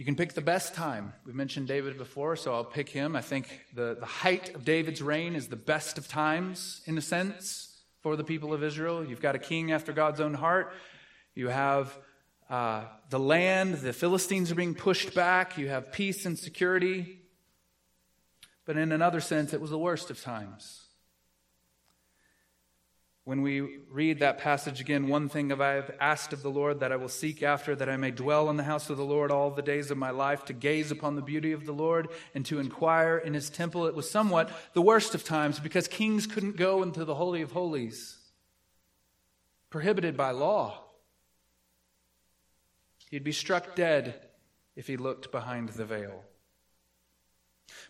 You 0.00 0.06
can 0.06 0.16
pick 0.16 0.32
the 0.32 0.40
best 0.40 0.74
time. 0.74 1.12
We 1.26 1.34
mentioned 1.34 1.68
David 1.68 1.98
before, 1.98 2.34
so 2.34 2.54
I'll 2.54 2.64
pick 2.64 2.88
him. 2.88 3.14
I 3.14 3.20
think 3.20 3.66
the, 3.74 3.98
the 4.00 4.06
height 4.06 4.54
of 4.54 4.64
David's 4.64 5.02
reign 5.02 5.34
is 5.36 5.48
the 5.48 5.56
best 5.56 5.98
of 5.98 6.08
times, 6.08 6.80
in 6.86 6.96
a 6.96 7.02
sense 7.02 7.82
for 8.00 8.16
the 8.16 8.24
people 8.24 8.54
of 8.54 8.62
Israel. 8.62 9.04
You've 9.04 9.20
got 9.20 9.34
a 9.34 9.38
king 9.38 9.72
after 9.72 9.92
God's 9.92 10.20
own 10.20 10.32
heart. 10.32 10.72
You 11.34 11.48
have 11.48 11.98
uh, 12.48 12.84
the 13.10 13.18
land. 13.18 13.74
The 13.74 13.92
Philistines 13.92 14.50
are 14.50 14.54
being 14.54 14.74
pushed 14.74 15.14
back. 15.14 15.58
You 15.58 15.68
have 15.68 15.92
peace 15.92 16.24
and 16.24 16.38
security. 16.38 17.19
But 18.70 18.76
in 18.76 18.92
another 18.92 19.20
sense, 19.20 19.52
it 19.52 19.60
was 19.60 19.70
the 19.70 19.78
worst 19.80 20.10
of 20.10 20.22
times. 20.22 20.86
When 23.24 23.42
we 23.42 23.80
read 23.90 24.20
that 24.20 24.38
passage 24.38 24.80
again, 24.80 25.08
one 25.08 25.28
thing 25.28 25.50
have 25.50 25.60
I 25.60 25.72
have 25.72 25.90
asked 25.98 26.32
of 26.32 26.42
the 26.42 26.52
Lord 26.52 26.78
that 26.78 26.92
I 26.92 26.96
will 26.96 27.08
seek 27.08 27.42
after, 27.42 27.74
that 27.74 27.88
I 27.88 27.96
may 27.96 28.12
dwell 28.12 28.48
in 28.48 28.56
the 28.56 28.62
house 28.62 28.88
of 28.88 28.96
the 28.96 29.04
Lord 29.04 29.32
all 29.32 29.50
the 29.50 29.60
days 29.60 29.90
of 29.90 29.98
my 29.98 30.10
life, 30.10 30.44
to 30.44 30.52
gaze 30.52 30.92
upon 30.92 31.16
the 31.16 31.20
beauty 31.20 31.50
of 31.50 31.66
the 31.66 31.72
Lord 31.72 32.10
and 32.32 32.46
to 32.46 32.60
inquire 32.60 33.18
in 33.18 33.34
his 33.34 33.50
temple. 33.50 33.86
It 33.86 33.96
was 33.96 34.08
somewhat 34.08 34.52
the 34.72 34.82
worst 34.82 35.16
of 35.16 35.24
times 35.24 35.58
because 35.58 35.88
kings 35.88 36.28
couldn't 36.28 36.56
go 36.56 36.84
into 36.84 37.04
the 37.04 37.16
Holy 37.16 37.42
of 37.42 37.50
Holies, 37.50 38.18
prohibited 39.68 40.16
by 40.16 40.30
law. 40.30 40.84
He'd 43.10 43.24
be 43.24 43.32
struck 43.32 43.74
dead 43.74 44.28
if 44.76 44.86
he 44.86 44.96
looked 44.96 45.32
behind 45.32 45.70
the 45.70 45.84
veil. 45.84 46.22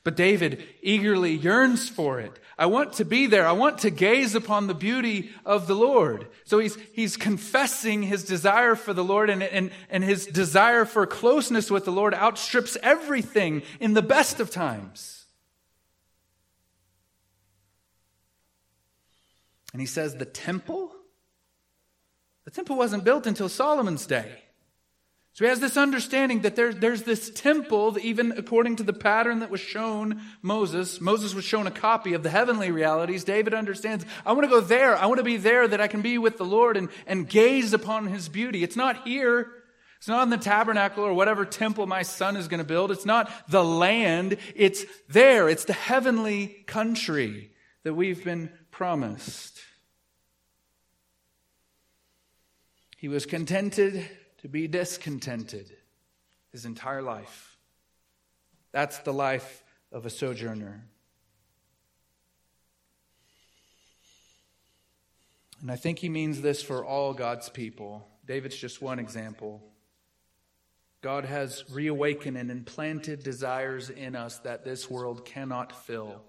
But 0.03 0.17
David 0.17 0.65
eagerly 0.83 1.33
yearns 1.35 1.89
for 1.89 2.21
it. 2.21 2.39
I 2.59 2.67
want 2.67 2.95
to 2.95 3.05
be 3.05 3.27
there. 3.27 3.47
I 3.47 3.53
want 3.53 3.79
to 3.79 3.91
gaze 3.91 4.35
upon 4.35 4.67
the 4.67 4.75
beauty 4.75 5.31
of 5.45 5.67
the 5.67 5.75
Lord. 5.75 6.29
So 6.45 6.59
he's, 6.59 6.77
he's 6.93 7.17
confessing 7.17 8.03
his 8.03 8.25
desire 8.25 8.75
for 8.75 8.95
the 8.95 9.05
Lord 9.05 9.31
and, 9.31 9.43
and, 9.43 9.71
and 9.91 10.03
his 10.03 10.27
desire 10.27 10.85
for 10.85 11.07
closeness 11.07 11.71
with 11.71 11.85
the 11.85 11.93
Lord 11.93 12.15
outstrips 12.15 12.77
everything 12.83 13.63
in 13.79 13.95
the 13.95 14.03
best 14.03 14.41
of 14.41 14.51
times. 14.51 15.27
And 19.73 19.81
he 19.81 19.87
says, 19.87 20.17
the 20.17 20.25
temple? 20.25 20.93
The 22.45 22.51
temple 22.51 22.77
wasn't 22.77 23.05
built 23.05 23.27
until 23.27 23.49
Solomon's 23.49 24.07
day. 24.07 24.43
So 25.33 25.45
he 25.45 25.49
has 25.49 25.61
this 25.61 25.77
understanding 25.77 26.41
that 26.41 26.57
there, 26.57 26.73
there's 26.73 27.05
this 27.05 27.31
temple, 27.31 27.97
even 28.03 28.33
according 28.33 28.77
to 28.77 28.83
the 28.83 28.93
pattern 28.93 29.39
that 29.41 29.51
was 29.51 29.61
shown 29.61 30.21
Moses. 30.43 31.01
Moses 31.01 31.35
was 31.35 31.45
shown 31.45 31.67
a 31.67 31.71
copy 31.71 32.15
of 32.15 32.23
the 32.23 32.31
heavenly 32.31 32.73
realities. 32.73 33.25
David 33.25 33.55
understands, 33.55 34.05
I 34.27 34.33
want 34.33 34.45
to 34.45 34.51
go 34.51 34.61
there. 34.61 34.97
I 34.97 35.07
want 35.07 35.19
to 35.19 35.25
be 35.25 35.37
there 35.37 35.69
that 35.69 35.81
I 35.81 35.87
can 35.87 36.03
be 36.03 36.19
with 36.19 36.37
the 36.37 36.45
Lord 36.45 36.77
and, 36.77 36.89
and 37.07 37.29
gaze 37.29 37.73
upon 37.73 38.09
his 38.09 38.29
beauty. 38.29 38.65
It's 38.65 38.77
not 38.77 39.07
here. 39.07 39.53
It's 39.99 40.09
not 40.09 40.25
in 40.25 40.31
the 40.31 40.37
tabernacle 40.37 41.05
or 41.05 41.15
whatever 41.15 41.45
temple 41.45 41.87
my 41.87 42.03
son 42.03 42.37
is 42.37 42.49
going 42.49 42.59
to 42.59 42.65
build. 42.65 42.91
It's 42.91 43.07
not 43.07 43.31
the 43.49 43.65
land. 43.65 44.37
It's 44.57 44.85
there. 45.09 45.49
It's 45.49 45.65
the 45.65 45.75
heavenly 45.75 46.65
country 46.67 47.51
that 47.85 47.95
we've 47.95 48.25
been 48.25 48.51
promised. 48.71 49.61
He 52.97 53.09
was 53.09 53.27
contented 53.27 54.09
to 54.41 54.49
be 54.49 54.67
discontented 54.67 55.71
his 56.53 56.65
entire 56.65 57.03
life. 57.03 57.57
That's 58.73 58.99
the 58.99 59.13
life 59.13 59.63
of 59.93 60.07
a 60.07 60.11
sojourner. 60.11 60.85
And 65.61 65.71
I 65.71 65.77
think 65.77 65.99
he 65.99 66.09
means 66.09 66.41
this 66.41 66.63
for 66.63 66.85
all 66.85 67.13
God's 67.13 67.49
people. 67.49 68.07
David's 68.27 68.57
just 68.57 68.81
one 68.81 68.99
example. 68.99 69.63
God 71.03 71.25
has 71.25 71.65
reawakened 71.71 72.37
and 72.37 72.51
implanted 72.51 73.23
desires 73.23 73.91
in 73.91 74.17
us 74.17 74.39
that 74.39 74.65
this 74.65 74.91
world 74.91 75.25
cannot 75.25 75.73
fill. 75.85 76.23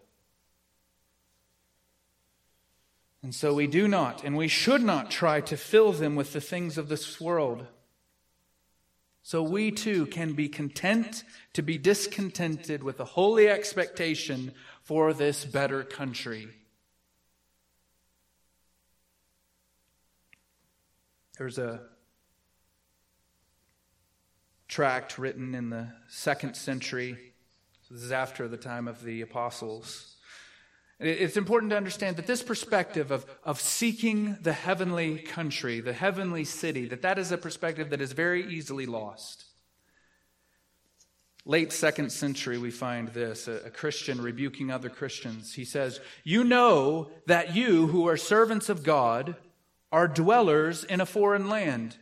And 3.23 3.35
so 3.35 3.53
we 3.53 3.67
do 3.67 3.87
not, 3.87 4.23
and 4.23 4.35
we 4.35 4.47
should 4.47 4.81
not 4.81 5.11
try 5.11 5.41
to 5.41 5.55
fill 5.55 5.91
them 5.91 6.15
with 6.15 6.33
the 6.33 6.41
things 6.41 6.77
of 6.77 6.89
this 6.89 7.21
world. 7.21 7.67
So 9.23 9.43
we 9.43 9.71
too 9.71 10.07
can 10.07 10.33
be 10.33 10.49
content 10.49 11.23
to 11.53 11.61
be 11.61 11.77
discontented 11.77 12.81
with 12.83 12.99
a 12.99 13.05
holy 13.05 13.47
expectation 13.47 14.53
for 14.81 15.13
this 15.13 15.45
better 15.45 15.83
country. 15.83 16.47
There's 21.37 21.57
a 21.57 21.81
tract 24.67 25.17
written 25.17 25.53
in 25.53 25.69
the 25.69 25.89
second 26.07 26.55
century. 26.55 27.33
This 27.89 28.01
is 28.01 28.11
after 28.11 28.47
the 28.47 28.57
time 28.57 28.87
of 28.87 29.03
the 29.03 29.21
apostles 29.21 30.10
it's 31.01 31.35
important 31.35 31.71
to 31.71 31.77
understand 31.77 32.17
that 32.17 32.27
this 32.27 32.43
perspective 32.43 33.09
of, 33.09 33.25
of 33.43 33.59
seeking 33.59 34.37
the 34.41 34.53
heavenly 34.53 35.17
country, 35.17 35.79
the 35.79 35.93
heavenly 35.93 36.43
city, 36.43 36.87
that 36.89 37.01
that 37.01 37.17
is 37.17 37.31
a 37.31 37.37
perspective 37.39 37.89
that 37.89 38.01
is 38.01 38.11
very 38.11 38.45
easily 38.53 38.85
lost. 38.85 39.45
Late 41.43 41.73
second 41.73 42.11
century, 42.11 42.59
we 42.59 42.69
find 42.69 43.07
this 43.09 43.47
a, 43.47 43.53
a 43.65 43.69
Christian 43.71 44.21
rebuking 44.21 44.69
other 44.69 44.89
Christians. 44.89 45.55
He 45.55 45.65
says, 45.65 45.99
You 46.23 46.43
know 46.43 47.09
that 47.25 47.55
you 47.55 47.87
who 47.87 48.07
are 48.07 48.17
servants 48.17 48.69
of 48.69 48.83
God 48.83 49.35
are 49.91 50.07
dwellers 50.07 50.83
in 50.83 51.01
a 51.01 51.05
foreign 51.07 51.49
land. 51.49 51.97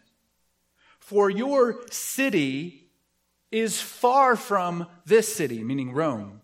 For 1.00 1.30
your 1.30 1.86
city 1.90 2.90
is 3.50 3.80
far 3.82 4.36
from 4.36 4.88
this 5.06 5.34
city, 5.34 5.64
meaning 5.64 5.94
Rome 5.94 6.42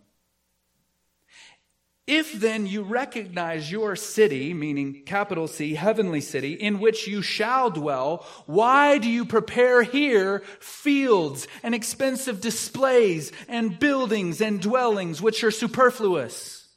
if 2.08 2.34
then 2.34 2.68
you 2.68 2.84
recognize 2.84 3.72
your 3.72 3.96
city, 3.96 4.54
meaning 4.54 5.02
capital 5.06 5.48
C, 5.48 5.74
heavenly 5.74 6.22
city, 6.22 6.54
in 6.54 6.80
which 6.80 7.08
you 7.08 7.24
shall 7.24 7.72
dwell, 7.72 8.26
why 8.46 9.00
do 9.00 9.10
you 9.10 9.26
prepare 9.26 9.82
here 9.82 10.44
fields 10.60 11.48
and 11.64 11.74
expensive 11.74 12.42
displays 12.42 13.32
and 13.48 13.80
buildings 13.80 14.40
and 14.40 14.62
dwellings 14.62 15.20
which 15.20 15.44
are 15.44 15.50
superfluous? 15.50 16.68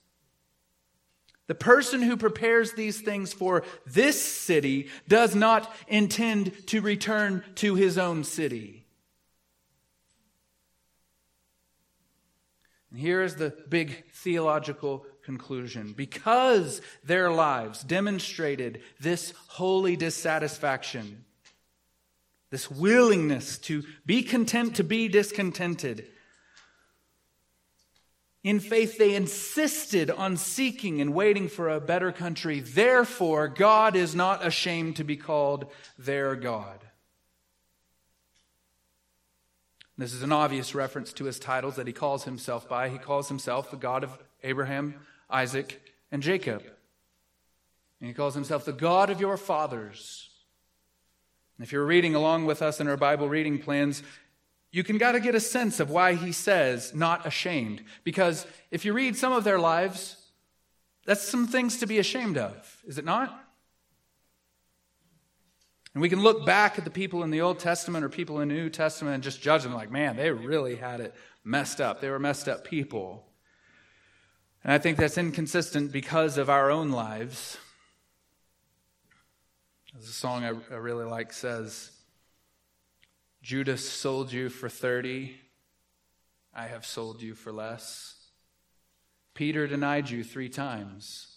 The 1.46 1.54
person 1.54 2.02
who 2.02 2.16
prepares 2.16 2.72
these 2.72 3.00
things 3.00 3.32
for 3.32 3.64
this 3.86 4.20
city 4.20 4.88
does 5.08 5.34
not 5.34 5.74
intend 5.88 6.66
to 6.68 6.80
return 6.80 7.44
to 7.56 7.74
his 7.74 7.98
own 7.98 8.24
city. 8.24 8.86
And 12.90 12.98
here 12.98 13.22
is 13.22 13.36
the 13.36 13.54
big 13.68 14.10
theological 14.12 15.06
conclusion. 15.28 15.92
Because 15.94 16.80
their 17.04 17.30
lives 17.30 17.84
demonstrated 17.84 18.80
this 18.98 19.34
holy 19.46 19.94
dissatisfaction, 19.94 21.26
this 22.48 22.70
willingness 22.70 23.58
to 23.58 23.84
be 24.06 24.22
content 24.22 24.76
to 24.76 24.84
be 24.84 25.06
discontented. 25.06 26.06
In 28.42 28.58
faith, 28.58 28.96
they 28.96 29.14
insisted 29.14 30.10
on 30.10 30.38
seeking 30.38 31.02
and 31.02 31.12
waiting 31.12 31.48
for 31.48 31.68
a 31.68 31.78
better 31.78 32.10
country. 32.10 32.60
Therefore, 32.60 33.48
God 33.48 33.96
is 33.96 34.14
not 34.14 34.46
ashamed 34.46 34.96
to 34.96 35.04
be 35.04 35.18
called 35.18 35.70
their 35.98 36.36
God. 36.36 36.80
This 39.98 40.14
is 40.14 40.22
an 40.22 40.32
obvious 40.32 40.74
reference 40.74 41.12
to 41.14 41.24
his 41.24 41.38
titles 41.38 41.76
that 41.76 41.86
he 41.86 41.92
calls 41.92 42.24
himself 42.24 42.66
by. 42.66 42.88
He 42.88 42.96
calls 42.96 43.28
himself 43.28 43.70
the 43.70 43.76
God 43.76 44.04
of 44.04 44.18
Abraham, 44.44 44.94
Isaac, 45.30 45.80
and 46.10 46.22
Jacob. 46.22 46.62
And 48.00 48.08
he 48.08 48.14
calls 48.14 48.34
himself 48.34 48.64
the 48.64 48.72
God 48.72 49.10
of 49.10 49.20
your 49.20 49.36
fathers. 49.36 50.30
And 51.56 51.66
if 51.66 51.72
you're 51.72 51.84
reading 51.84 52.14
along 52.14 52.46
with 52.46 52.62
us 52.62 52.80
in 52.80 52.88
our 52.88 52.96
Bible 52.96 53.28
reading 53.28 53.58
plans, 53.58 54.02
you 54.70 54.84
can 54.84 54.98
got 54.98 55.12
to 55.12 55.20
get 55.20 55.34
a 55.34 55.40
sense 55.40 55.80
of 55.80 55.90
why 55.90 56.14
he 56.14 56.32
says 56.32 56.94
not 56.94 57.26
ashamed. 57.26 57.82
Because 58.04 58.46
if 58.70 58.84
you 58.84 58.92
read 58.92 59.16
some 59.16 59.32
of 59.32 59.44
their 59.44 59.58
lives, 59.58 60.16
that's 61.04 61.22
some 61.22 61.46
things 61.46 61.78
to 61.78 61.86
be 61.86 61.98
ashamed 61.98 62.38
of, 62.38 62.82
is 62.86 62.98
it 62.98 63.04
not? 63.04 63.44
And 65.94 66.02
we 66.02 66.08
can 66.08 66.20
look 66.20 66.46
back 66.46 66.78
at 66.78 66.84
the 66.84 66.90
people 66.90 67.22
in 67.24 67.30
the 67.30 67.40
Old 67.40 67.58
Testament 67.58 68.04
or 68.04 68.08
people 68.08 68.40
in 68.40 68.48
the 68.48 68.54
New 68.54 68.70
Testament 68.70 69.14
and 69.14 69.22
just 69.22 69.42
judge 69.42 69.62
them 69.62 69.74
like, 69.74 69.90
man, 69.90 70.16
they 70.16 70.30
really 70.30 70.76
had 70.76 71.00
it 71.00 71.14
messed 71.42 71.80
up. 71.80 72.00
They 72.00 72.10
were 72.10 72.18
messed 72.18 72.46
up 72.48 72.62
people. 72.62 73.27
And 74.64 74.72
I 74.72 74.78
think 74.78 74.98
that's 74.98 75.18
inconsistent 75.18 75.92
because 75.92 76.36
of 76.38 76.50
our 76.50 76.70
own 76.70 76.90
lives. 76.90 77.58
As 79.96 80.08
a 80.08 80.12
song 80.12 80.44
I, 80.44 80.48
I 80.74 80.78
really 80.78 81.04
like 81.04 81.32
says, 81.32 81.90
Judas 83.42 83.88
sold 83.88 84.32
you 84.32 84.48
for 84.48 84.68
30, 84.68 85.34
I 86.54 86.66
have 86.66 86.84
sold 86.84 87.22
you 87.22 87.34
for 87.34 87.52
less. 87.52 88.16
Peter 89.34 89.66
denied 89.66 90.10
you 90.10 90.24
three 90.24 90.48
times, 90.48 91.36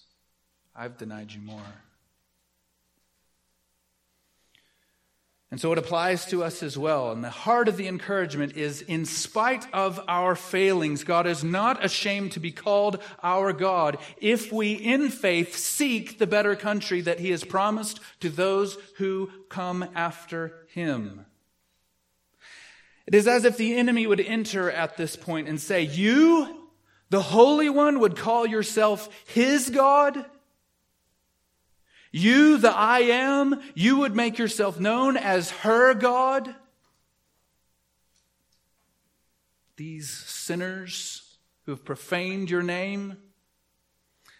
I've 0.75 0.97
denied 0.97 1.31
you 1.31 1.41
more. 1.41 1.61
And 5.51 5.59
so 5.59 5.73
it 5.73 5.77
applies 5.77 6.25
to 6.27 6.45
us 6.45 6.63
as 6.63 6.77
well. 6.77 7.11
And 7.11 7.21
the 7.21 7.29
heart 7.29 7.67
of 7.67 7.75
the 7.75 7.89
encouragement 7.89 8.55
is 8.55 8.81
in 8.81 9.03
spite 9.03 9.67
of 9.73 9.99
our 10.07 10.33
failings, 10.33 11.03
God 11.03 11.27
is 11.27 11.43
not 11.43 11.83
ashamed 11.83 12.31
to 12.31 12.39
be 12.39 12.53
called 12.53 13.03
our 13.21 13.51
God 13.51 13.97
if 14.17 14.49
we 14.53 14.71
in 14.71 15.09
faith 15.09 15.57
seek 15.57 16.17
the 16.17 16.27
better 16.27 16.55
country 16.55 17.01
that 17.01 17.19
He 17.19 17.31
has 17.31 17.43
promised 17.43 17.99
to 18.21 18.29
those 18.29 18.77
who 18.95 19.29
come 19.49 19.85
after 19.93 20.65
Him. 20.69 21.25
It 23.05 23.13
is 23.13 23.27
as 23.27 23.43
if 23.43 23.57
the 23.57 23.75
enemy 23.75 24.07
would 24.07 24.21
enter 24.21 24.71
at 24.71 24.95
this 24.95 25.17
point 25.17 25.49
and 25.49 25.59
say, 25.59 25.81
You, 25.81 26.69
the 27.09 27.21
Holy 27.21 27.69
One, 27.69 27.99
would 27.99 28.15
call 28.15 28.47
yourself 28.47 29.09
His 29.25 29.69
God? 29.69 30.25
You, 32.11 32.57
the 32.57 32.75
I 32.75 32.99
am, 32.99 33.61
you 33.73 33.97
would 33.97 34.15
make 34.15 34.37
yourself 34.37 34.79
known 34.79 35.15
as 35.15 35.51
her 35.51 35.93
God? 35.93 36.53
These 39.77 40.09
sinners 40.09 41.37
who 41.65 41.71
have 41.71 41.85
profaned 41.85 42.49
your 42.49 42.63
name? 42.63 43.17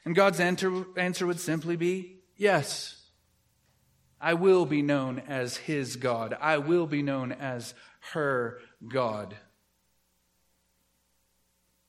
And 0.03 0.15
God's 0.15 0.39
answer, 0.39 0.85
answer 0.97 1.25
would 1.25 1.39
simply 1.39 1.75
be 1.75 2.17
yes. 2.35 2.97
I 4.19 4.33
will 4.33 4.65
be 4.65 4.81
known 4.81 5.19
as 5.19 5.57
his 5.57 5.95
God. 5.95 6.35
I 6.39 6.57
will 6.57 6.87
be 6.87 7.01
known 7.01 7.31
as 7.31 7.73
her 8.13 8.59
God. 8.87 9.35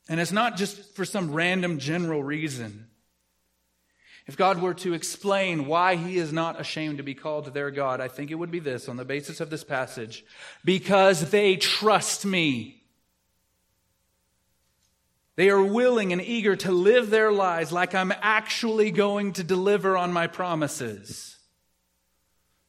And 0.08 0.20
it's 0.20 0.32
not 0.32 0.56
just 0.56 0.94
for 0.94 1.04
some 1.04 1.32
random 1.32 1.78
general 1.78 2.22
reason. 2.22 2.88
If 4.26 4.36
God 4.36 4.62
were 4.62 4.74
to 4.74 4.94
explain 4.94 5.66
why 5.66 5.96
he 5.96 6.16
is 6.16 6.32
not 6.32 6.60
ashamed 6.60 6.98
to 6.98 7.02
be 7.02 7.14
called 7.14 7.52
their 7.52 7.70
God, 7.70 8.00
I 8.00 8.08
think 8.08 8.30
it 8.30 8.36
would 8.36 8.52
be 8.52 8.60
this 8.60 8.88
on 8.88 8.96
the 8.96 9.04
basis 9.04 9.40
of 9.40 9.50
this 9.50 9.64
passage 9.64 10.24
because 10.64 11.30
they 11.30 11.56
trust 11.56 12.24
me. 12.24 12.82
They 15.34 15.50
are 15.50 15.62
willing 15.62 16.12
and 16.12 16.22
eager 16.22 16.54
to 16.56 16.70
live 16.70 17.10
their 17.10 17.32
lives 17.32 17.72
like 17.72 17.94
I'm 17.94 18.12
actually 18.20 18.90
going 18.90 19.32
to 19.34 19.44
deliver 19.44 19.96
on 19.96 20.12
my 20.12 20.28
promises. 20.28 21.36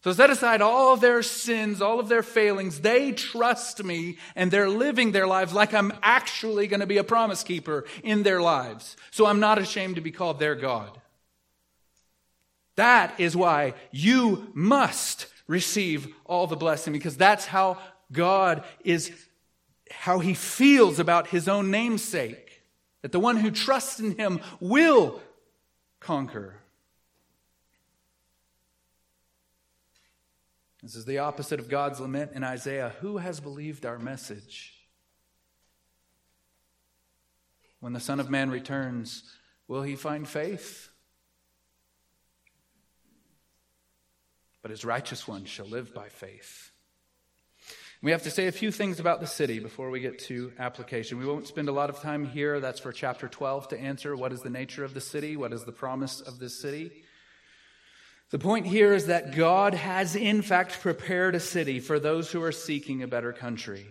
So 0.03 0.11
set 0.11 0.29
aside 0.29 0.61
all 0.61 0.93
of 0.93 1.01
their 1.01 1.21
sins, 1.21 1.81
all 1.81 1.99
of 1.99 2.09
their 2.09 2.23
failings. 2.23 2.81
They 2.81 3.11
trust 3.11 3.83
me 3.83 4.17
and 4.35 4.49
they're 4.49 4.69
living 4.69 5.11
their 5.11 5.27
lives 5.27 5.53
like 5.53 5.73
I'm 5.73 5.93
actually 6.01 6.67
going 6.67 6.81
to 6.81 6.87
be 6.87 6.97
a 6.97 7.05
promise 7.05 7.43
keeper 7.43 7.85
in 8.03 8.23
their 8.23 8.41
lives. 8.41 8.97
So 9.11 9.27
I'm 9.27 9.39
not 9.39 9.59
ashamed 9.59 9.95
to 9.95 10.01
be 10.01 10.11
called 10.11 10.39
their 10.39 10.55
God. 10.55 10.99
That 12.75 13.19
is 13.19 13.35
why 13.35 13.73
you 13.91 14.51
must 14.53 15.27
receive 15.47 16.13
all 16.25 16.47
the 16.47 16.55
blessing 16.55 16.93
because 16.93 17.17
that's 17.17 17.45
how 17.45 17.77
God 18.11 18.63
is, 18.83 19.11
how 19.91 20.19
he 20.19 20.33
feels 20.33 20.99
about 20.99 21.27
his 21.27 21.47
own 21.47 21.71
namesake. 21.71 22.61
That 23.01 23.11
the 23.11 23.19
one 23.19 23.37
who 23.37 23.51
trusts 23.51 23.99
in 23.99 24.15
him 24.15 24.39
will 24.59 25.21
conquer. 25.99 26.55
This 30.81 30.95
is 30.95 31.05
the 31.05 31.19
opposite 31.19 31.59
of 31.59 31.69
God's 31.69 31.99
lament 31.99 32.31
in 32.33 32.43
Isaiah. 32.43 32.93
Who 32.99 33.17
has 33.17 33.39
believed 33.39 33.85
our 33.85 33.99
message? 33.99 34.73
When 37.79 37.93
the 37.93 37.99
Son 37.99 38.19
of 38.19 38.29
Man 38.29 38.49
returns, 38.49 39.23
will 39.67 39.83
he 39.83 39.95
find 39.95 40.27
faith? 40.27 40.89
But 44.63 44.71
his 44.71 44.83
righteous 44.83 45.27
one 45.27 45.45
shall 45.45 45.67
live 45.67 45.93
by 45.93 46.09
faith. 46.09 46.71
We 48.01 48.11
have 48.11 48.23
to 48.23 48.31
say 48.31 48.47
a 48.47 48.51
few 48.51 48.71
things 48.71 48.99
about 48.99 49.21
the 49.21 49.27
city 49.27 49.59
before 49.59 49.89
we 49.89 49.99
get 49.99 50.19
to 50.19 50.51
application. 50.57 51.19
We 51.19 51.25
won't 51.25 51.47
spend 51.47 51.69
a 51.69 51.71
lot 51.71 51.89
of 51.89 52.01
time 52.01 52.25
here. 52.25 52.59
That's 52.59 52.79
for 52.79 52.91
chapter 52.91 53.27
12 53.27 53.69
to 53.69 53.79
answer 53.79 54.15
what 54.15 54.33
is 54.33 54.41
the 54.41 54.49
nature 54.49 54.83
of 54.83 54.93
the 54.93 54.99
city, 54.99 55.37
what 55.37 55.53
is 55.53 55.63
the 55.63 55.71
promise 55.71 56.19
of 56.19 56.39
this 56.39 56.59
city. 56.59 57.03
The 58.31 58.39
point 58.39 58.65
here 58.65 58.93
is 58.93 59.05
that 59.05 59.35
God 59.35 59.73
has, 59.73 60.15
in 60.15 60.41
fact, 60.41 60.81
prepared 60.81 61.35
a 61.35 61.39
city 61.39 61.79
for 61.79 61.99
those 61.99 62.31
who 62.31 62.41
are 62.41 62.51
seeking 62.51 63.03
a 63.03 63.07
better 63.07 63.31
country. 63.31 63.85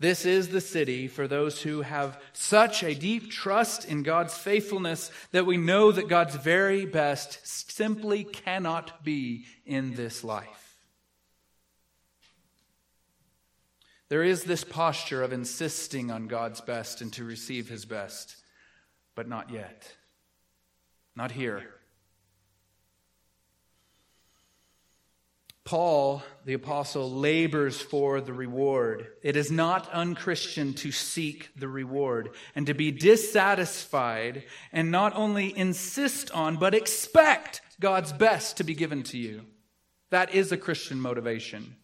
This 0.00 0.24
is 0.24 0.48
the 0.48 0.60
city 0.60 1.08
for 1.08 1.26
those 1.26 1.60
who 1.62 1.82
have 1.82 2.20
such 2.32 2.84
a 2.84 2.94
deep 2.94 3.30
trust 3.30 3.84
in 3.84 4.04
God's 4.04 4.36
faithfulness 4.36 5.10
that 5.32 5.46
we 5.46 5.56
know 5.56 5.90
that 5.90 6.08
God's 6.08 6.36
very 6.36 6.86
best 6.86 7.40
simply 7.44 8.22
cannot 8.22 9.02
be 9.02 9.44
in 9.66 9.94
this 9.94 10.22
life. 10.22 10.76
There 14.08 14.22
is 14.22 14.44
this 14.44 14.64
posture 14.64 15.22
of 15.22 15.32
insisting 15.32 16.10
on 16.10 16.28
God's 16.28 16.60
best 16.60 17.00
and 17.00 17.12
to 17.14 17.24
receive 17.24 17.68
his 17.68 17.84
best, 17.84 18.36
but 19.14 19.28
not 19.28 19.50
yet. 19.50 19.92
Not 21.16 21.32
here. 21.32 21.77
Paul, 25.68 26.22
the 26.46 26.54
apostle, 26.54 27.10
labors 27.10 27.78
for 27.78 28.22
the 28.22 28.32
reward. 28.32 29.08
It 29.22 29.36
is 29.36 29.50
not 29.50 29.86
unchristian 29.92 30.72
to 30.76 30.90
seek 30.90 31.50
the 31.56 31.68
reward 31.68 32.30
and 32.54 32.66
to 32.68 32.72
be 32.72 32.90
dissatisfied 32.90 34.44
and 34.72 34.90
not 34.90 35.14
only 35.14 35.54
insist 35.54 36.30
on, 36.30 36.56
but 36.56 36.74
expect 36.74 37.60
God's 37.80 38.14
best 38.14 38.56
to 38.56 38.64
be 38.64 38.74
given 38.74 39.02
to 39.02 39.18
you. 39.18 39.44
That 40.08 40.34
is 40.34 40.52
a 40.52 40.56
Christian 40.56 41.02
motivation. 41.02 41.76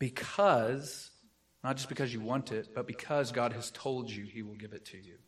Because, 0.00 1.12
not 1.62 1.76
just 1.76 1.88
because 1.88 2.12
you 2.12 2.20
want 2.20 2.50
it, 2.50 2.74
but 2.74 2.88
because 2.88 3.30
God 3.30 3.52
has 3.52 3.70
told 3.70 4.10
you 4.10 4.24
he 4.24 4.42
will 4.42 4.56
give 4.56 4.72
it 4.72 4.84
to 4.86 4.96
you. 4.96 5.18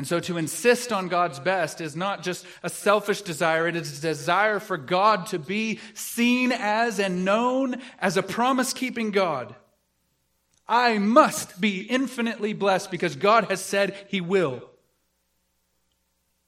And 0.00 0.06
so 0.06 0.18
to 0.18 0.38
insist 0.38 0.94
on 0.94 1.08
God's 1.08 1.38
best 1.38 1.82
is 1.82 1.94
not 1.94 2.22
just 2.22 2.46
a 2.62 2.70
selfish 2.70 3.20
desire, 3.20 3.68
it 3.68 3.76
is 3.76 3.98
a 3.98 4.00
desire 4.00 4.58
for 4.58 4.78
God 4.78 5.26
to 5.26 5.38
be 5.38 5.78
seen 5.92 6.52
as 6.52 6.98
and 6.98 7.22
known 7.22 7.82
as 7.98 8.16
a 8.16 8.22
promise 8.22 8.72
keeping 8.72 9.10
God. 9.10 9.54
I 10.66 10.96
must 10.96 11.60
be 11.60 11.82
infinitely 11.82 12.54
blessed 12.54 12.90
because 12.90 13.14
God 13.14 13.50
has 13.50 13.62
said 13.62 13.94
He 14.08 14.22
will. 14.22 14.62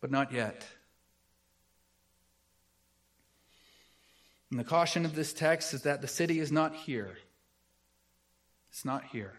But 0.01 0.11
not 0.11 0.33
yet. 0.33 0.67
And 4.51 4.59
the 4.59 4.65
caution 4.65 5.05
of 5.05 5.15
this 5.15 5.35
text 5.35 5.75
is 5.75 5.83
that 5.83 6.01
the 6.01 6.09
city 6.09 6.41
is 6.41 6.51
not 6.51 6.75
here. 6.75 7.19
It's 8.71 8.87
not 8.87 9.05
here. 9.13 9.35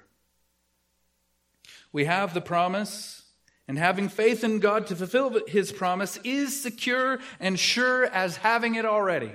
We 1.92 2.06
have 2.06 2.36
the 2.36 2.42
promise, 2.42 3.23
and 3.68 3.78
having 3.78 4.10
faith 4.10 4.44
in 4.44 4.60
God 4.60 4.88
to 4.88 4.96
fulfill 4.96 5.40
his 5.48 5.72
promise 5.72 6.20
is 6.24 6.62
secure 6.62 7.20
and 7.40 7.58
sure 7.58 8.06
as 8.06 8.38
having 8.38 8.76
it 8.76 8.86
already. 8.86 9.32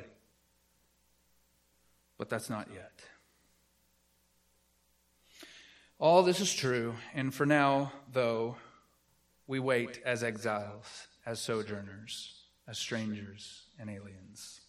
But 2.19 2.29
that's 2.29 2.51
not 2.51 2.69
yet. 2.73 2.93
All 5.99 6.23
this 6.23 6.41
is 6.41 6.53
true, 6.55 6.95
and 7.15 7.35
for 7.35 7.45
now, 7.45 7.93
though, 8.13 8.57
we 9.49 9.59
wait 9.59 10.01
as 10.05 10.23
exiles, 10.23 11.09
as 11.27 11.41
sojourners, 11.41 12.45
as 12.69 12.79
strangers 12.79 13.63
and 13.81 13.91
aliens. 13.91 14.61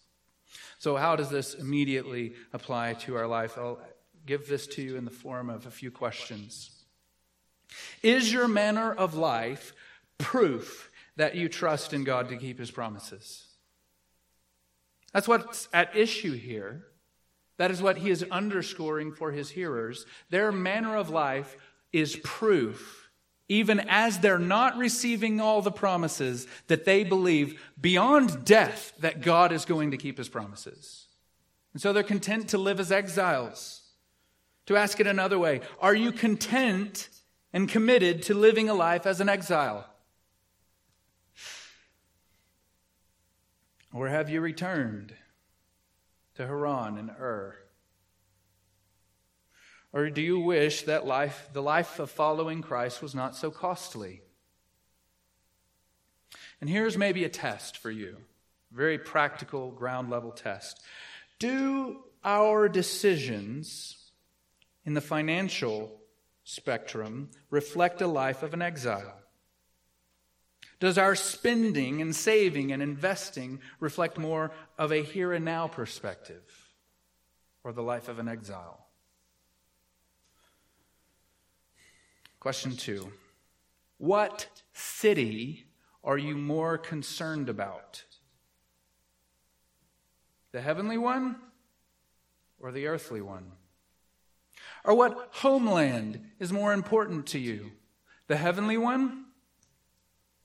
So, 0.79 0.95
how 0.95 1.15
does 1.15 1.29
this 1.29 1.53
immediately 1.53 2.33
apply 2.53 2.93
to 2.93 3.15
our 3.15 3.27
life? 3.27 3.57
I'll 3.57 3.79
give 4.25 4.47
this 4.47 4.65
to 4.67 4.81
you 4.81 4.95
in 4.95 5.05
the 5.05 5.11
form 5.11 5.49
of 5.49 5.65
a 5.65 5.71
few 5.71 5.91
questions. 5.91 6.78
Is 8.01 8.31
your 8.31 8.47
manner 8.47 8.91
of 8.93 9.15
life 9.15 9.73
proof 10.17 10.89
that 11.15 11.35
you 11.35 11.49
trust 11.49 11.93
in 11.93 12.03
God 12.03 12.29
to 12.29 12.37
keep 12.37 12.59
his 12.59 12.71
promises? 12.71 13.45
That's 15.13 15.27
what's 15.27 15.67
at 15.73 15.95
issue 15.95 16.33
here. 16.33 16.85
That 17.57 17.71
is 17.71 17.81
what 17.81 17.97
he 17.97 18.09
is 18.09 18.23
underscoring 18.31 19.11
for 19.11 19.31
his 19.31 19.49
hearers. 19.49 20.05
Their 20.29 20.51
manner 20.51 20.95
of 20.95 21.09
life 21.09 21.57
is 21.91 22.15
proof, 22.23 23.09
even 23.49 23.81
as 23.89 24.19
they're 24.19 24.39
not 24.39 24.77
receiving 24.77 25.41
all 25.41 25.61
the 25.61 25.71
promises, 25.71 26.47
that 26.67 26.85
they 26.85 27.03
believe 27.03 27.61
beyond 27.79 28.45
death 28.45 28.93
that 28.99 29.21
God 29.21 29.51
is 29.51 29.65
going 29.65 29.91
to 29.91 29.97
keep 29.97 30.17
his 30.17 30.29
promises. 30.29 31.07
And 31.73 31.81
so 31.81 31.91
they're 31.91 32.03
content 32.03 32.49
to 32.49 32.57
live 32.57 32.79
as 32.79 32.91
exiles. 32.91 33.81
To 34.67 34.77
ask 34.77 34.99
it 34.99 35.07
another 35.07 35.39
way, 35.39 35.61
are 35.81 35.95
you 35.95 36.11
content 36.11 37.09
and 37.51 37.67
committed 37.67 38.21
to 38.23 38.33
living 38.33 38.69
a 38.69 38.73
life 38.73 39.05
as 39.05 39.21
an 39.21 39.29
exile? 39.29 39.87
Or 43.93 44.07
have 44.07 44.29
you 44.29 44.41
returned? 44.41 45.15
to 46.39 46.47
Haran 46.47 46.97
and 46.97 47.09
Ur? 47.09 47.53
Or 49.91 50.09
do 50.09 50.21
you 50.21 50.39
wish 50.39 50.83
that 50.83 51.05
life, 51.05 51.49
the 51.51 51.61
life 51.61 51.99
of 51.99 52.09
following 52.09 52.61
Christ 52.61 53.01
was 53.01 53.13
not 53.13 53.35
so 53.35 53.51
costly? 53.51 54.21
And 56.61 56.69
here's 56.69 56.97
maybe 56.97 57.25
a 57.25 57.29
test 57.29 57.75
for 57.75 57.91
you, 57.91 58.15
very 58.71 58.97
practical 58.97 59.71
ground 59.71 60.09
level 60.09 60.31
test. 60.31 60.81
Do 61.39 62.05
our 62.23 62.69
decisions 62.69 63.97
in 64.85 64.93
the 64.93 65.01
financial 65.01 65.91
spectrum 66.49 67.29
reflect 67.51 68.01
a 68.01 68.07
life 68.07 68.41
of 68.41 68.53
an 68.53 68.61
exile? 68.61 69.13
Does 70.79 70.97
our 70.97 71.15
spending 71.15 72.01
and 72.01 72.15
saving 72.15 72.71
and 72.71 72.81
investing 72.81 73.59
reflect 73.79 74.17
more 74.17 74.51
of 74.77 74.91
a 74.91 75.03
here 75.03 75.33
and 75.33 75.45
now 75.45 75.67
perspective 75.67 76.41
or 77.63 77.71
the 77.71 77.83
life 77.83 78.07
of 78.07 78.17
an 78.17 78.27
exile? 78.27 78.87
Question 82.39 82.75
two 82.75 83.11
What 83.97 84.47
city 84.73 85.67
are 86.03 86.17
you 86.17 86.35
more 86.35 86.77
concerned 86.77 87.49
about? 87.49 88.03
The 90.51 90.61
heavenly 90.61 90.97
one 90.97 91.35
or 92.59 92.71
the 92.71 92.87
earthly 92.87 93.21
one? 93.21 93.51
Or 94.83 94.93
what 94.93 95.29
homeland 95.31 96.21
is 96.39 96.53
more 96.53 96.73
important 96.73 97.27
to 97.27 97.39
you? 97.39 97.71
The 98.27 98.37
heavenly 98.37 98.77
one 98.77 99.25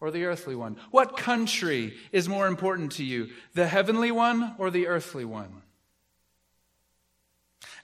or 0.00 0.10
the 0.10 0.24
earthly 0.24 0.54
one? 0.54 0.76
What 0.90 1.16
country 1.16 1.94
is 2.12 2.28
more 2.28 2.46
important 2.46 2.92
to 2.92 3.04
you, 3.04 3.30
the 3.54 3.66
heavenly 3.66 4.10
one 4.10 4.54
or 4.58 4.70
the 4.70 4.86
earthly 4.86 5.24
one? 5.24 5.62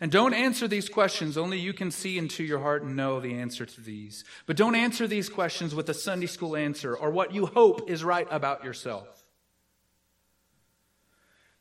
And 0.00 0.10
don't 0.10 0.32
answer 0.32 0.66
these 0.66 0.88
questions, 0.88 1.36
only 1.36 1.58
you 1.58 1.74
can 1.74 1.90
see 1.90 2.16
into 2.16 2.42
your 2.42 2.60
heart 2.60 2.82
and 2.82 2.96
know 2.96 3.20
the 3.20 3.34
answer 3.34 3.66
to 3.66 3.80
these. 3.80 4.24
But 4.46 4.56
don't 4.56 4.74
answer 4.74 5.06
these 5.06 5.28
questions 5.28 5.74
with 5.74 5.90
a 5.90 5.94
Sunday 5.94 6.26
school 6.26 6.56
answer 6.56 6.96
or 6.96 7.10
what 7.10 7.34
you 7.34 7.46
hope 7.46 7.88
is 7.88 8.02
right 8.02 8.26
about 8.30 8.64
yourself. 8.64 9.19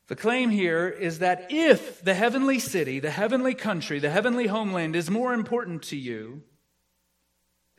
The 0.10 0.16
claim 0.16 0.50
here 0.50 0.90
is 0.90 1.20
that 1.20 1.48
if 1.50 2.04
the 2.04 2.16
heavenly 2.16 2.60
city, 2.60 3.00
the 3.00 3.12
heavenly 3.12 3.54
country, 3.54 4.00
the 4.00 4.10
heavenly 4.10 4.48
homeland 4.48 4.96
is 4.96 5.10
more 5.10 5.34
important 5.34 5.84
to 5.84 5.96
you, 5.96 6.44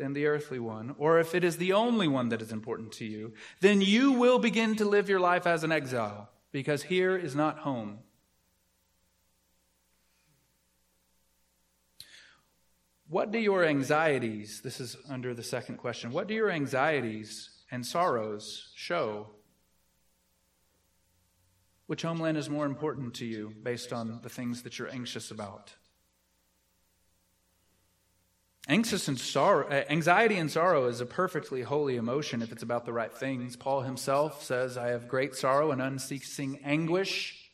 than 0.00 0.14
the 0.14 0.26
earthly 0.26 0.58
one, 0.58 0.94
or 0.96 1.18
if 1.18 1.34
it 1.34 1.44
is 1.44 1.58
the 1.58 1.74
only 1.74 2.08
one 2.08 2.30
that 2.30 2.40
is 2.40 2.52
important 2.52 2.90
to 2.90 3.04
you, 3.04 3.34
then 3.60 3.82
you 3.82 4.12
will 4.12 4.38
begin 4.38 4.74
to 4.74 4.84
live 4.86 5.10
your 5.10 5.20
life 5.20 5.46
as 5.46 5.62
an 5.62 5.70
exile, 5.70 6.30
because 6.52 6.84
here 6.84 7.16
is 7.16 7.36
not 7.36 7.58
home. 7.58 7.98
What 13.08 13.30
do 13.30 13.38
your 13.38 13.62
anxieties, 13.64 14.62
this 14.62 14.80
is 14.80 14.96
under 15.08 15.34
the 15.34 15.42
second 15.42 15.76
question, 15.76 16.12
what 16.12 16.28
do 16.28 16.34
your 16.34 16.50
anxieties 16.50 17.50
and 17.70 17.84
sorrows 17.84 18.72
show? 18.74 19.26
Which 21.90 22.02
homeland 22.02 22.38
is 22.38 22.48
more 22.48 22.66
important 22.66 23.14
to 23.14 23.26
you 23.26 23.52
based 23.64 23.92
on 23.92 24.20
the 24.22 24.28
things 24.28 24.62
that 24.62 24.78
you're 24.78 24.92
anxious 24.92 25.32
about? 25.32 25.74
Anxious 28.68 29.08
and 29.08 29.18
sorrow, 29.18 29.66
uh, 29.66 29.82
anxiety 29.90 30.36
and 30.36 30.48
sorrow 30.48 30.86
is 30.86 31.00
a 31.00 31.04
perfectly 31.04 31.62
holy 31.62 31.96
emotion 31.96 32.42
if 32.42 32.52
it's 32.52 32.62
about 32.62 32.84
the 32.84 32.92
right 32.92 33.12
things. 33.12 33.56
Paul 33.56 33.80
himself 33.80 34.44
says, 34.44 34.78
I 34.78 34.90
have 34.90 35.08
great 35.08 35.34
sorrow 35.34 35.72
and 35.72 35.82
unceasing 35.82 36.60
anguish 36.62 37.50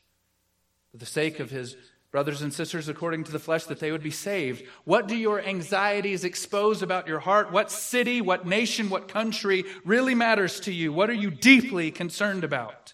for 0.91 0.99
the 0.99 1.07
sake 1.07 1.41
of 1.41 1.49
his 1.49 1.75
brothers 2.11 2.43
and 2.43 2.53
sisters 2.53 2.91
according 2.91 3.25
to 3.25 3.33
the 3.33 3.39
flesh 3.39 3.65
that 3.65 3.81
they 3.81 3.91
would 3.91 4.03
be 4.03 4.11
saved. 4.11 4.67
What 4.85 5.09
do 5.09 5.17
your 5.17 5.41
anxieties 5.41 6.25
expose 6.25 6.83
about 6.83 7.09
your 7.09 7.21
heart? 7.21 7.53
What 7.53 7.71
city, 7.71 8.21
what 8.21 8.47
nation, 8.47 8.91
what 8.91 9.09
country 9.09 9.65
really 9.87 10.15
matters 10.15 10.61
to 10.61 10.75
you? 10.75 10.93
What 10.93 11.09
are 11.09 11.15
you 11.15 11.31
deeply 11.31 11.91
concerned 11.91 12.45
about? 12.45 12.93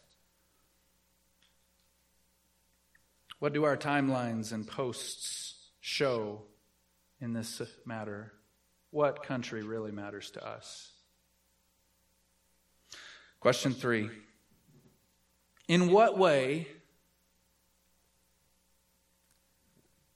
What 3.43 3.53
do 3.53 3.65
our 3.65 3.77
timelines 3.77 4.53
and 4.53 4.65
posts 4.65 5.71
show 5.81 6.43
in 7.21 7.33
this 7.33 7.61
matter 7.85 8.33
what 8.93 9.25
country 9.25 9.65
really 9.65 9.91
matters 9.91 10.31
to 10.31 10.47
us. 10.47 10.93
Question 13.41 13.75
three 13.75 14.11
In 15.67 15.91
what 15.91 16.17
way, 16.17 16.69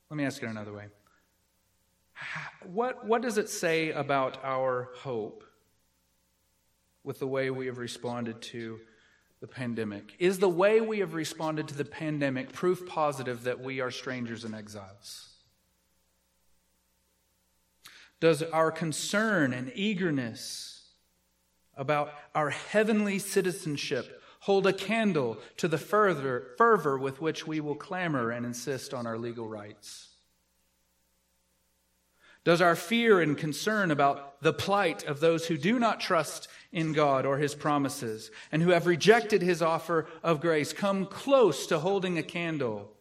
let 0.09 0.16
me 0.16 0.24
ask 0.24 0.41
it 0.41 0.49
another 0.49 0.72
way. 0.72 0.85
What, 2.62 3.05
what 3.07 3.22
does 3.22 3.39
it 3.39 3.49
say 3.49 3.91
about 3.91 4.39
our 4.45 4.91
hope 4.99 5.43
with 7.03 7.18
the 7.18 7.27
way 7.27 7.51
we 7.51 7.66
have 7.66 7.79
responded 7.79 8.41
to 8.43 8.79
the 9.47 9.55
pandemic? 9.55 10.14
Is 10.18 10.38
the 10.38 10.49
way 10.49 10.80
we 10.80 10.99
have 10.99 11.14
responded 11.14 11.68
to 11.68 11.74
the 11.74 11.84
pandemic 11.84 12.53
proof 12.53 12.86
positive 12.86 13.44
that 13.44 13.61
we 13.61 13.80
are 13.80 13.90
strangers 13.90 14.44
and 14.44 14.55
exiles? 14.55 15.28
Does 18.18 18.42
our 18.42 18.70
concern 18.70 19.53
and 19.53 19.70
eagerness 19.74 20.90
about 21.76 22.12
our 22.34 22.51
heavenly 22.51 23.18
citizenship 23.18 24.22
hold 24.40 24.66
a 24.66 24.72
candle 24.72 25.38
to 25.59 25.68
the 25.68 25.78
further, 25.78 26.49
fervor 26.57 26.99
with 26.99 27.20
which 27.20 27.47
we 27.47 27.61
will 27.61 27.74
clamor 27.74 28.30
and 28.30 28.47
insist 28.47 28.94
on 28.94 29.07
our 29.07 29.18
legal 29.18 29.47
rights? 29.47 30.16
Does 32.47 32.61
our 32.61 32.76
fear 32.76 33.20
and 33.20 33.36
concern 33.36 33.90
about 33.90 34.40
the 34.40 34.53
plight 34.53 35.03
of 35.03 35.18
those 35.18 35.49
who 35.49 35.59
do 35.59 35.80
not 35.80 35.99
trust 35.99 36.47
in 36.70 36.92
God 36.92 37.26
or 37.26 37.38
his 37.38 37.57
promises 37.57 38.30
and 38.53 38.62
who 38.62 38.70
have 38.70 38.86
rejected 38.86 39.42
his 39.42 39.61
offer 39.61 40.07
of 40.22 40.40
grace 40.40 40.72
come 40.72 41.07
close 41.07 41.66
to 41.66 41.80
holding 41.80 42.18
a 42.18 42.22
candle 42.22 42.92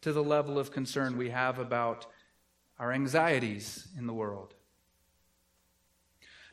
to 0.00 0.14
the 0.14 0.24
level 0.24 0.58
of 0.58 0.72
concern 0.72 1.18
we 1.18 1.28
have 1.28 1.58
about 1.58 2.06
our 2.78 2.90
anxieties 2.90 3.86
in 3.98 4.06
the 4.06 4.14
world? 4.14 4.54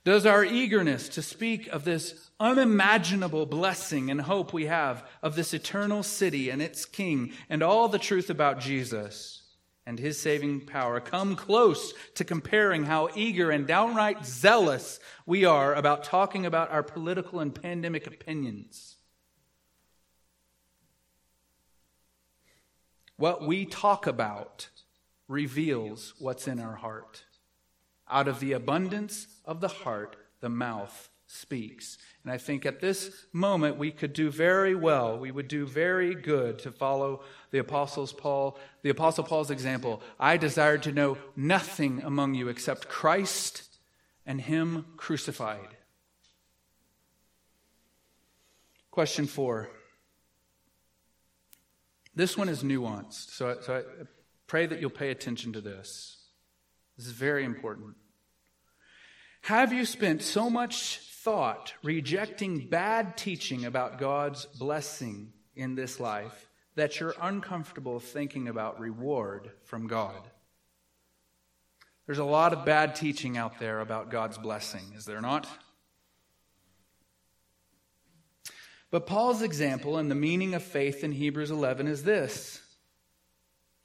Does 0.03 0.25
our 0.25 0.43
eagerness 0.43 1.07
to 1.07 1.21
speak 1.21 1.67
of 1.67 1.85
this 1.85 2.29
unimaginable 2.41 3.45
blessing 3.45 4.11
and 4.11 4.19
hope 4.19 4.51
we 4.51 4.65
have 4.65 5.07
of 5.21 5.37
this 5.37 5.53
eternal 5.53 6.03
city 6.03 6.49
and 6.49 6.61
its 6.61 6.83
king 6.83 7.31
and 7.49 7.63
all 7.63 7.87
the 7.87 7.97
truth 7.97 8.29
about 8.29 8.59
Jesus 8.59 9.42
and 9.86 9.99
his 9.99 10.19
saving 10.19 10.61
power 10.61 10.99
come 10.99 11.36
close 11.36 11.93
to 12.15 12.23
comparing 12.23 12.86
how 12.86 13.09
eager 13.15 13.51
and 13.51 13.67
downright 13.67 14.25
zealous 14.25 14.99
we 15.25 15.45
are 15.45 15.73
about 15.73 16.03
talking 16.03 16.45
about 16.45 16.71
our 16.71 16.84
political 16.84 17.39
and 17.39 17.53
pandemic 17.53 18.07
opinions? 18.07 18.95
What 23.17 23.45
we 23.45 23.65
talk 23.65 24.07
about 24.07 24.69
reveals 25.27 26.13
what's 26.19 26.47
in 26.47 26.59
our 26.59 26.75
heart. 26.75 27.23
Out 28.09 28.27
of 28.27 28.39
the 28.39 28.53
abundance 28.53 29.27
of 29.45 29.61
the 29.61 29.67
heart, 29.67 30.15
the 30.41 30.49
mouth 30.49 31.09
speaks. 31.27 31.97
And 32.24 32.32
I 32.32 32.38
think 32.38 32.65
at 32.65 32.80
this 32.80 33.26
moment 33.34 33.78
we 33.78 33.91
could 33.91 34.13
do 34.13 34.32
very 34.32 34.76
well. 34.76 35.19
We 35.19 35.32
would 35.32 35.49
do 35.49 35.65
very 35.65 36.15
good 36.15 36.59
to 36.59 36.71
follow 36.71 37.24
the 37.51 37.59
apostles 37.59 38.13
Paul, 38.13 38.57
the 38.82 38.89
apostle 38.89 39.26
Paul's 39.26 39.51
example. 39.51 40.01
I 40.19 40.38
desired 40.38 40.84
to 40.84 40.93
know 40.93 41.17
nothing 41.36 42.01
among 42.01 42.36
you 42.36 42.47
except 42.47 42.88
Christ 42.88 43.67
and 44.26 44.39
him 44.39 44.86
crucified. 44.95 45.76
Question 48.89 49.26
4. 49.26 49.69
This 52.15 52.38
one 52.38 52.47
is 52.47 52.63
nuanced. 52.63 53.32
So, 53.32 53.57
so 53.59 53.78
I 53.78 54.03
pray 54.47 54.65
that 54.65 54.80
you'll 54.80 54.91
pay 54.91 55.09
attention 55.09 55.51
to 55.53 55.61
this. 55.61 56.19
This 56.95 57.07
is 57.07 57.11
very 57.11 57.43
important. 57.43 57.95
Have 59.41 59.74
you 59.74 59.84
spent 59.86 60.21
so 60.21 60.49
much 60.49 61.01
thought 61.24 61.74
rejecting 61.84 62.67
bad 62.67 63.15
teaching 63.15 63.63
about 63.63 63.97
God's 63.97 64.45
blessing 64.45 65.32
in 65.55 65.74
this 65.74 65.99
life 65.99 66.49
that 66.76 66.99
you're 66.99 67.15
uncomfortable 67.21 67.99
thinking 67.99 68.49
about 68.49 68.80
reward 68.80 69.51
from 69.63 69.88
God. 69.88 70.28
There's 72.05 72.19
a 72.19 72.26
lot 72.26 72.51
of 72.51 72.65
bad 72.65 72.95
teaching 72.95 73.38
out 73.38 73.57
there 73.57 73.80
about 73.80 74.11
God's 74.11 74.38
blessing, 74.38 74.91
is 74.97 75.05
there 75.05 75.21
not? 75.21 75.47
But 78.91 79.07
Paul's 79.07 79.41
example 79.41 79.97
and 79.97 80.11
the 80.11 80.15
meaning 80.15 80.53
of 80.53 80.61
faith 80.61 81.05
in 81.05 81.13
Hebrews 81.13 81.51
11 81.51 81.88
is 81.88 82.03
this 82.03 82.59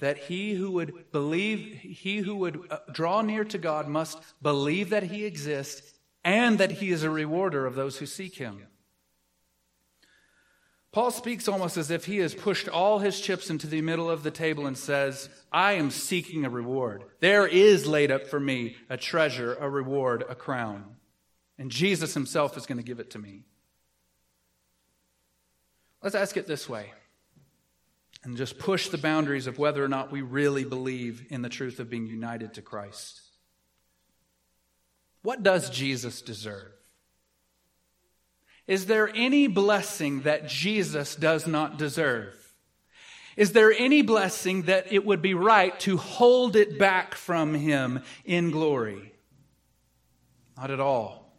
that 0.01 0.17
he 0.17 0.55
who 0.55 0.71
would 0.71 1.11
believe, 1.11 1.77
he 1.77 2.19
who 2.19 2.37
would 2.37 2.61
uh, 2.71 2.79
draw 2.93 3.21
near 3.21 3.43
to 3.43 3.59
God 3.59 3.89
must 3.89 4.23
believe 4.41 4.91
that 4.91 5.03
he 5.03 5.25
exists 5.25 5.98
and 6.25 6.59
that 6.59 6.73
he 6.73 6.91
is 6.91 7.03
a 7.03 7.11
rewarder 7.11 7.67
of 7.67 7.75
those 7.75 7.99
who 7.99 8.07
seek 8.07 8.37
him. 8.37 8.67
Paul 10.91 11.11
speaks 11.11 11.49
almost 11.49 11.77
as 11.77 11.91
if 11.91 12.07
he 12.07 12.19
has 12.19 12.35
pushed 12.35 12.69
all 12.69 12.99
his 12.99 13.21
chips 13.21 13.51
into 13.51 13.67
the 13.67 13.83
middle 13.83 14.11
of 14.11 14.23
the 14.23 14.31
table 14.31 14.67
and 14.67 14.77
says, 14.77 15.29
I 15.53 15.75
am 15.75 15.91
seeking 15.91 16.45
a 16.45 16.51
reward. 16.51 17.05
There 17.21 17.47
is 17.47 17.87
laid 17.87 18.11
up 18.11 18.27
for 18.27 18.41
me 18.41 18.77
a 18.89 18.97
treasure, 18.97 19.55
a 19.61 19.69
reward, 19.69 20.25
a 20.29 20.35
crown. 20.35 20.97
And 21.59 21.71
Jesus 21.71 22.15
himself 22.15 22.57
is 22.57 22.67
going 22.67 22.79
to 22.79 22.85
give 22.85 23.01
it 23.01 23.11
to 23.11 23.19
me. 23.19 23.45
Let's 26.03 26.15
ask 26.15 26.37
it 26.37 26.47
this 26.47 26.69
way 26.69 26.93
and 28.25 28.37
just 28.37 28.59
push 28.59 28.89
the 28.89 28.99
boundaries 28.99 29.47
of 29.47 29.59
whether 29.59 29.85
or 29.85 29.89
not 29.89 30.11
we 30.11 30.23
really 30.23 30.65
believe 30.65 31.27
in 31.31 31.43
the 31.43 31.49
truth 31.49 31.81
of 31.81 31.91
being 31.91 32.07
united 32.07 32.55
to 32.55 32.63
Christ. 32.63 33.21
What 35.23 35.43
does 35.43 35.71
Jesus 35.71 36.23
deserve? 36.23 36.73
Is 38.67 38.87
there 38.87 39.11
any 39.15 39.47
blessing 39.47 40.23
that 40.23 40.49
Jesus 40.49 41.17
does 41.17 41.47
not 41.47 41.79
deserve? 41.79 42.35
Is 43.37 43.53
there 43.53 43.73
any 43.73 44.03
blessing 44.03 44.63
that 44.63 44.93
it 44.93 45.07
would 45.07 45.23
be 45.23 45.33
right 45.33 45.79
to 45.81 45.97
hold 45.97 46.57
it 46.57 46.79
back 46.79 47.15
from 47.15 47.55
him 47.55 48.03
in 48.25 48.51
glory? 48.51 49.15
Not 50.57 50.71
at 50.71 50.81
all. 50.81 51.33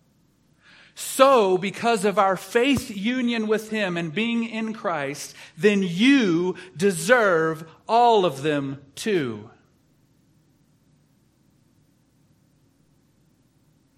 So, 0.96 1.58
because 1.58 2.04
of 2.04 2.18
our 2.18 2.36
faith 2.36 2.90
union 2.90 3.48
with 3.48 3.70
him 3.70 3.96
and 3.96 4.14
being 4.14 4.44
in 4.44 4.74
Christ, 4.74 5.36
then 5.58 5.84
you 5.84 6.56
deserve 6.76 7.70
all 7.88 8.26
of 8.26 8.42
them 8.42 8.82
too. 8.96 9.50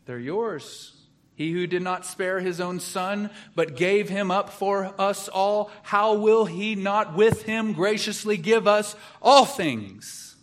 They're 0.06 0.20
yours. 0.20 0.94
He 1.36 1.52
who 1.52 1.66
did 1.66 1.82
not 1.82 2.06
spare 2.06 2.40
his 2.40 2.60
own 2.62 2.80
son, 2.80 3.30
but 3.56 3.76
gave 3.76 4.10
him 4.10 4.30
up 4.30 4.50
for 4.52 4.94
us 5.00 5.28
all, 5.28 5.72
how 5.84 6.14
will 6.16 6.46
he 6.46 6.76
not 6.76 7.16
with 7.16 7.44
him 7.44 7.74
graciously 7.74 8.38
give 8.38 8.68
us 8.68 8.96
all 9.22 9.46
things? 9.46 10.36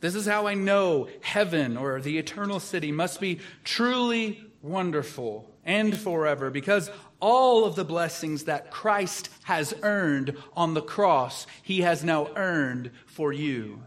This 0.00 0.14
is 0.14 0.26
how 0.26 0.46
I 0.46 0.54
know 0.54 1.08
heaven 1.20 1.76
or 1.76 2.00
the 2.00 2.18
eternal 2.18 2.60
city 2.60 2.92
must 2.92 3.20
be 3.20 3.40
truly 3.64 4.40
wonderful 4.62 5.50
and 5.64 5.96
forever 5.96 6.50
because 6.50 6.90
all 7.20 7.64
of 7.64 7.74
the 7.74 7.84
blessings 7.84 8.44
that 8.44 8.70
Christ 8.70 9.28
has 9.42 9.74
earned 9.82 10.36
on 10.56 10.74
the 10.74 10.82
cross, 10.82 11.46
he 11.62 11.80
has 11.80 12.04
now 12.04 12.30
earned 12.36 12.92
for 13.06 13.32
you. 13.32 13.82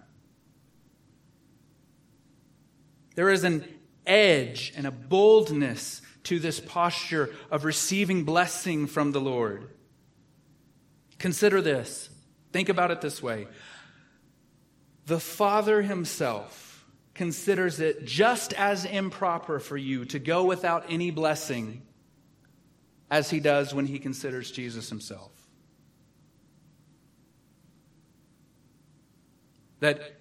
There 3.16 3.30
is 3.30 3.43
an 3.43 3.66
edge 4.05 4.74
and 4.76 4.88
a 4.88 4.91
boldness 4.91 6.01
to 6.24 6.39
this 6.39 6.59
posture 6.59 7.30
of 7.49 7.66
receiving 7.66 8.24
blessing 8.24 8.88
from 8.88 9.12
the 9.12 9.22
Lord. 9.22 9.70
Consider 11.18 11.62
this. 11.62 12.09
Think 12.51 12.70
about 12.70 12.91
it 12.91 13.01
this 13.01 13.22
way. 13.22 13.47
The 15.05 15.20
Father 15.20 15.82
Himself 15.82 16.86
considers 17.14 17.80
it 17.80 18.05
just 18.05 18.53
as 18.53 18.86
improper 18.86 19.59
for 19.59 19.78
you 19.78 20.05
to 20.05 20.20
go 20.20 20.45
without 20.45 20.86
any 20.89 21.12
blessing 21.12 21.82
as 23.09 23.30
He 23.30 23.39
does 23.39 23.74
when 23.74 23.86
He 23.86 23.99
considers 23.99 24.51
Jesus 24.51 24.89
Himself. 24.89 25.32
That 29.80 30.20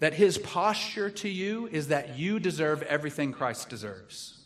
that 0.00 0.14
his 0.14 0.38
posture 0.38 1.10
to 1.10 1.28
you 1.28 1.68
is 1.68 1.88
that 1.88 2.18
you 2.18 2.40
deserve 2.40 2.82
everything 2.82 3.32
Christ 3.32 3.68
deserves. 3.68 4.38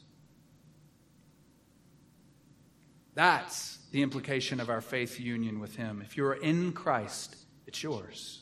That's 3.14 3.78
the 3.92 4.02
implication 4.02 4.58
of 4.58 4.68
our 4.68 4.80
faith 4.80 5.20
union 5.20 5.60
with 5.60 5.76
him. 5.76 6.02
If 6.04 6.16
you're 6.16 6.34
in 6.34 6.72
Christ, 6.72 7.36
it's 7.66 7.82
yours. 7.82 8.40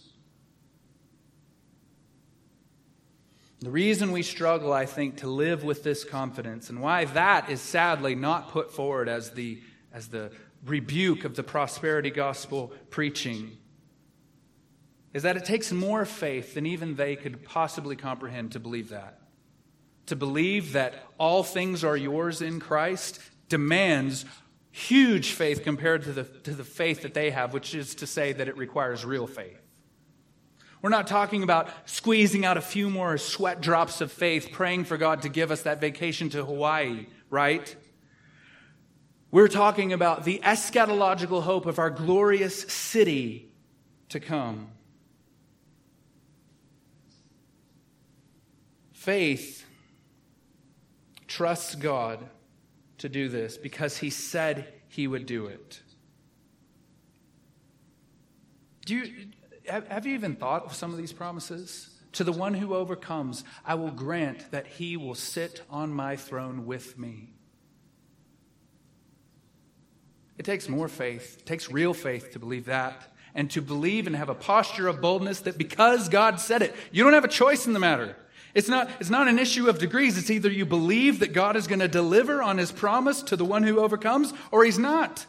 The 3.60 3.70
reason 3.70 4.10
we 4.10 4.22
struggle, 4.22 4.72
I 4.72 4.86
think, 4.86 5.18
to 5.18 5.28
live 5.28 5.62
with 5.62 5.84
this 5.84 6.04
confidence 6.04 6.70
and 6.70 6.80
why 6.80 7.04
that 7.04 7.50
is 7.50 7.60
sadly 7.60 8.14
not 8.14 8.50
put 8.50 8.72
forward 8.72 9.08
as 9.08 9.32
the, 9.32 9.60
as 9.92 10.08
the 10.08 10.32
rebuke 10.64 11.24
of 11.24 11.36
the 11.36 11.42
prosperity 11.42 12.10
gospel 12.10 12.72
preaching 12.90 13.58
is 15.14 15.24
that 15.24 15.36
it 15.36 15.44
takes 15.44 15.72
more 15.72 16.04
faith 16.04 16.54
than 16.54 16.66
even 16.66 16.94
they 16.94 17.16
could 17.16 17.44
possibly 17.44 17.96
comprehend 17.96 18.52
to 18.52 18.60
believe 18.60 18.90
that. 18.90 19.18
To 20.06 20.16
believe 20.16 20.72
that 20.72 20.94
all 21.18 21.42
things 21.42 21.84
are 21.84 21.96
yours 21.96 22.42
in 22.42 22.60
Christ 22.60 23.20
demands 23.48 24.24
huge 24.70 25.32
faith 25.32 25.62
compared 25.62 26.04
to 26.04 26.12
the, 26.12 26.24
to 26.24 26.54
the 26.54 26.64
faith 26.64 27.02
that 27.02 27.14
they 27.14 27.30
have, 27.30 27.52
which 27.52 27.74
is 27.74 27.94
to 27.96 28.06
say 28.06 28.32
that 28.32 28.48
it 28.48 28.56
requires 28.56 29.04
real 29.04 29.26
faith. 29.26 29.58
We're 30.80 30.90
not 30.90 31.06
talking 31.06 31.44
about 31.44 31.68
squeezing 31.84 32.44
out 32.44 32.56
a 32.56 32.62
few 32.62 32.90
more 32.90 33.16
sweat 33.16 33.60
drops 33.60 34.00
of 34.00 34.10
faith, 34.10 34.50
praying 34.50 34.84
for 34.84 34.96
God 34.96 35.22
to 35.22 35.28
give 35.28 35.52
us 35.52 35.62
that 35.62 35.80
vacation 35.80 36.30
to 36.30 36.44
Hawaii, 36.44 37.06
right? 37.30 37.76
We're 39.30 39.48
talking 39.48 39.92
about 39.92 40.24
the 40.24 40.40
eschatological 40.42 41.42
hope 41.42 41.66
of 41.66 41.78
our 41.78 41.90
glorious 41.90 42.62
city 42.62 43.52
to 44.08 44.18
come. 44.18 44.68
Faith 49.02 49.66
trusts 51.26 51.74
God 51.74 52.20
to 52.98 53.08
do 53.08 53.28
this 53.28 53.56
because 53.56 53.96
he 53.96 54.10
said 54.10 54.72
he 54.86 55.08
would 55.08 55.26
do 55.26 55.46
it. 55.46 55.80
Do 58.86 58.94
you, 58.94 59.26
have 59.66 60.06
you 60.06 60.14
even 60.14 60.36
thought 60.36 60.66
of 60.66 60.74
some 60.74 60.92
of 60.92 60.98
these 60.98 61.12
promises? 61.12 61.90
To 62.12 62.22
the 62.22 62.30
one 62.30 62.54
who 62.54 62.76
overcomes, 62.76 63.42
I 63.66 63.74
will 63.74 63.90
grant 63.90 64.48
that 64.52 64.68
he 64.68 64.96
will 64.96 65.16
sit 65.16 65.62
on 65.68 65.92
my 65.92 66.14
throne 66.14 66.64
with 66.64 66.96
me. 66.96 67.30
It 70.38 70.44
takes 70.44 70.68
more 70.68 70.86
faith, 70.86 71.38
it 71.40 71.46
takes 71.46 71.68
real 71.68 71.92
faith 71.92 72.30
to 72.34 72.38
believe 72.38 72.66
that, 72.66 73.12
and 73.34 73.50
to 73.50 73.62
believe 73.62 74.06
and 74.06 74.14
have 74.14 74.28
a 74.28 74.34
posture 74.36 74.86
of 74.86 75.00
boldness 75.00 75.40
that 75.40 75.58
because 75.58 76.08
God 76.08 76.38
said 76.38 76.62
it, 76.62 76.72
you 76.92 77.02
don't 77.02 77.14
have 77.14 77.24
a 77.24 77.28
choice 77.28 77.66
in 77.66 77.72
the 77.72 77.80
matter. 77.80 78.14
It's 78.54 78.68
not, 78.68 78.90
it's 79.00 79.10
not 79.10 79.28
an 79.28 79.38
issue 79.38 79.68
of 79.68 79.78
degrees. 79.78 80.18
It's 80.18 80.30
either 80.30 80.50
you 80.50 80.66
believe 80.66 81.20
that 81.20 81.32
God 81.32 81.56
is 81.56 81.66
going 81.66 81.80
to 81.80 81.88
deliver 81.88 82.42
on 82.42 82.58
his 82.58 82.70
promise 82.70 83.22
to 83.24 83.36
the 83.36 83.44
one 83.44 83.62
who 83.62 83.80
overcomes, 83.80 84.34
or 84.50 84.64
he's 84.64 84.78
not. 84.78 85.26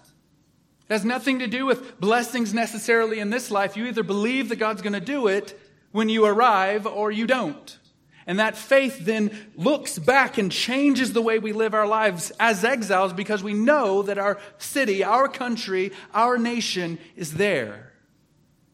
It 0.90 0.94
has 0.94 1.06
nothing 1.06 1.40
to 1.40 1.48
do 1.48 1.66
with 1.66 2.00
blessings 2.00 2.54
necessarily 2.54 3.20
in 3.20 3.30
this 3.30 3.50
life. 3.50 3.78
You 3.78 3.86
either 3.86 4.04
believe 4.04 4.50
that 4.50 4.58
God's 4.58 4.82
going 4.82 4.94
to 4.94 5.00
do 5.00 5.28
it 5.28 5.58
when 5.92 6.10
you 6.10 6.26
arrive, 6.26 6.86
or 6.86 7.12
you 7.12 7.26
don't. 7.26 7.80
And 8.26 8.40
that 8.40 8.58
faith 8.58 9.00
then 9.06 9.52
looks 9.56 10.00
back 10.00 10.38
and 10.38 10.52
changes 10.52 11.14
the 11.14 11.22
way 11.22 11.40
we 11.40 11.54
live 11.54 11.74
our 11.74 11.88
lives 11.88 12.32
as 12.40 12.64
exiles 12.64 13.14
because 13.14 13.44
we 13.44 13.54
know 13.54 14.02
that 14.04 14.18
our 14.18 14.40
city, 14.58 15.04
our 15.04 15.28
country, 15.28 15.92
our 16.14 16.38
nation 16.38 17.00
is 17.16 17.34
there. 17.34 17.92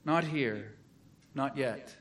Not 0.06 0.24
here. 0.24 0.76
Not 1.34 1.58
yet. 1.58 1.96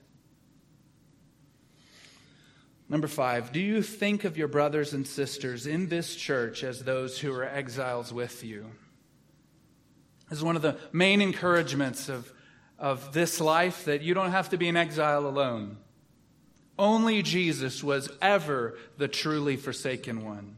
Number 2.89 3.09
five, 3.09 3.53
do 3.53 3.61
you 3.61 3.83
think 3.83 4.25
of 4.25 4.39
your 4.39 4.49
brothers 4.49 4.95
and 4.95 5.07
sisters 5.07 5.67
in 5.67 5.89
this 5.89 6.17
church 6.17 6.65
as 6.65 6.83
those 6.83 7.19
who 7.19 7.33
are 7.35 7.45
exiles 7.45 8.13
with 8.13 8.43
you? 8.43 8.67
This 10.31 10.39
is 10.39 10.45
one 10.45 10.57
of 10.57 10.63
the 10.63 10.79
main 10.93 11.21
encouragements 11.21 12.09
of, 12.09 12.33
of 12.79 13.13
this 13.13 13.41
life 13.41 13.85
that 13.85 14.03
you 14.03 14.15
don't 14.15 14.31
have 14.31 14.51
to 14.51 14.57
be 14.57 14.69
an 14.69 14.77
exile 14.77 15.27
alone. 15.27 15.77
Only 16.79 17.23
Jesus 17.23 17.83
was 17.83 18.09
ever 18.23 18.79
the 18.97 19.09
truly 19.09 19.57
forsaken 19.57 20.25
one. 20.25 20.57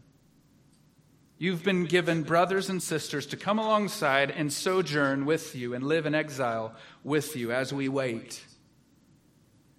You've 1.39 1.65
been 1.65 1.87
given 1.87 2.23
brothers 2.23 2.69
and 2.69 2.83
sisters 2.83 3.27
to 3.29 3.37
come 3.37 3.59
alongside 3.59 4.31
and 4.31 4.53
sojourn 4.53 5.25
with 5.25 5.57
you 5.57 5.73
and 5.73 5.83
live 5.83 6.05
in 6.05 6.15
exile 6.15 6.75
with 7.03 7.35
you 7.35 7.51
as 7.51 7.73
we 7.73 7.89
wait. 7.89 8.45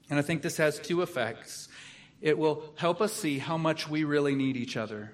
And 0.10 0.18
I 0.18 0.24
think 0.24 0.42
this 0.42 0.58
has 0.58 0.80
two 0.80 1.04
effects. 1.04 1.70
It 2.22 2.38
will 2.38 2.64
help 2.76 3.02
us 3.02 3.12
see 3.12 3.40
how 3.40 3.58
much 3.58 3.90
we 3.90 4.04
really 4.04 4.36
need 4.36 4.56
each 4.56 4.78
other. 4.78 5.12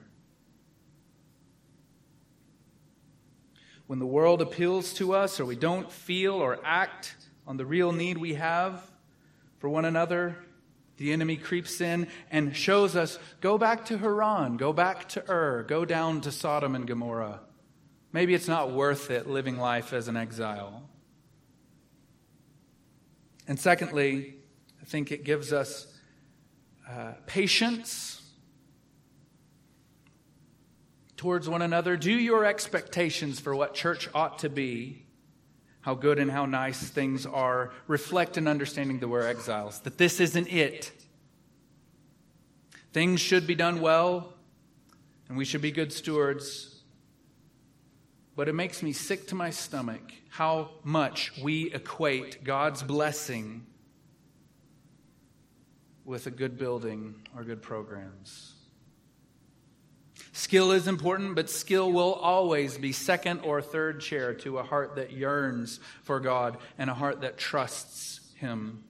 When 3.87 3.99
the 3.99 4.05
world 4.05 4.41
appeals 4.41 4.93
to 4.95 5.13
us 5.13 5.39
or 5.39 5.45
we 5.45 5.55
don't 5.55 5.89
feel 5.89 6.33
or 6.33 6.59
act 6.65 7.15
on 7.47 7.55
the 7.55 7.65
real 7.65 7.93
need 7.93 8.17
we 8.17 8.33
have 8.33 8.81
for 9.59 9.69
one 9.69 9.85
another, 9.85 10.35
the 10.97 11.13
enemy 11.13 11.37
creeps 11.37 11.79
in 11.79 12.07
and 12.29 12.55
shows 12.55 12.97
us 12.97 13.17
go 13.39 13.57
back 13.57 13.85
to 13.85 13.97
Haran, 13.97 14.57
go 14.57 14.73
back 14.73 15.07
to 15.09 15.31
Ur, 15.31 15.63
go 15.63 15.85
down 15.85 16.19
to 16.21 16.31
Sodom 16.31 16.75
and 16.75 16.85
Gomorrah. 16.85 17.39
Maybe 18.11 18.33
it's 18.33 18.47
not 18.47 18.71
worth 18.71 19.09
it 19.09 19.27
living 19.27 19.57
life 19.57 19.93
as 19.93 20.09
an 20.09 20.17
exile. 20.17 20.83
And 23.47 23.57
secondly, 23.57 24.35
I 24.81 24.85
think 24.85 25.11
it 25.11 25.23
gives 25.23 25.53
us 25.53 25.87
uh, 26.89 27.13
patience 27.25 28.21
towards 31.15 31.49
one 31.49 31.61
another. 31.61 31.97
Do 31.97 32.11
your 32.11 32.45
expectations 32.45 33.39
for 33.39 33.55
what 33.55 33.73
church 33.73 34.09
ought 34.13 34.39
to 34.39 34.49
be 34.49 35.07
how 35.87 35.95
good 35.95 36.19
and 36.19 36.29
how 36.29 36.45
nice 36.45 36.89
things 36.89 37.25
are, 37.25 37.71
reflect 37.87 38.37
in 38.37 38.45
understanding 38.45 38.99
that 38.99 39.07
we're 39.07 39.25
exiles, 39.25 39.79
that 39.79 39.97
this 39.97 40.19
isn't 40.19 40.51
it. 40.51 40.91
Things 42.91 43.21
should 43.21 43.47
be 43.47 43.55
done 43.55 43.79
well, 43.79 44.33
and 45.29 45.37
we 45.37 45.45
should 45.45 45.61
be 45.61 45.71
good 45.71 45.93
stewards. 45.93 46.83
But 48.35 48.49
it 48.49 48.53
makes 48.53 48.83
me 48.83 48.91
sick 48.91 49.27
to 49.27 49.35
my 49.35 49.49
stomach 49.49 50.01
how 50.27 50.71
much 50.83 51.31
we 51.41 51.73
equate 51.73 52.43
God's 52.43 52.83
blessing 52.83 53.65
with 56.07 56.25
a 56.25 56.31
good 56.31 56.57
building 56.57 57.13
or 57.35 57.43
good 57.43 57.61
programs. 57.61 58.53
Skill 60.31 60.71
is 60.71 60.87
important, 60.87 61.35
but 61.35 61.49
skill 61.49 61.91
will 61.91 62.13
always 62.13 62.77
be 62.77 62.93
second 62.93 63.41
or 63.41 63.61
third 63.61 63.99
chair 63.99 64.33
to 64.35 64.57
a 64.57 64.63
heart 64.63 64.95
that 64.95 65.11
yearns 65.11 65.81
for 66.03 66.21
God 66.21 66.57
and 66.77 66.89
a 66.89 66.93
heart 66.93 67.21
that 67.21 67.37
trusts 67.37 68.21
Him. 68.35 68.85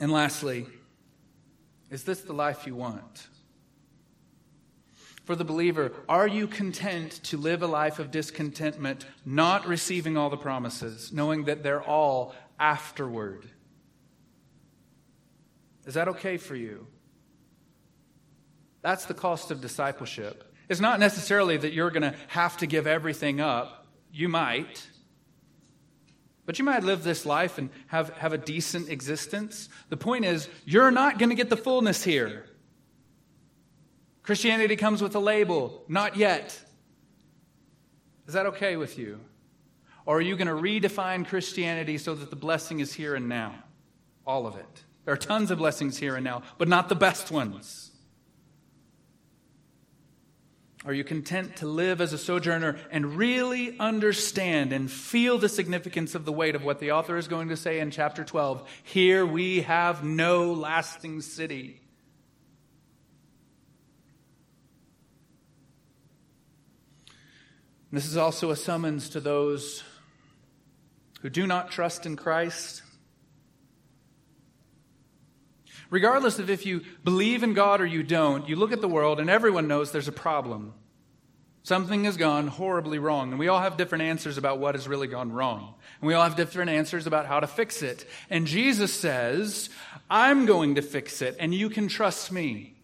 And 0.00 0.12
lastly, 0.12 0.66
is 1.90 2.04
this 2.04 2.20
the 2.20 2.32
life 2.32 2.64
you 2.64 2.76
want? 2.76 3.26
For 5.24 5.34
the 5.34 5.44
believer, 5.44 5.92
are 6.08 6.28
you 6.28 6.46
content 6.46 7.10
to 7.24 7.36
live 7.36 7.62
a 7.62 7.66
life 7.66 7.98
of 7.98 8.12
discontentment, 8.12 9.04
not 9.24 9.66
receiving 9.66 10.16
all 10.16 10.30
the 10.30 10.36
promises, 10.36 11.12
knowing 11.12 11.44
that 11.44 11.64
they're 11.64 11.82
all 11.82 12.34
afterward? 12.60 13.48
Is 15.86 15.94
that 15.94 16.08
okay 16.08 16.36
for 16.36 16.54
you? 16.54 16.86
That's 18.82 19.06
the 19.06 19.14
cost 19.14 19.50
of 19.50 19.60
discipleship. 19.60 20.52
It's 20.68 20.80
not 20.80 21.00
necessarily 21.00 21.56
that 21.56 21.72
you're 21.72 21.90
going 21.90 22.10
to 22.10 22.14
have 22.28 22.56
to 22.58 22.66
give 22.66 22.86
everything 22.86 23.40
up. 23.40 23.86
You 24.12 24.28
might. 24.28 24.86
But 26.44 26.58
you 26.58 26.64
might 26.64 26.82
live 26.82 27.04
this 27.04 27.24
life 27.24 27.58
and 27.58 27.70
have, 27.86 28.10
have 28.10 28.32
a 28.32 28.38
decent 28.38 28.88
existence. 28.88 29.68
The 29.88 29.96
point 29.96 30.24
is, 30.24 30.48
you're 30.64 30.90
not 30.90 31.18
going 31.18 31.30
to 31.30 31.36
get 31.36 31.50
the 31.50 31.56
fullness 31.56 32.02
here. 32.02 32.46
Christianity 34.22 34.76
comes 34.76 35.02
with 35.02 35.14
a 35.14 35.20
label, 35.20 35.84
not 35.88 36.16
yet. 36.16 36.58
Is 38.26 38.34
that 38.34 38.46
okay 38.46 38.76
with 38.76 38.98
you? 38.98 39.20
Or 40.06 40.18
are 40.18 40.20
you 40.20 40.36
going 40.36 40.48
to 40.48 40.54
redefine 40.54 41.26
Christianity 41.26 41.98
so 41.98 42.14
that 42.14 42.30
the 42.30 42.36
blessing 42.36 42.80
is 42.80 42.92
here 42.92 43.14
and 43.14 43.28
now? 43.28 43.54
All 44.26 44.46
of 44.46 44.56
it. 44.56 44.84
There 45.04 45.14
are 45.14 45.18
tons 45.18 45.50
of 45.50 45.58
blessings 45.58 45.98
here 45.98 46.14
and 46.14 46.24
now, 46.24 46.42
but 46.58 46.68
not 46.68 46.88
the 46.88 46.94
best 46.94 47.30
ones. 47.30 47.90
Are 50.84 50.92
you 50.92 51.04
content 51.04 51.56
to 51.56 51.66
live 51.66 52.00
as 52.00 52.12
a 52.12 52.18
sojourner 52.18 52.76
and 52.90 53.16
really 53.16 53.78
understand 53.78 54.72
and 54.72 54.90
feel 54.90 55.38
the 55.38 55.48
significance 55.48 56.16
of 56.16 56.24
the 56.24 56.32
weight 56.32 56.56
of 56.56 56.64
what 56.64 56.80
the 56.80 56.90
author 56.90 57.16
is 57.16 57.28
going 57.28 57.50
to 57.50 57.56
say 57.56 57.78
in 57.78 57.92
chapter 57.92 58.24
12? 58.24 58.68
Here 58.82 59.24
we 59.24 59.60
have 59.62 60.02
no 60.02 60.52
lasting 60.52 61.20
city. 61.20 61.80
This 67.92 68.06
is 68.06 68.16
also 68.16 68.50
a 68.50 68.56
summons 68.56 69.10
to 69.10 69.20
those 69.20 69.84
who 71.20 71.28
do 71.28 71.46
not 71.46 71.70
trust 71.70 72.06
in 72.06 72.16
Christ. 72.16 72.82
Regardless 75.92 76.38
of 76.38 76.48
if 76.48 76.64
you 76.64 76.80
believe 77.04 77.42
in 77.42 77.52
God 77.52 77.82
or 77.82 77.84
you 77.84 78.02
don't, 78.02 78.48
you 78.48 78.56
look 78.56 78.72
at 78.72 78.80
the 78.80 78.88
world 78.88 79.20
and 79.20 79.28
everyone 79.28 79.68
knows 79.68 79.92
there's 79.92 80.08
a 80.08 80.12
problem. 80.12 80.72
Something 81.64 82.04
has 82.04 82.16
gone 82.16 82.48
horribly 82.48 82.98
wrong. 82.98 83.28
And 83.28 83.38
we 83.38 83.48
all 83.48 83.60
have 83.60 83.76
different 83.76 84.02
answers 84.02 84.38
about 84.38 84.58
what 84.58 84.74
has 84.74 84.88
really 84.88 85.06
gone 85.06 85.30
wrong. 85.32 85.74
And 86.00 86.08
we 86.08 86.14
all 86.14 86.24
have 86.24 86.34
different 86.34 86.70
answers 86.70 87.06
about 87.06 87.26
how 87.26 87.40
to 87.40 87.46
fix 87.46 87.82
it. 87.82 88.06
And 88.30 88.46
Jesus 88.46 88.90
says, 88.90 89.68
I'm 90.08 90.46
going 90.46 90.76
to 90.76 90.82
fix 90.82 91.20
it, 91.20 91.36
and 91.38 91.54
you 91.54 91.68
can 91.68 91.88
trust 91.88 92.32
me. 92.32 92.74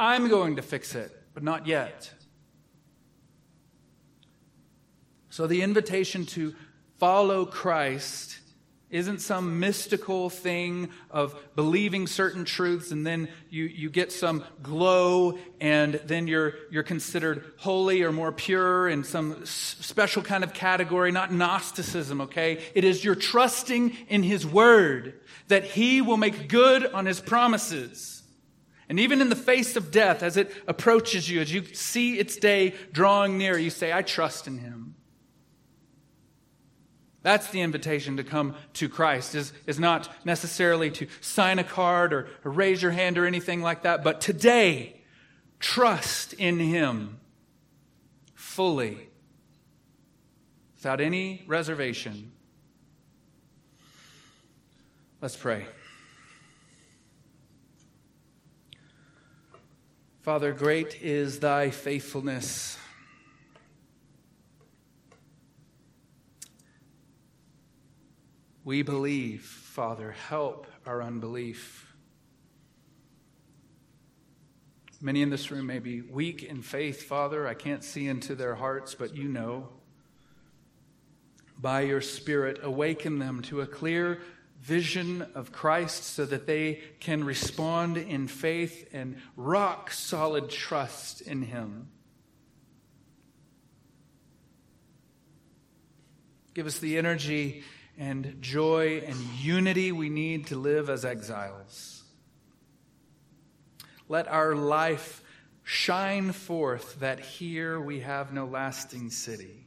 I'm 0.00 0.28
going 0.28 0.56
to 0.56 0.62
fix 0.62 0.96
it, 0.96 1.16
but 1.32 1.44
not 1.44 1.68
yet. 1.68 2.12
So 5.30 5.46
the 5.46 5.62
invitation 5.62 6.26
to 6.26 6.56
follow 6.98 7.46
Christ 7.46 8.40
isn't 8.88 9.20
some 9.20 9.58
mystical 9.58 10.30
thing 10.30 10.88
of 11.10 11.34
believing 11.56 12.06
certain 12.06 12.44
truths 12.44 12.92
and 12.92 13.04
then 13.04 13.28
you, 13.50 13.64
you 13.64 13.90
get 13.90 14.12
some 14.12 14.44
glow 14.62 15.38
and 15.60 15.94
then 16.04 16.28
you're, 16.28 16.54
you're 16.70 16.84
considered 16.84 17.44
holy 17.56 18.02
or 18.02 18.12
more 18.12 18.30
pure 18.30 18.88
in 18.88 19.02
some 19.02 19.44
special 19.44 20.22
kind 20.22 20.44
of 20.44 20.54
category, 20.54 21.10
not 21.10 21.32
Gnosticism, 21.32 22.20
okay? 22.22 22.62
It 22.74 22.84
is 22.84 23.04
your 23.04 23.16
trusting 23.16 23.96
in 24.08 24.22
His 24.22 24.46
Word 24.46 25.14
that 25.48 25.64
He 25.64 26.00
will 26.00 26.16
make 26.16 26.48
good 26.48 26.86
on 26.86 27.06
His 27.06 27.20
promises. 27.20 28.22
And 28.88 29.00
even 29.00 29.20
in 29.20 29.30
the 29.30 29.36
face 29.36 29.74
of 29.74 29.90
death, 29.90 30.22
as 30.22 30.36
it 30.36 30.52
approaches 30.68 31.28
you, 31.28 31.40
as 31.40 31.52
you 31.52 31.64
see 31.74 32.20
its 32.20 32.36
day 32.36 32.72
drawing 32.92 33.36
near, 33.36 33.58
you 33.58 33.70
say, 33.70 33.92
I 33.92 34.02
trust 34.02 34.46
in 34.46 34.58
Him. 34.58 34.94
That's 37.26 37.48
the 37.48 37.60
invitation 37.60 38.18
to 38.18 38.22
come 38.22 38.54
to 38.74 38.88
Christ, 38.88 39.34
is, 39.34 39.52
is 39.66 39.80
not 39.80 40.08
necessarily 40.24 40.92
to 40.92 41.08
sign 41.20 41.58
a 41.58 41.64
card 41.64 42.12
or, 42.12 42.28
or 42.44 42.52
raise 42.52 42.80
your 42.80 42.92
hand 42.92 43.18
or 43.18 43.26
anything 43.26 43.62
like 43.62 43.82
that, 43.82 44.04
but 44.04 44.20
today, 44.20 45.00
trust 45.58 46.34
in 46.34 46.60
Him 46.60 47.18
fully, 48.36 49.08
without 50.76 51.00
any 51.00 51.42
reservation. 51.48 52.30
Let's 55.20 55.34
pray. 55.34 55.66
Father, 60.20 60.52
great 60.52 61.02
is 61.02 61.40
thy 61.40 61.70
faithfulness. 61.70 62.78
We 68.66 68.82
believe, 68.82 69.42
Father, 69.42 70.10
help 70.10 70.66
our 70.86 71.00
unbelief. 71.00 71.94
Many 75.00 75.22
in 75.22 75.30
this 75.30 75.52
room 75.52 75.66
may 75.66 75.78
be 75.78 76.00
weak 76.00 76.42
in 76.42 76.62
faith, 76.62 77.04
Father. 77.04 77.46
I 77.46 77.54
can't 77.54 77.84
see 77.84 78.08
into 78.08 78.34
their 78.34 78.56
hearts, 78.56 78.96
but 78.96 79.14
you 79.14 79.28
know. 79.28 79.68
By 81.56 81.82
your 81.82 82.00
Spirit, 82.00 82.58
awaken 82.60 83.20
them 83.20 83.42
to 83.42 83.60
a 83.60 83.68
clear 83.68 84.18
vision 84.60 85.24
of 85.36 85.52
Christ 85.52 86.02
so 86.02 86.26
that 86.26 86.48
they 86.48 86.80
can 86.98 87.22
respond 87.22 87.96
in 87.96 88.26
faith 88.26 88.88
and 88.92 89.18
rock 89.36 89.92
solid 89.92 90.50
trust 90.50 91.20
in 91.20 91.42
Him. 91.42 91.86
Give 96.52 96.66
us 96.66 96.80
the 96.80 96.98
energy 96.98 97.62
and 97.98 98.36
joy 98.40 99.02
and 99.06 99.16
unity 99.40 99.92
we 99.92 100.08
need 100.08 100.46
to 100.48 100.56
live 100.56 100.90
as 100.90 101.04
exiles. 101.04 102.04
Let 104.08 104.28
our 104.28 104.54
life 104.54 105.22
shine 105.62 106.32
forth 106.32 107.00
that 107.00 107.20
here 107.20 107.80
we 107.80 108.00
have 108.00 108.32
no 108.32 108.44
lasting 108.44 109.10
city. 109.10 109.66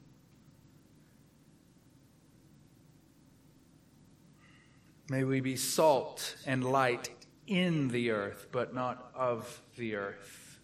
May 5.09 5.23
we 5.23 5.41
be 5.41 5.55
salt 5.55 6.35
and 6.45 6.63
light 6.63 7.09
in 7.47 7.87
the 7.87 8.11
earth, 8.11 8.47
but 8.51 8.75
not 8.75 9.11
of 9.15 9.61
the 9.75 9.95
earth. 9.95 10.59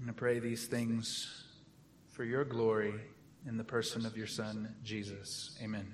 And 0.00 0.08
I 0.08 0.14
pray 0.14 0.38
these 0.38 0.66
things 0.66 1.44
for 2.08 2.24
your 2.24 2.44
glory 2.44 2.94
in 3.46 3.56
the 3.56 3.64
person 3.64 4.06
of 4.06 4.16
your 4.16 4.26
Son, 4.26 4.74
Jesus. 4.82 5.56
Amen. 5.62 5.92